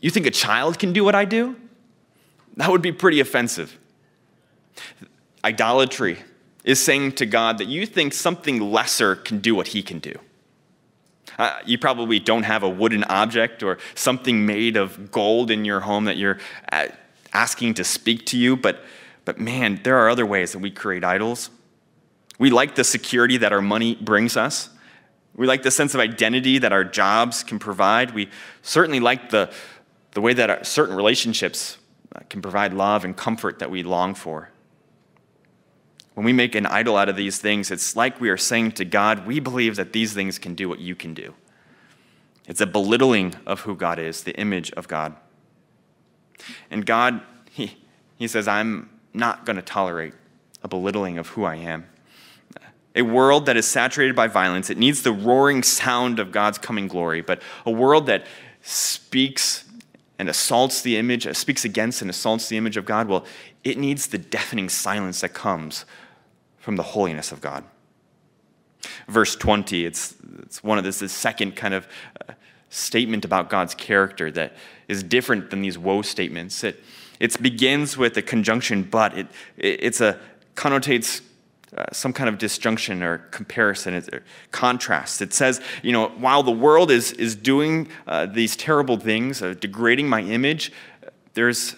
You 0.00 0.10
think 0.10 0.26
a 0.26 0.30
child 0.30 0.78
can 0.78 0.92
do 0.92 1.04
what 1.04 1.14
I 1.14 1.24
do? 1.24 1.56
That 2.56 2.70
would 2.70 2.82
be 2.82 2.92
pretty 2.92 3.20
offensive. 3.20 3.78
Idolatry 5.44 6.18
is 6.64 6.82
saying 6.82 7.12
to 7.12 7.26
God 7.26 7.58
that 7.58 7.68
you 7.68 7.86
think 7.86 8.12
something 8.12 8.60
lesser 8.60 9.14
can 9.14 9.38
do 9.40 9.54
what 9.54 9.68
he 9.68 9.82
can 9.82 9.98
do. 9.98 10.14
Uh, 11.38 11.58
you 11.66 11.78
probably 11.78 12.18
don't 12.18 12.44
have 12.44 12.62
a 12.62 12.68
wooden 12.68 13.04
object 13.04 13.62
or 13.62 13.78
something 13.94 14.46
made 14.46 14.76
of 14.76 15.10
gold 15.10 15.50
in 15.50 15.64
your 15.64 15.80
home 15.80 16.06
that 16.06 16.16
you're 16.16 16.38
uh, 16.72 16.86
asking 17.32 17.74
to 17.74 17.84
speak 17.84 18.24
to 18.26 18.38
you, 18.38 18.56
but, 18.56 18.82
but 19.24 19.38
man, 19.38 19.80
there 19.82 19.98
are 19.98 20.08
other 20.08 20.24
ways 20.24 20.52
that 20.52 20.60
we 20.60 20.70
create 20.70 21.04
idols. 21.04 21.50
We 22.38 22.50
like 22.50 22.74
the 22.74 22.84
security 22.84 23.36
that 23.38 23.52
our 23.52 23.60
money 23.60 23.94
brings 23.94 24.36
us. 24.36 24.70
We 25.36 25.46
like 25.46 25.62
the 25.62 25.70
sense 25.70 25.94
of 25.94 26.00
identity 26.00 26.58
that 26.58 26.72
our 26.72 26.84
jobs 26.84 27.42
can 27.42 27.58
provide. 27.58 28.14
We 28.14 28.30
certainly 28.62 29.00
like 29.00 29.30
the, 29.30 29.52
the 30.12 30.20
way 30.22 30.32
that 30.32 30.48
our, 30.48 30.64
certain 30.64 30.96
relationships 30.96 31.76
uh, 32.14 32.20
can 32.30 32.40
provide 32.40 32.72
love 32.72 33.04
and 33.04 33.14
comfort 33.14 33.58
that 33.58 33.70
we 33.70 33.82
long 33.82 34.14
for. 34.14 34.50
When 36.14 36.24
we 36.24 36.32
make 36.32 36.54
an 36.54 36.64
idol 36.64 36.96
out 36.96 37.10
of 37.10 37.16
these 37.16 37.38
things, 37.38 37.70
it's 37.70 37.94
like 37.94 38.18
we 38.18 38.30
are 38.30 38.38
saying 38.38 38.72
to 38.72 38.86
God, 38.86 39.26
we 39.26 39.38
believe 39.38 39.76
that 39.76 39.92
these 39.92 40.14
things 40.14 40.38
can 40.38 40.54
do 40.54 40.66
what 40.70 40.78
you 40.78 40.94
can 40.94 41.12
do. 41.12 41.34
It's 42.46 42.62
a 42.62 42.66
belittling 42.66 43.34
of 43.44 43.60
who 43.60 43.76
God 43.76 43.98
is, 43.98 44.22
the 44.22 44.34
image 44.40 44.72
of 44.72 44.88
God. 44.88 45.14
And 46.70 46.86
God, 46.86 47.20
He, 47.50 47.76
he 48.16 48.26
says, 48.28 48.48
I'm 48.48 48.88
not 49.12 49.44
going 49.44 49.56
to 49.56 49.62
tolerate 49.62 50.14
a 50.62 50.68
belittling 50.68 51.18
of 51.18 51.28
who 51.28 51.44
I 51.44 51.56
am. 51.56 51.86
A 52.96 53.02
world 53.02 53.46
that 53.46 53.56
is 53.56 53.66
saturated 53.66 54.16
by 54.16 54.26
violence, 54.26 54.70
it 54.70 54.78
needs 54.78 55.02
the 55.02 55.12
roaring 55.12 55.62
sound 55.62 56.18
of 56.18 56.32
God's 56.32 56.58
coming 56.58 56.88
glory, 56.88 57.20
but 57.20 57.42
a 57.64 57.70
world 57.70 58.06
that 58.06 58.26
speaks 58.62 59.64
and 60.18 60.28
assaults 60.28 60.80
the 60.80 60.96
image, 60.96 61.26
uh, 61.26 61.34
speaks 61.34 61.64
against 61.64 62.00
and 62.00 62.10
assaults 62.10 62.48
the 62.48 62.56
image 62.56 62.76
of 62.76 62.84
God, 62.84 63.08
well, 63.08 63.24
it 63.64 63.78
needs 63.78 64.06
the 64.06 64.18
deafening 64.18 64.68
silence 64.68 65.20
that 65.20 65.34
comes 65.34 65.84
from 66.58 66.76
the 66.76 66.82
holiness 66.82 67.32
of 67.32 67.40
God. 67.40 67.64
Verse 69.08 69.36
20, 69.36 69.84
it's, 69.84 70.14
it's 70.38 70.64
one 70.64 70.78
of 70.78 70.84
this, 70.84 70.98
second 71.12 71.54
kind 71.54 71.74
of 71.74 71.86
uh, 72.28 72.32
statement 72.70 73.24
about 73.24 73.50
God's 73.50 73.74
character 73.74 74.30
that 74.32 74.54
is 74.88 75.02
different 75.02 75.50
than 75.50 75.62
these 75.62 75.76
woe 75.76 76.02
statements. 76.02 76.64
It, 76.64 76.82
it 77.20 77.40
begins 77.42 77.96
with 77.96 78.16
a 78.16 78.22
conjunction 78.22 78.82
but. 78.84 79.16
It, 79.16 79.26
it 79.56 79.80
it's 79.82 80.00
a 80.00 80.18
connotates 80.54 81.20
uh, 81.76 81.84
some 81.92 82.12
kind 82.12 82.28
of 82.28 82.38
disjunction 82.38 83.02
or 83.02 83.18
comparison, 83.18 83.94
or 83.94 84.22
contrast. 84.50 85.20
It 85.20 85.32
says, 85.32 85.60
you 85.82 85.92
know, 85.92 86.08
while 86.08 86.42
the 86.42 86.52
world 86.52 86.90
is, 86.90 87.12
is 87.12 87.34
doing 87.34 87.88
uh, 88.06 88.26
these 88.26 88.56
terrible 88.56 88.98
things, 88.98 89.42
uh, 89.42 89.54
degrading 89.58 90.08
my 90.08 90.20
image, 90.22 90.72
there's 91.34 91.76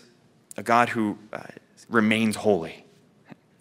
a 0.56 0.62
God 0.62 0.90
who 0.90 1.18
uh, 1.32 1.40
remains 1.88 2.36
holy. 2.36 2.84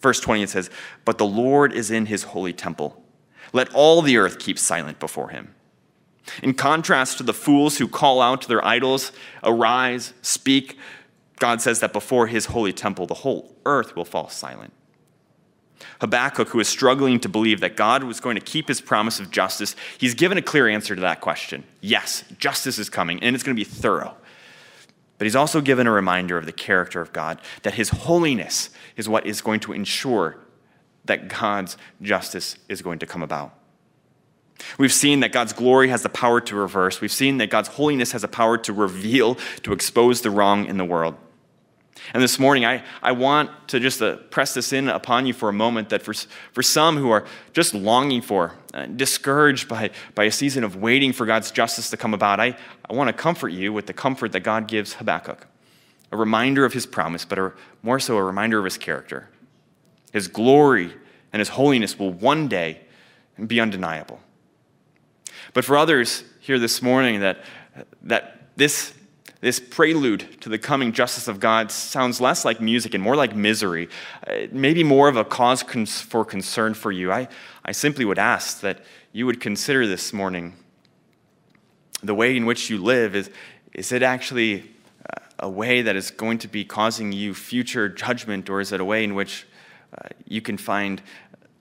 Verse 0.00 0.20
20 0.20 0.42
it 0.42 0.50
says, 0.50 0.70
But 1.04 1.18
the 1.18 1.26
Lord 1.26 1.72
is 1.72 1.90
in 1.90 2.06
his 2.06 2.24
holy 2.24 2.52
temple. 2.52 3.02
Let 3.52 3.72
all 3.74 4.02
the 4.02 4.18
earth 4.18 4.38
keep 4.38 4.58
silent 4.58 5.00
before 5.00 5.30
him. 5.30 5.54
In 6.42 6.52
contrast 6.52 7.16
to 7.18 7.22
the 7.22 7.32
fools 7.32 7.78
who 7.78 7.88
call 7.88 8.20
out 8.20 8.42
to 8.42 8.48
their 8.48 8.64
idols, 8.64 9.12
arise, 9.42 10.12
speak, 10.20 10.76
God 11.38 11.62
says 11.62 11.80
that 11.80 11.92
before 11.92 12.26
his 12.26 12.46
holy 12.46 12.72
temple, 12.72 13.06
the 13.06 13.14
whole 13.14 13.56
earth 13.64 13.96
will 13.96 14.04
fall 14.04 14.28
silent. 14.28 14.72
Habakkuk, 16.00 16.48
who 16.48 16.60
is 16.60 16.68
struggling 16.68 17.20
to 17.20 17.28
believe 17.28 17.60
that 17.60 17.76
God 17.76 18.04
was 18.04 18.20
going 18.20 18.36
to 18.36 18.40
keep 18.40 18.68
his 18.68 18.80
promise 18.80 19.20
of 19.20 19.30
justice, 19.30 19.76
he's 19.98 20.14
given 20.14 20.38
a 20.38 20.42
clear 20.42 20.68
answer 20.68 20.94
to 20.94 21.00
that 21.00 21.20
question. 21.20 21.64
Yes, 21.80 22.24
justice 22.38 22.78
is 22.78 22.88
coming, 22.88 23.22
and 23.22 23.34
it's 23.34 23.44
going 23.44 23.56
to 23.56 23.60
be 23.60 23.68
thorough. 23.68 24.16
But 25.18 25.26
he's 25.26 25.36
also 25.36 25.60
given 25.60 25.86
a 25.86 25.90
reminder 25.90 26.38
of 26.38 26.46
the 26.46 26.52
character 26.52 27.00
of 27.00 27.12
God, 27.12 27.40
that 27.62 27.74
his 27.74 27.90
holiness 27.90 28.70
is 28.96 29.08
what 29.08 29.26
is 29.26 29.40
going 29.40 29.60
to 29.60 29.72
ensure 29.72 30.38
that 31.04 31.28
God's 31.28 31.76
justice 32.00 32.56
is 32.68 32.82
going 32.82 32.98
to 33.00 33.06
come 33.06 33.22
about. 33.22 33.54
We've 34.76 34.92
seen 34.92 35.20
that 35.20 35.32
God's 35.32 35.52
glory 35.52 35.88
has 35.88 36.02
the 36.02 36.08
power 36.08 36.40
to 36.40 36.56
reverse. 36.56 37.00
We've 37.00 37.12
seen 37.12 37.38
that 37.38 37.50
God's 37.50 37.68
holiness 37.68 38.12
has 38.12 38.22
the 38.22 38.28
power 38.28 38.58
to 38.58 38.72
reveal, 38.72 39.36
to 39.62 39.72
expose 39.72 40.20
the 40.20 40.30
wrong 40.30 40.66
in 40.66 40.76
the 40.76 40.84
world. 40.84 41.16
And 42.14 42.22
this 42.22 42.38
morning, 42.38 42.64
I, 42.64 42.84
I 43.02 43.12
want 43.12 43.50
to 43.68 43.80
just 43.80 44.00
uh, 44.00 44.16
press 44.16 44.54
this 44.54 44.72
in 44.72 44.88
upon 44.88 45.26
you 45.26 45.32
for 45.32 45.48
a 45.48 45.52
moment 45.52 45.90
that 45.90 46.02
for, 46.02 46.14
for 46.52 46.62
some 46.62 46.96
who 46.96 47.10
are 47.10 47.26
just 47.52 47.74
longing 47.74 48.22
for, 48.22 48.54
uh, 48.74 48.86
discouraged 48.86 49.68
by, 49.68 49.90
by 50.14 50.24
a 50.24 50.32
season 50.32 50.64
of 50.64 50.76
waiting 50.76 51.12
for 51.12 51.26
God's 51.26 51.50
justice 51.50 51.90
to 51.90 51.96
come 51.96 52.14
about, 52.14 52.40
I, 52.40 52.56
I 52.88 52.94
want 52.94 53.08
to 53.08 53.12
comfort 53.12 53.50
you 53.50 53.72
with 53.72 53.86
the 53.86 53.92
comfort 53.92 54.32
that 54.32 54.40
God 54.40 54.68
gives 54.68 54.94
Habakkuk 54.94 55.46
a 56.10 56.16
reminder 56.16 56.64
of 56.64 56.72
his 56.72 56.86
promise, 56.86 57.24
but 57.24 57.38
a, 57.38 57.52
more 57.82 58.00
so 58.00 58.16
a 58.16 58.22
reminder 58.22 58.58
of 58.58 58.64
his 58.64 58.78
character. 58.78 59.28
His 60.12 60.28
glory 60.28 60.92
and 61.32 61.40
his 61.40 61.50
holiness 61.50 61.98
will 61.98 62.12
one 62.12 62.48
day 62.48 62.80
be 63.46 63.60
undeniable. 63.60 64.20
But 65.52 65.64
for 65.64 65.76
others 65.76 66.24
here 66.40 66.58
this 66.58 66.82
morning, 66.82 67.20
that, 67.20 67.44
that 68.02 68.56
this 68.56 68.94
this 69.40 69.60
prelude 69.60 70.40
to 70.40 70.48
the 70.48 70.58
coming 70.58 70.92
justice 70.92 71.28
of 71.28 71.38
God 71.38 71.70
sounds 71.70 72.20
less 72.20 72.44
like 72.44 72.60
music 72.60 72.94
and 72.94 73.02
more 73.02 73.14
like 73.14 73.36
misery, 73.36 73.88
uh, 74.26 74.46
maybe 74.50 74.82
more 74.82 75.08
of 75.08 75.16
a 75.16 75.24
cause 75.24 75.62
for 75.62 76.24
concern 76.24 76.74
for 76.74 76.90
you. 76.90 77.12
I, 77.12 77.28
I 77.64 77.72
simply 77.72 78.04
would 78.04 78.18
ask 78.18 78.60
that 78.62 78.80
you 79.12 79.26
would 79.26 79.40
consider 79.40 79.86
this 79.86 80.12
morning 80.12 80.54
the 82.02 82.14
way 82.14 82.36
in 82.36 82.46
which 82.46 82.68
you 82.68 82.82
live. 82.82 83.14
Is, 83.14 83.30
is 83.74 83.92
it 83.92 84.02
actually 84.02 84.70
uh, 85.08 85.20
a 85.38 85.48
way 85.48 85.82
that 85.82 85.94
is 85.94 86.10
going 86.10 86.38
to 86.38 86.48
be 86.48 86.64
causing 86.64 87.12
you 87.12 87.32
future 87.32 87.88
judgment, 87.88 88.50
or 88.50 88.60
is 88.60 88.72
it 88.72 88.80
a 88.80 88.84
way 88.84 89.04
in 89.04 89.14
which 89.14 89.46
uh, 89.96 90.08
you 90.26 90.40
can 90.40 90.58
find 90.58 91.00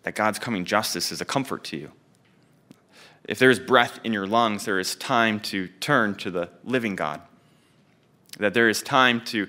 that 0.01 0.15
God's 0.15 0.39
coming 0.39 0.65
justice 0.65 1.11
is 1.11 1.21
a 1.21 1.25
comfort 1.25 1.63
to 1.65 1.77
you? 1.77 1.91
If 3.25 3.37
there 3.37 3.51
is 3.51 3.59
breath 3.59 3.99
in 4.03 4.13
your 4.13 4.25
lungs, 4.25 4.65
there 4.65 4.79
is 4.79 4.95
time 4.95 5.39
to 5.41 5.67
turn 5.67 6.15
to 6.15 6.31
the 6.31 6.49
living 6.63 6.95
God 6.95 7.21
that 8.39 8.53
there 8.53 8.69
is 8.69 8.81
time 8.81 9.21
to 9.25 9.47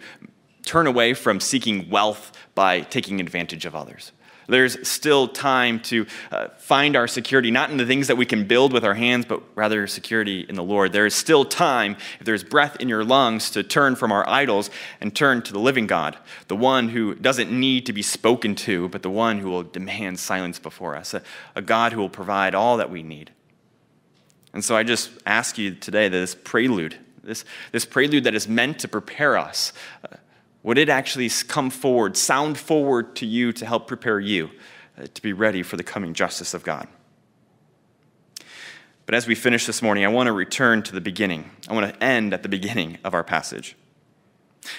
turn 0.65 0.87
away 0.87 1.15
from 1.15 1.41
seeking 1.41 1.89
wealth 1.89 2.33
by 2.55 2.81
taking 2.81 3.21
advantage 3.21 3.65
of 3.65 3.75
others. 3.75 4.13
There's 4.49 4.89
still 4.89 5.29
time 5.29 5.81
to 5.81 6.07
uh, 6.33 6.49
find 6.57 6.97
our 6.97 7.07
security, 7.07 7.51
not 7.51 7.71
in 7.71 7.77
the 7.77 7.85
things 7.85 8.07
that 8.07 8.17
we 8.17 8.25
can 8.25 8.47
build 8.47 8.73
with 8.73 8.83
our 8.83 8.95
hands, 8.95 9.27
but 9.27 9.43
rather 9.55 9.87
security 9.87 10.47
in 10.49 10.55
the 10.55 10.63
Lord. 10.63 10.93
There 10.93 11.05
is 11.05 11.15
still 11.15 11.45
time, 11.45 11.97
if 12.19 12.25
there's 12.25 12.45
breath 12.45 12.77
in 12.81 12.89
your 12.89 13.05
lungs, 13.05 13.51
to 13.51 13.63
turn 13.63 13.95
from 13.95 14.11
our 14.11 14.27
idols 14.27 14.71
and 15.03 15.15
turn 15.15 15.43
to 15.43 15.53
the 15.53 15.59
living 15.59 15.87
God, 15.87 16.17
the 16.49 16.57
one 16.57 16.89
who 16.89 17.15
doesn't 17.15 17.51
need 17.51 17.85
to 17.87 17.93
be 17.93 18.01
spoken 18.01 18.55
to, 18.55 18.89
but 18.89 19.03
the 19.03 19.11
one 19.11 19.39
who 19.39 19.51
will 19.51 19.65
demand 19.65 20.19
silence 20.19 20.59
before 20.59 20.97
us, 20.97 21.13
a, 21.13 21.23
a 21.55 21.61
God 21.61 21.93
who 21.93 22.01
will 22.01 22.09
provide 22.09 22.55
all 22.55 22.79
that 22.79 22.91
we 22.91 23.03
need. 23.03 23.33
And 24.55 24.65
so 24.65 24.75
I 24.75 24.83
just 24.83 25.11
ask 25.27 25.59
you 25.59 25.75
today 25.75 26.09
that 26.09 26.19
this 26.19 26.35
prelude 26.35 26.97
this, 27.29 27.45
this 27.73 27.85
prelude 27.85 28.25
that 28.25 28.35
is 28.35 28.49
meant 28.49 28.79
to 28.81 28.89
prepare 28.89 29.37
us, 29.37 29.73
uh, 30.05 30.17
would 30.63 30.79
it 30.79 30.89
actually 30.89 31.31
come 31.47 31.71
forward, 31.71 32.17
sound 32.17 32.59
forward 32.59 33.15
to 33.17 33.27
you 33.27 33.53
to 33.53 33.65
help 33.65 33.87
prepare 33.87 34.19
you 34.19 34.51
uh, 34.99 35.07
to 35.15 35.23
be 35.23 35.33
ready 35.33 35.63
for 35.63 35.77
the 35.77 35.85
coming 35.85 36.15
justice 36.15 36.55
of 36.55 36.65
God? 36.65 36.89
But 39.07 39.15
as 39.15 39.27
we 39.27 39.35
finish 39.35 39.65
this 39.65 39.81
morning, 39.81 40.05
I 40.05 40.09
want 40.09 40.27
to 40.27 40.33
return 40.33 40.83
to 40.83 40.93
the 40.93 41.01
beginning. 41.01 41.51
I 41.69 41.73
want 41.73 41.95
to 41.95 42.05
end 42.05 42.35
at 42.35 42.43
the 42.43 42.49
beginning 42.49 42.99
of 43.05 43.15
our 43.15 43.25
passage. 43.25 43.75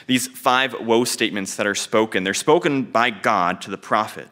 These 0.05 0.27
five 0.27 0.75
woe 0.79 1.03
statements 1.03 1.55
that 1.55 1.65
are 1.65 1.73
spoken, 1.73 2.23
they're 2.23 2.33
spoken 2.33 2.83
by 2.83 3.09
God 3.09 3.61
to 3.61 3.71
the 3.71 3.77
prophet. 3.77 4.27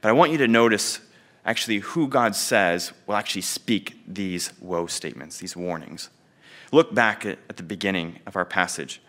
But 0.00 0.08
I 0.08 0.12
want 0.12 0.32
you 0.32 0.38
to 0.38 0.48
notice 0.48 1.00
actually 1.44 1.78
who 1.78 2.08
God 2.08 2.34
says 2.34 2.92
will 3.06 3.14
actually 3.14 3.42
speak 3.42 3.96
these 4.06 4.52
woe 4.60 4.86
statements, 4.86 5.38
these 5.38 5.56
warnings. 5.56 6.10
Look 6.72 6.94
back 6.94 7.24
at, 7.24 7.56
the 7.56 7.62
beginning 7.62 8.20
of 8.26 8.36
our 8.36 8.44
passage. 8.44 9.00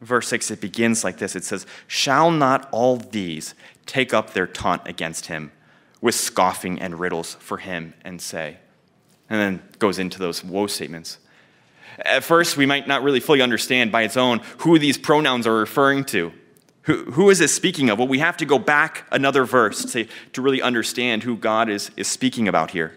Verse 0.00 0.28
6, 0.28 0.50
it 0.52 0.60
begins 0.60 1.04
like 1.04 1.18
this 1.18 1.36
it 1.36 1.44
says, 1.44 1.66
Shall 1.86 2.30
not 2.30 2.68
all 2.72 2.96
these 2.96 3.54
take 3.86 4.14
up 4.14 4.32
their 4.32 4.46
taunt 4.46 4.82
against 4.86 5.26
him 5.26 5.52
with 6.00 6.14
scoffing 6.14 6.80
and 6.80 6.98
riddles 6.98 7.34
for 7.34 7.58
him 7.58 7.94
and 8.04 8.22
say, 8.22 8.56
and 9.28 9.38
then 9.40 9.62
goes 9.78 9.98
into 9.98 10.18
those 10.18 10.42
woe 10.42 10.66
statements. 10.66 11.18
At 11.98 12.24
first, 12.24 12.56
we 12.56 12.66
might 12.66 12.88
not 12.88 13.02
really 13.02 13.20
fully 13.20 13.42
understand 13.42 13.92
by 13.92 14.02
its 14.02 14.16
own 14.16 14.40
who 14.58 14.78
these 14.78 14.96
pronouns 14.96 15.46
are 15.46 15.54
referring 15.54 16.04
to. 16.06 16.32
Who, 16.82 17.04
who 17.12 17.30
is 17.30 17.38
this 17.38 17.54
speaking 17.54 17.90
of? 17.90 17.98
Well, 17.98 18.08
we 18.08 18.20
have 18.20 18.38
to 18.38 18.46
go 18.46 18.58
back 18.58 19.06
another 19.12 19.44
verse 19.44 19.84
to, 19.92 20.06
to 20.32 20.40
really 20.42 20.62
understand 20.62 21.24
who 21.24 21.36
God 21.36 21.68
is, 21.68 21.90
is 21.96 22.08
speaking 22.08 22.48
about 22.48 22.70
here. 22.70 22.96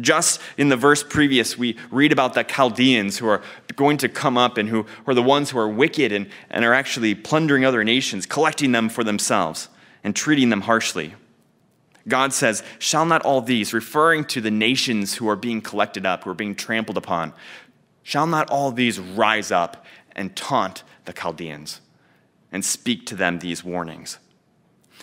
Just 0.00 0.40
in 0.56 0.68
the 0.68 0.76
verse 0.76 1.02
previous, 1.02 1.58
we 1.58 1.76
read 1.90 2.12
about 2.12 2.34
the 2.34 2.44
Chaldeans 2.44 3.18
who 3.18 3.26
are 3.26 3.42
going 3.76 3.96
to 3.98 4.08
come 4.08 4.38
up 4.38 4.56
and 4.56 4.68
who 4.68 4.86
are 5.06 5.14
the 5.14 5.22
ones 5.22 5.50
who 5.50 5.58
are 5.58 5.68
wicked 5.68 6.12
and, 6.12 6.28
and 6.50 6.64
are 6.64 6.74
actually 6.74 7.14
plundering 7.14 7.64
other 7.64 7.82
nations, 7.84 8.26
collecting 8.26 8.72
them 8.72 8.88
for 8.88 9.02
themselves, 9.02 9.68
and 10.04 10.14
treating 10.14 10.50
them 10.50 10.62
harshly. 10.62 11.14
God 12.08 12.32
says, 12.32 12.62
Shall 12.78 13.04
not 13.04 13.22
all 13.22 13.40
these, 13.40 13.72
referring 13.72 14.24
to 14.26 14.40
the 14.40 14.50
nations 14.50 15.14
who 15.14 15.28
are 15.28 15.36
being 15.36 15.60
collected 15.60 16.06
up, 16.06 16.24
who 16.24 16.30
are 16.30 16.34
being 16.34 16.54
trampled 16.54 16.96
upon, 16.96 17.32
shall 18.02 18.26
not 18.26 18.50
all 18.50 18.72
these 18.72 18.98
rise 18.98 19.52
up 19.52 19.84
and 20.12 20.34
taunt 20.34 20.82
the 21.04 21.12
Chaldeans 21.12 21.80
and 22.50 22.64
speak 22.64 23.04
to 23.06 23.14
them 23.14 23.38
these 23.38 23.62
warnings? 23.62 24.18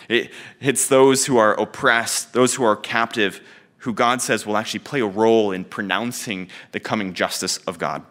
It, 0.08 0.30
it's 0.60 0.88
those 0.88 1.26
who 1.26 1.36
are 1.38 1.58
oppressed, 1.58 2.32
those 2.32 2.54
who 2.54 2.64
are 2.64 2.76
captive, 2.76 3.40
who 3.86 3.94
God 3.94 4.20
says 4.20 4.44
will 4.44 4.56
actually 4.56 4.80
play 4.80 5.00
a 5.00 5.06
role 5.06 5.52
in 5.52 5.64
pronouncing 5.64 6.48
the 6.72 6.80
coming 6.80 7.14
justice 7.14 7.58
of 7.58 7.78
God. 7.78 8.04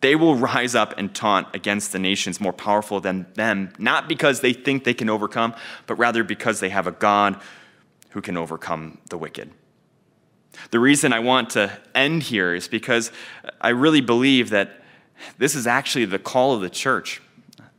They 0.00 0.16
will 0.16 0.34
rise 0.34 0.74
up 0.74 0.92
and 0.98 1.14
taunt 1.14 1.46
against 1.54 1.92
the 1.92 2.00
nations 2.00 2.40
more 2.40 2.52
powerful 2.52 2.98
than 2.98 3.26
them, 3.34 3.72
not 3.78 4.08
because 4.08 4.40
they 4.40 4.52
think 4.52 4.82
they 4.82 4.92
can 4.92 5.08
overcome, 5.08 5.54
but 5.86 5.94
rather 5.94 6.24
because 6.24 6.58
they 6.58 6.68
have 6.68 6.88
a 6.88 6.92
God 6.92 7.40
who 8.10 8.20
can 8.20 8.36
overcome 8.36 8.98
the 9.08 9.16
wicked. 9.16 9.52
The 10.72 10.80
reason 10.80 11.12
I 11.12 11.20
want 11.20 11.50
to 11.50 11.70
end 11.94 12.24
here 12.24 12.52
is 12.52 12.66
because 12.66 13.12
I 13.60 13.68
really 13.68 14.00
believe 14.00 14.50
that 14.50 14.82
this 15.38 15.54
is 15.54 15.68
actually 15.68 16.06
the 16.06 16.18
call 16.18 16.54
of 16.54 16.60
the 16.60 16.70
church. 16.70 17.22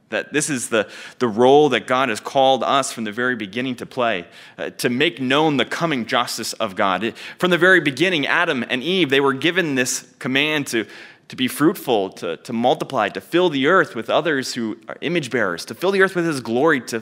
That 0.09 0.31
this 0.31 0.49
is 0.49 0.69
the, 0.69 0.87
the 1.17 1.27
role 1.27 1.69
that 1.69 1.87
God 1.87 2.09
has 2.09 2.19
called 2.19 2.63
us 2.63 2.91
from 2.91 3.05
the 3.05 3.11
very 3.11 3.35
beginning 3.35 3.75
to 3.77 3.85
play, 3.85 4.27
uh, 4.57 4.69
to 4.71 4.89
make 4.89 5.19
known 5.19 5.57
the 5.57 5.65
coming 5.65 6.05
justice 6.05 6.53
of 6.53 6.75
God. 6.75 7.13
From 7.39 7.49
the 7.49 7.57
very 7.57 7.79
beginning, 7.79 8.27
Adam 8.27 8.63
and 8.69 8.83
Eve, 8.83 9.09
they 9.09 9.19
were 9.19 9.33
given 9.33 9.75
this 9.75 10.13
command 10.19 10.67
to, 10.67 10.85
to 11.29 11.35
be 11.35 11.47
fruitful, 11.47 12.11
to, 12.11 12.37
to 12.37 12.53
multiply, 12.53 13.09
to 13.09 13.19
fill 13.19 13.49
the 13.49 13.65
earth 13.65 13.95
with 13.95 14.09
others 14.09 14.53
who 14.53 14.77
are 14.87 14.97
image 15.01 15.31
bearers, 15.31 15.65
to 15.65 15.73
fill 15.73 15.91
the 15.91 16.03
earth 16.03 16.15
with 16.15 16.25
His 16.25 16.39
glory, 16.39 16.81
to, 16.81 17.01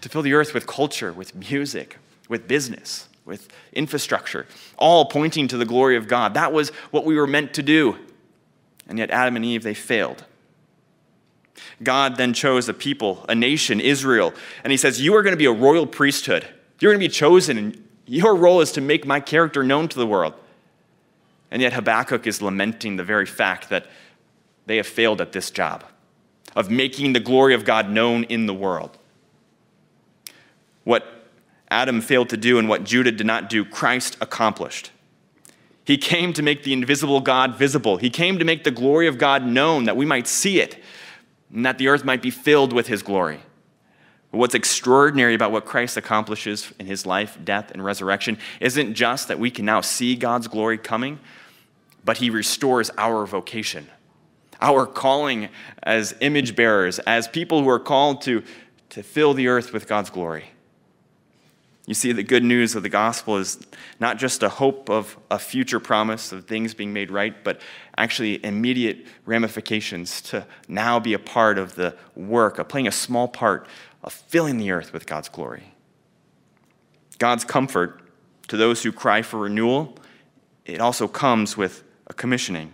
to 0.00 0.08
fill 0.08 0.22
the 0.22 0.32
earth 0.32 0.54
with 0.54 0.66
culture, 0.66 1.12
with 1.12 1.34
music, 1.34 1.98
with 2.30 2.48
business, 2.48 3.08
with 3.26 3.48
infrastructure, 3.74 4.46
all 4.78 5.04
pointing 5.04 5.48
to 5.48 5.58
the 5.58 5.66
glory 5.66 5.96
of 5.96 6.08
God. 6.08 6.32
That 6.32 6.52
was 6.52 6.70
what 6.90 7.04
we 7.04 7.16
were 7.16 7.26
meant 7.26 7.52
to 7.54 7.62
do. 7.62 7.98
And 8.88 8.98
yet, 8.98 9.10
Adam 9.10 9.36
and 9.36 9.44
Eve, 9.44 9.62
they 9.62 9.74
failed. 9.74 10.24
God 11.82 12.16
then 12.16 12.32
chose 12.32 12.68
a 12.68 12.74
people, 12.74 13.24
a 13.28 13.34
nation, 13.34 13.80
Israel, 13.80 14.32
and 14.64 14.70
He 14.70 14.76
says, 14.76 15.00
You 15.00 15.14
are 15.14 15.22
going 15.22 15.32
to 15.32 15.38
be 15.38 15.46
a 15.46 15.52
royal 15.52 15.86
priesthood. 15.86 16.46
You're 16.80 16.92
going 16.92 17.00
to 17.00 17.08
be 17.08 17.12
chosen, 17.12 17.58
and 17.58 17.84
your 18.06 18.34
role 18.36 18.60
is 18.60 18.72
to 18.72 18.80
make 18.80 19.06
my 19.06 19.20
character 19.20 19.62
known 19.62 19.88
to 19.88 19.98
the 19.98 20.06
world. 20.06 20.34
And 21.50 21.62
yet, 21.62 21.72
Habakkuk 21.72 22.26
is 22.26 22.42
lamenting 22.42 22.96
the 22.96 23.04
very 23.04 23.26
fact 23.26 23.68
that 23.68 23.86
they 24.66 24.76
have 24.76 24.86
failed 24.86 25.20
at 25.20 25.32
this 25.32 25.50
job 25.50 25.84
of 26.54 26.70
making 26.70 27.12
the 27.12 27.20
glory 27.20 27.54
of 27.54 27.64
God 27.64 27.90
known 27.90 28.24
in 28.24 28.46
the 28.46 28.54
world. 28.54 28.98
What 30.84 31.06
Adam 31.70 32.00
failed 32.00 32.28
to 32.30 32.36
do 32.36 32.58
and 32.58 32.68
what 32.68 32.84
Judah 32.84 33.12
did 33.12 33.26
not 33.26 33.50
do, 33.50 33.64
Christ 33.64 34.16
accomplished. 34.20 34.90
He 35.84 35.98
came 35.98 36.32
to 36.32 36.42
make 36.42 36.64
the 36.64 36.72
invisible 36.72 37.20
God 37.20 37.54
visible. 37.56 37.96
He 37.96 38.10
came 38.10 38.38
to 38.38 38.44
make 38.44 38.64
the 38.64 38.70
glory 38.70 39.06
of 39.06 39.18
God 39.18 39.44
known 39.44 39.84
that 39.84 39.96
we 39.96 40.04
might 40.04 40.26
see 40.26 40.60
it 40.60 40.82
and 41.52 41.64
that 41.64 41.78
the 41.78 41.88
earth 41.88 42.04
might 42.04 42.22
be 42.22 42.30
filled 42.30 42.72
with 42.72 42.86
his 42.86 43.02
glory. 43.02 43.40
But 44.30 44.38
what's 44.38 44.54
extraordinary 44.54 45.34
about 45.34 45.52
what 45.52 45.64
Christ 45.64 45.96
accomplishes 45.96 46.72
in 46.78 46.86
his 46.86 47.06
life, 47.06 47.38
death, 47.44 47.70
and 47.70 47.84
resurrection 47.84 48.38
isn't 48.60 48.94
just 48.94 49.28
that 49.28 49.38
we 49.38 49.50
can 49.50 49.64
now 49.64 49.80
see 49.80 50.16
God's 50.16 50.48
glory 50.48 50.78
coming, 50.78 51.20
but 52.04 52.18
he 52.18 52.30
restores 52.30 52.90
our 52.98 53.26
vocation, 53.26 53.86
our 54.60 54.86
calling 54.86 55.48
as 55.82 56.14
image 56.20 56.56
bearers, 56.56 56.98
as 57.00 57.28
people 57.28 57.62
who 57.62 57.68
are 57.68 57.78
called 57.78 58.22
to, 58.22 58.42
to 58.90 59.02
fill 59.02 59.34
the 59.34 59.48
earth 59.48 59.72
with 59.72 59.86
God's 59.86 60.10
glory. 60.10 60.44
You 61.86 61.94
see, 61.94 62.10
the 62.10 62.24
good 62.24 62.42
news 62.42 62.74
of 62.74 62.82
the 62.82 62.88
gospel 62.88 63.36
is 63.36 63.64
not 64.00 64.18
just 64.18 64.42
a 64.42 64.48
hope 64.48 64.90
of 64.90 65.16
a 65.30 65.38
future 65.38 65.78
promise 65.78 66.32
of 66.32 66.44
things 66.44 66.74
being 66.74 66.92
made 66.92 67.12
right, 67.12 67.44
but 67.44 67.60
actually 67.96 68.44
immediate 68.44 69.06
ramifications 69.24 70.20
to 70.22 70.44
now 70.66 70.98
be 70.98 71.14
a 71.14 71.18
part 71.18 71.58
of 71.58 71.76
the 71.76 71.96
work, 72.16 72.58
of 72.58 72.68
playing 72.68 72.88
a 72.88 72.92
small 72.92 73.28
part 73.28 73.68
of 74.02 74.12
filling 74.12 74.58
the 74.58 74.72
earth 74.72 74.92
with 74.92 75.06
God's 75.06 75.28
glory. 75.28 75.74
God's 77.18 77.44
comfort 77.44 78.02
to 78.48 78.56
those 78.56 78.82
who 78.82 78.90
cry 78.90 79.22
for 79.22 79.38
renewal, 79.38 79.96
it 80.64 80.80
also 80.80 81.06
comes 81.06 81.56
with 81.56 81.84
a 82.08 82.12
commissioning, 82.12 82.72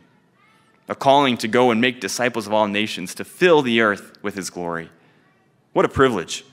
a 0.89 0.95
calling 0.95 1.37
to 1.37 1.49
go 1.49 1.71
and 1.71 1.83
make 1.83 2.01
disciples 2.01 2.47
of 2.47 2.55
all 2.55 2.67
nations, 2.67 3.15
to 3.17 3.25
fill 3.25 3.61
the 3.61 3.83
earth 3.83 4.13
with 4.23 4.35
his 4.35 4.49
glory. 4.49 4.89
What 5.75 5.85
a 5.85 5.89
privilege 5.89 6.47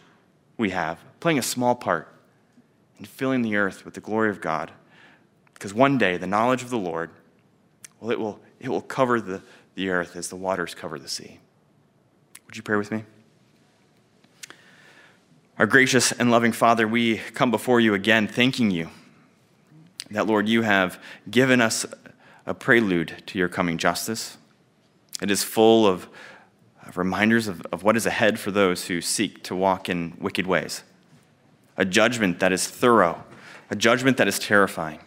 we 0.58 0.72
have, 0.72 1.00
playing 1.22 1.40
a 1.40 1.44
small 1.44 1.74
part 1.74 2.10
and 3.00 3.08
filling 3.08 3.42
the 3.42 3.56
earth 3.56 3.86
with 3.86 3.96
the 3.96 4.02
glory 4.02 4.30
of 4.30 4.40
God. 4.40 4.72
Because 5.56 5.74
one 5.74 5.98
day 5.98 6.18
the 6.18 6.28
knowledge 6.28 6.62
of 6.62 6.70
the 6.70 6.78
Lord, 6.78 7.10
well, 8.00 8.12
it 8.12 8.20
will, 8.20 8.40
it 8.60 8.70
will 8.70 8.82
cover 8.82 9.20
the, 9.20 9.42
the 9.74 9.90
earth 9.90 10.16
as 10.16 10.30
the 10.30 10.36
waters 10.36 10.76
cover 10.76 11.00
the 11.00 11.08
sea. 11.08 11.40
Would 12.46 12.56
you 12.56 12.64
pray 12.64 12.78
with 12.78 12.92
me? 12.92 13.04
Our 15.58 15.66
gracious 15.66 16.12
and 16.12 16.30
loving 16.30 16.52
Father, 16.52 16.88
we 16.88 17.18
come 17.18 17.52
before 17.52 17.80
you 17.80 17.94
again 17.94 18.28
thanking 18.28 18.70
you 18.72 18.90
that, 20.12 20.26
Lord, 20.26 20.48
you 20.48 20.64
have 20.64 21.02
given 21.30 21.62
us 21.62 21.86
a 22.46 22.54
prelude 22.54 23.22
to 23.28 23.38
your 23.38 23.48
coming 23.48 23.78
justice. 23.78 24.38
It 25.22 25.30
is 25.30 25.44
full 25.44 25.86
of, 25.86 26.08
of 26.86 26.98
reminders 26.98 27.48
of, 27.48 27.62
of 27.72 27.84
what 27.84 27.96
is 27.96 28.06
ahead 28.06 28.40
for 28.40 28.52
those 28.52 28.86
who 28.88 29.02
seek 29.02 29.44
to 29.44 29.56
walk 29.56 29.88
in 29.88 30.18
wicked 30.20 30.48
ways 30.48 30.84
a 31.80 31.86
judgment 31.86 32.40
that 32.42 32.52
is 32.52 32.68
thorough, 32.68 33.24
a 33.72 33.76
judgment 33.76 34.18
that 34.18 34.28
is 34.28 34.38
terrifying. 34.38 35.00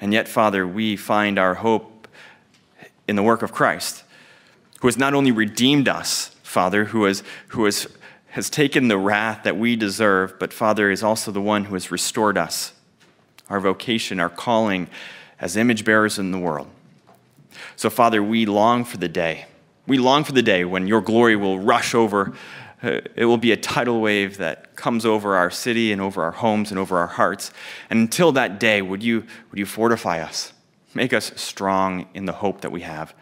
And 0.00 0.12
yet, 0.12 0.28
Father, 0.28 0.66
we 0.66 0.96
find 0.96 1.38
our 1.38 1.54
hope 1.54 2.08
in 3.06 3.14
the 3.14 3.22
work 3.22 3.40
of 3.40 3.52
Christ, 3.52 4.02
who 4.80 4.88
has 4.88 4.98
not 4.98 5.14
only 5.14 5.30
redeemed 5.30 5.88
us, 5.88 6.36
Father, 6.42 6.86
who 6.86 7.04
has, 7.04 7.22
who 7.48 7.64
has, 7.66 7.86
has 8.30 8.50
taken 8.50 8.88
the 8.88 8.98
wrath 8.98 9.44
that 9.44 9.56
we 9.56 9.76
deserve, 9.76 10.38
but 10.40 10.52
Father 10.52 10.90
is 10.90 11.04
also 11.04 11.30
the 11.30 11.40
one 11.40 11.66
who 11.66 11.74
has 11.74 11.90
restored 11.92 12.36
us, 12.36 12.72
our 13.48 13.60
vocation, 13.60 14.18
our 14.18 14.28
calling 14.28 14.88
as 15.40 15.56
image 15.56 15.84
bearers 15.84 16.18
in 16.18 16.32
the 16.32 16.38
world. 16.38 16.68
So, 17.76 17.90
Father, 17.90 18.22
we 18.22 18.44
long 18.44 18.84
for 18.84 18.96
the 18.96 19.08
day. 19.08 19.46
We 19.86 19.98
long 19.98 20.24
for 20.24 20.32
the 20.32 20.42
day 20.42 20.64
when 20.64 20.88
your 20.88 21.00
glory 21.00 21.36
will 21.36 21.60
rush 21.60 21.94
over 21.94 22.34
Uh, 22.84 23.00
it 23.16 23.24
will 23.24 23.38
be 23.38 23.50
a 23.50 23.56
tidal 23.56 24.02
wave 24.02 24.36
that 24.36 24.76
comes 24.76 25.06
over 25.06 25.36
our 25.36 25.50
city 25.50 25.90
and 25.90 26.02
over 26.02 26.22
our 26.22 26.32
homes 26.32 26.70
and 26.70 26.78
over 26.78 26.98
our 26.98 27.06
hearts. 27.06 27.50
And 27.88 27.98
until 27.98 28.32
that 28.32 28.60
day, 28.60 28.82
would 28.82 29.02
you, 29.02 29.24
would 29.50 29.58
you 29.58 29.64
fortify 29.64 30.20
us? 30.20 30.52
Make 30.92 31.14
us 31.14 31.32
strong 31.36 32.06
in 32.12 32.26
the 32.26 32.32
hope 32.32 32.60
that 32.60 32.70
we 32.70 32.82
have. 32.82 33.14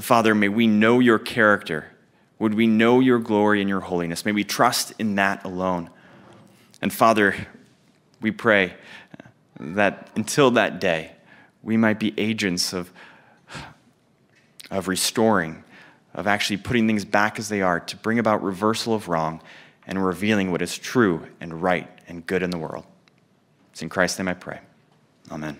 Father, 0.00 0.34
may 0.34 0.48
we 0.48 0.66
know 0.66 0.98
your 0.98 1.18
character. 1.18 1.92
Would 2.38 2.54
we 2.54 2.66
know 2.66 3.00
your 3.00 3.18
glory 3.18 3.60
and 3.60 3.68
your 3.68 3.80
holiness? 3.80 4.24
May 4.24 4.32
we 4.32 4.44
trust 4.44 4.94
in 4.98 5.16
that 5.16 5.44
alone. 5.44 5.90
And 6.80 6.90
Father, 6.90 7.34
we 8.22 8.30
pray 8.30 8.74
that 9.58 10.08
until 10.16 10.50
that 10.52 10.80
day, 10.80 11.12
we 11.62 11.76
might 11.76 12.00
be 12.00 12.14
agents 12.16 12.72
of, 12.72 12.90
of 14.70 14.88
restoring 14.88 15.64
of 16.14 16.26
actually 16.26 16.56
putting 16.56 16.86
things 16.86 17.04
back 17.04 17.38
as 17.38 17.48
they 17.48 17.62
are 17.62 17.80
to 17.80 17.96
bring 17.96 18.18
about 18.18 18.42
reversal 18.42 18.94
of 18.94 19.08
wrong 19.08 19.40
and 19.86 20.04
revealing 20.04 20.50
what 20.50 20.62
is 20.62 20.76
true 20.76 21.26
and 21.40 21.62
right 21.62 21.88
and 22.08 22.26
good 22.26 22.42
in 22.42 22.50
the 22.50 22.58
world. 22.58 22.84
It's 23.72 23.82
in 23.82 23.88
Christ's 23.88 24.18
name 24.18 24.28
I 24.28 24.34
pray. 24.34 24.60
Amen. 25.30 25.58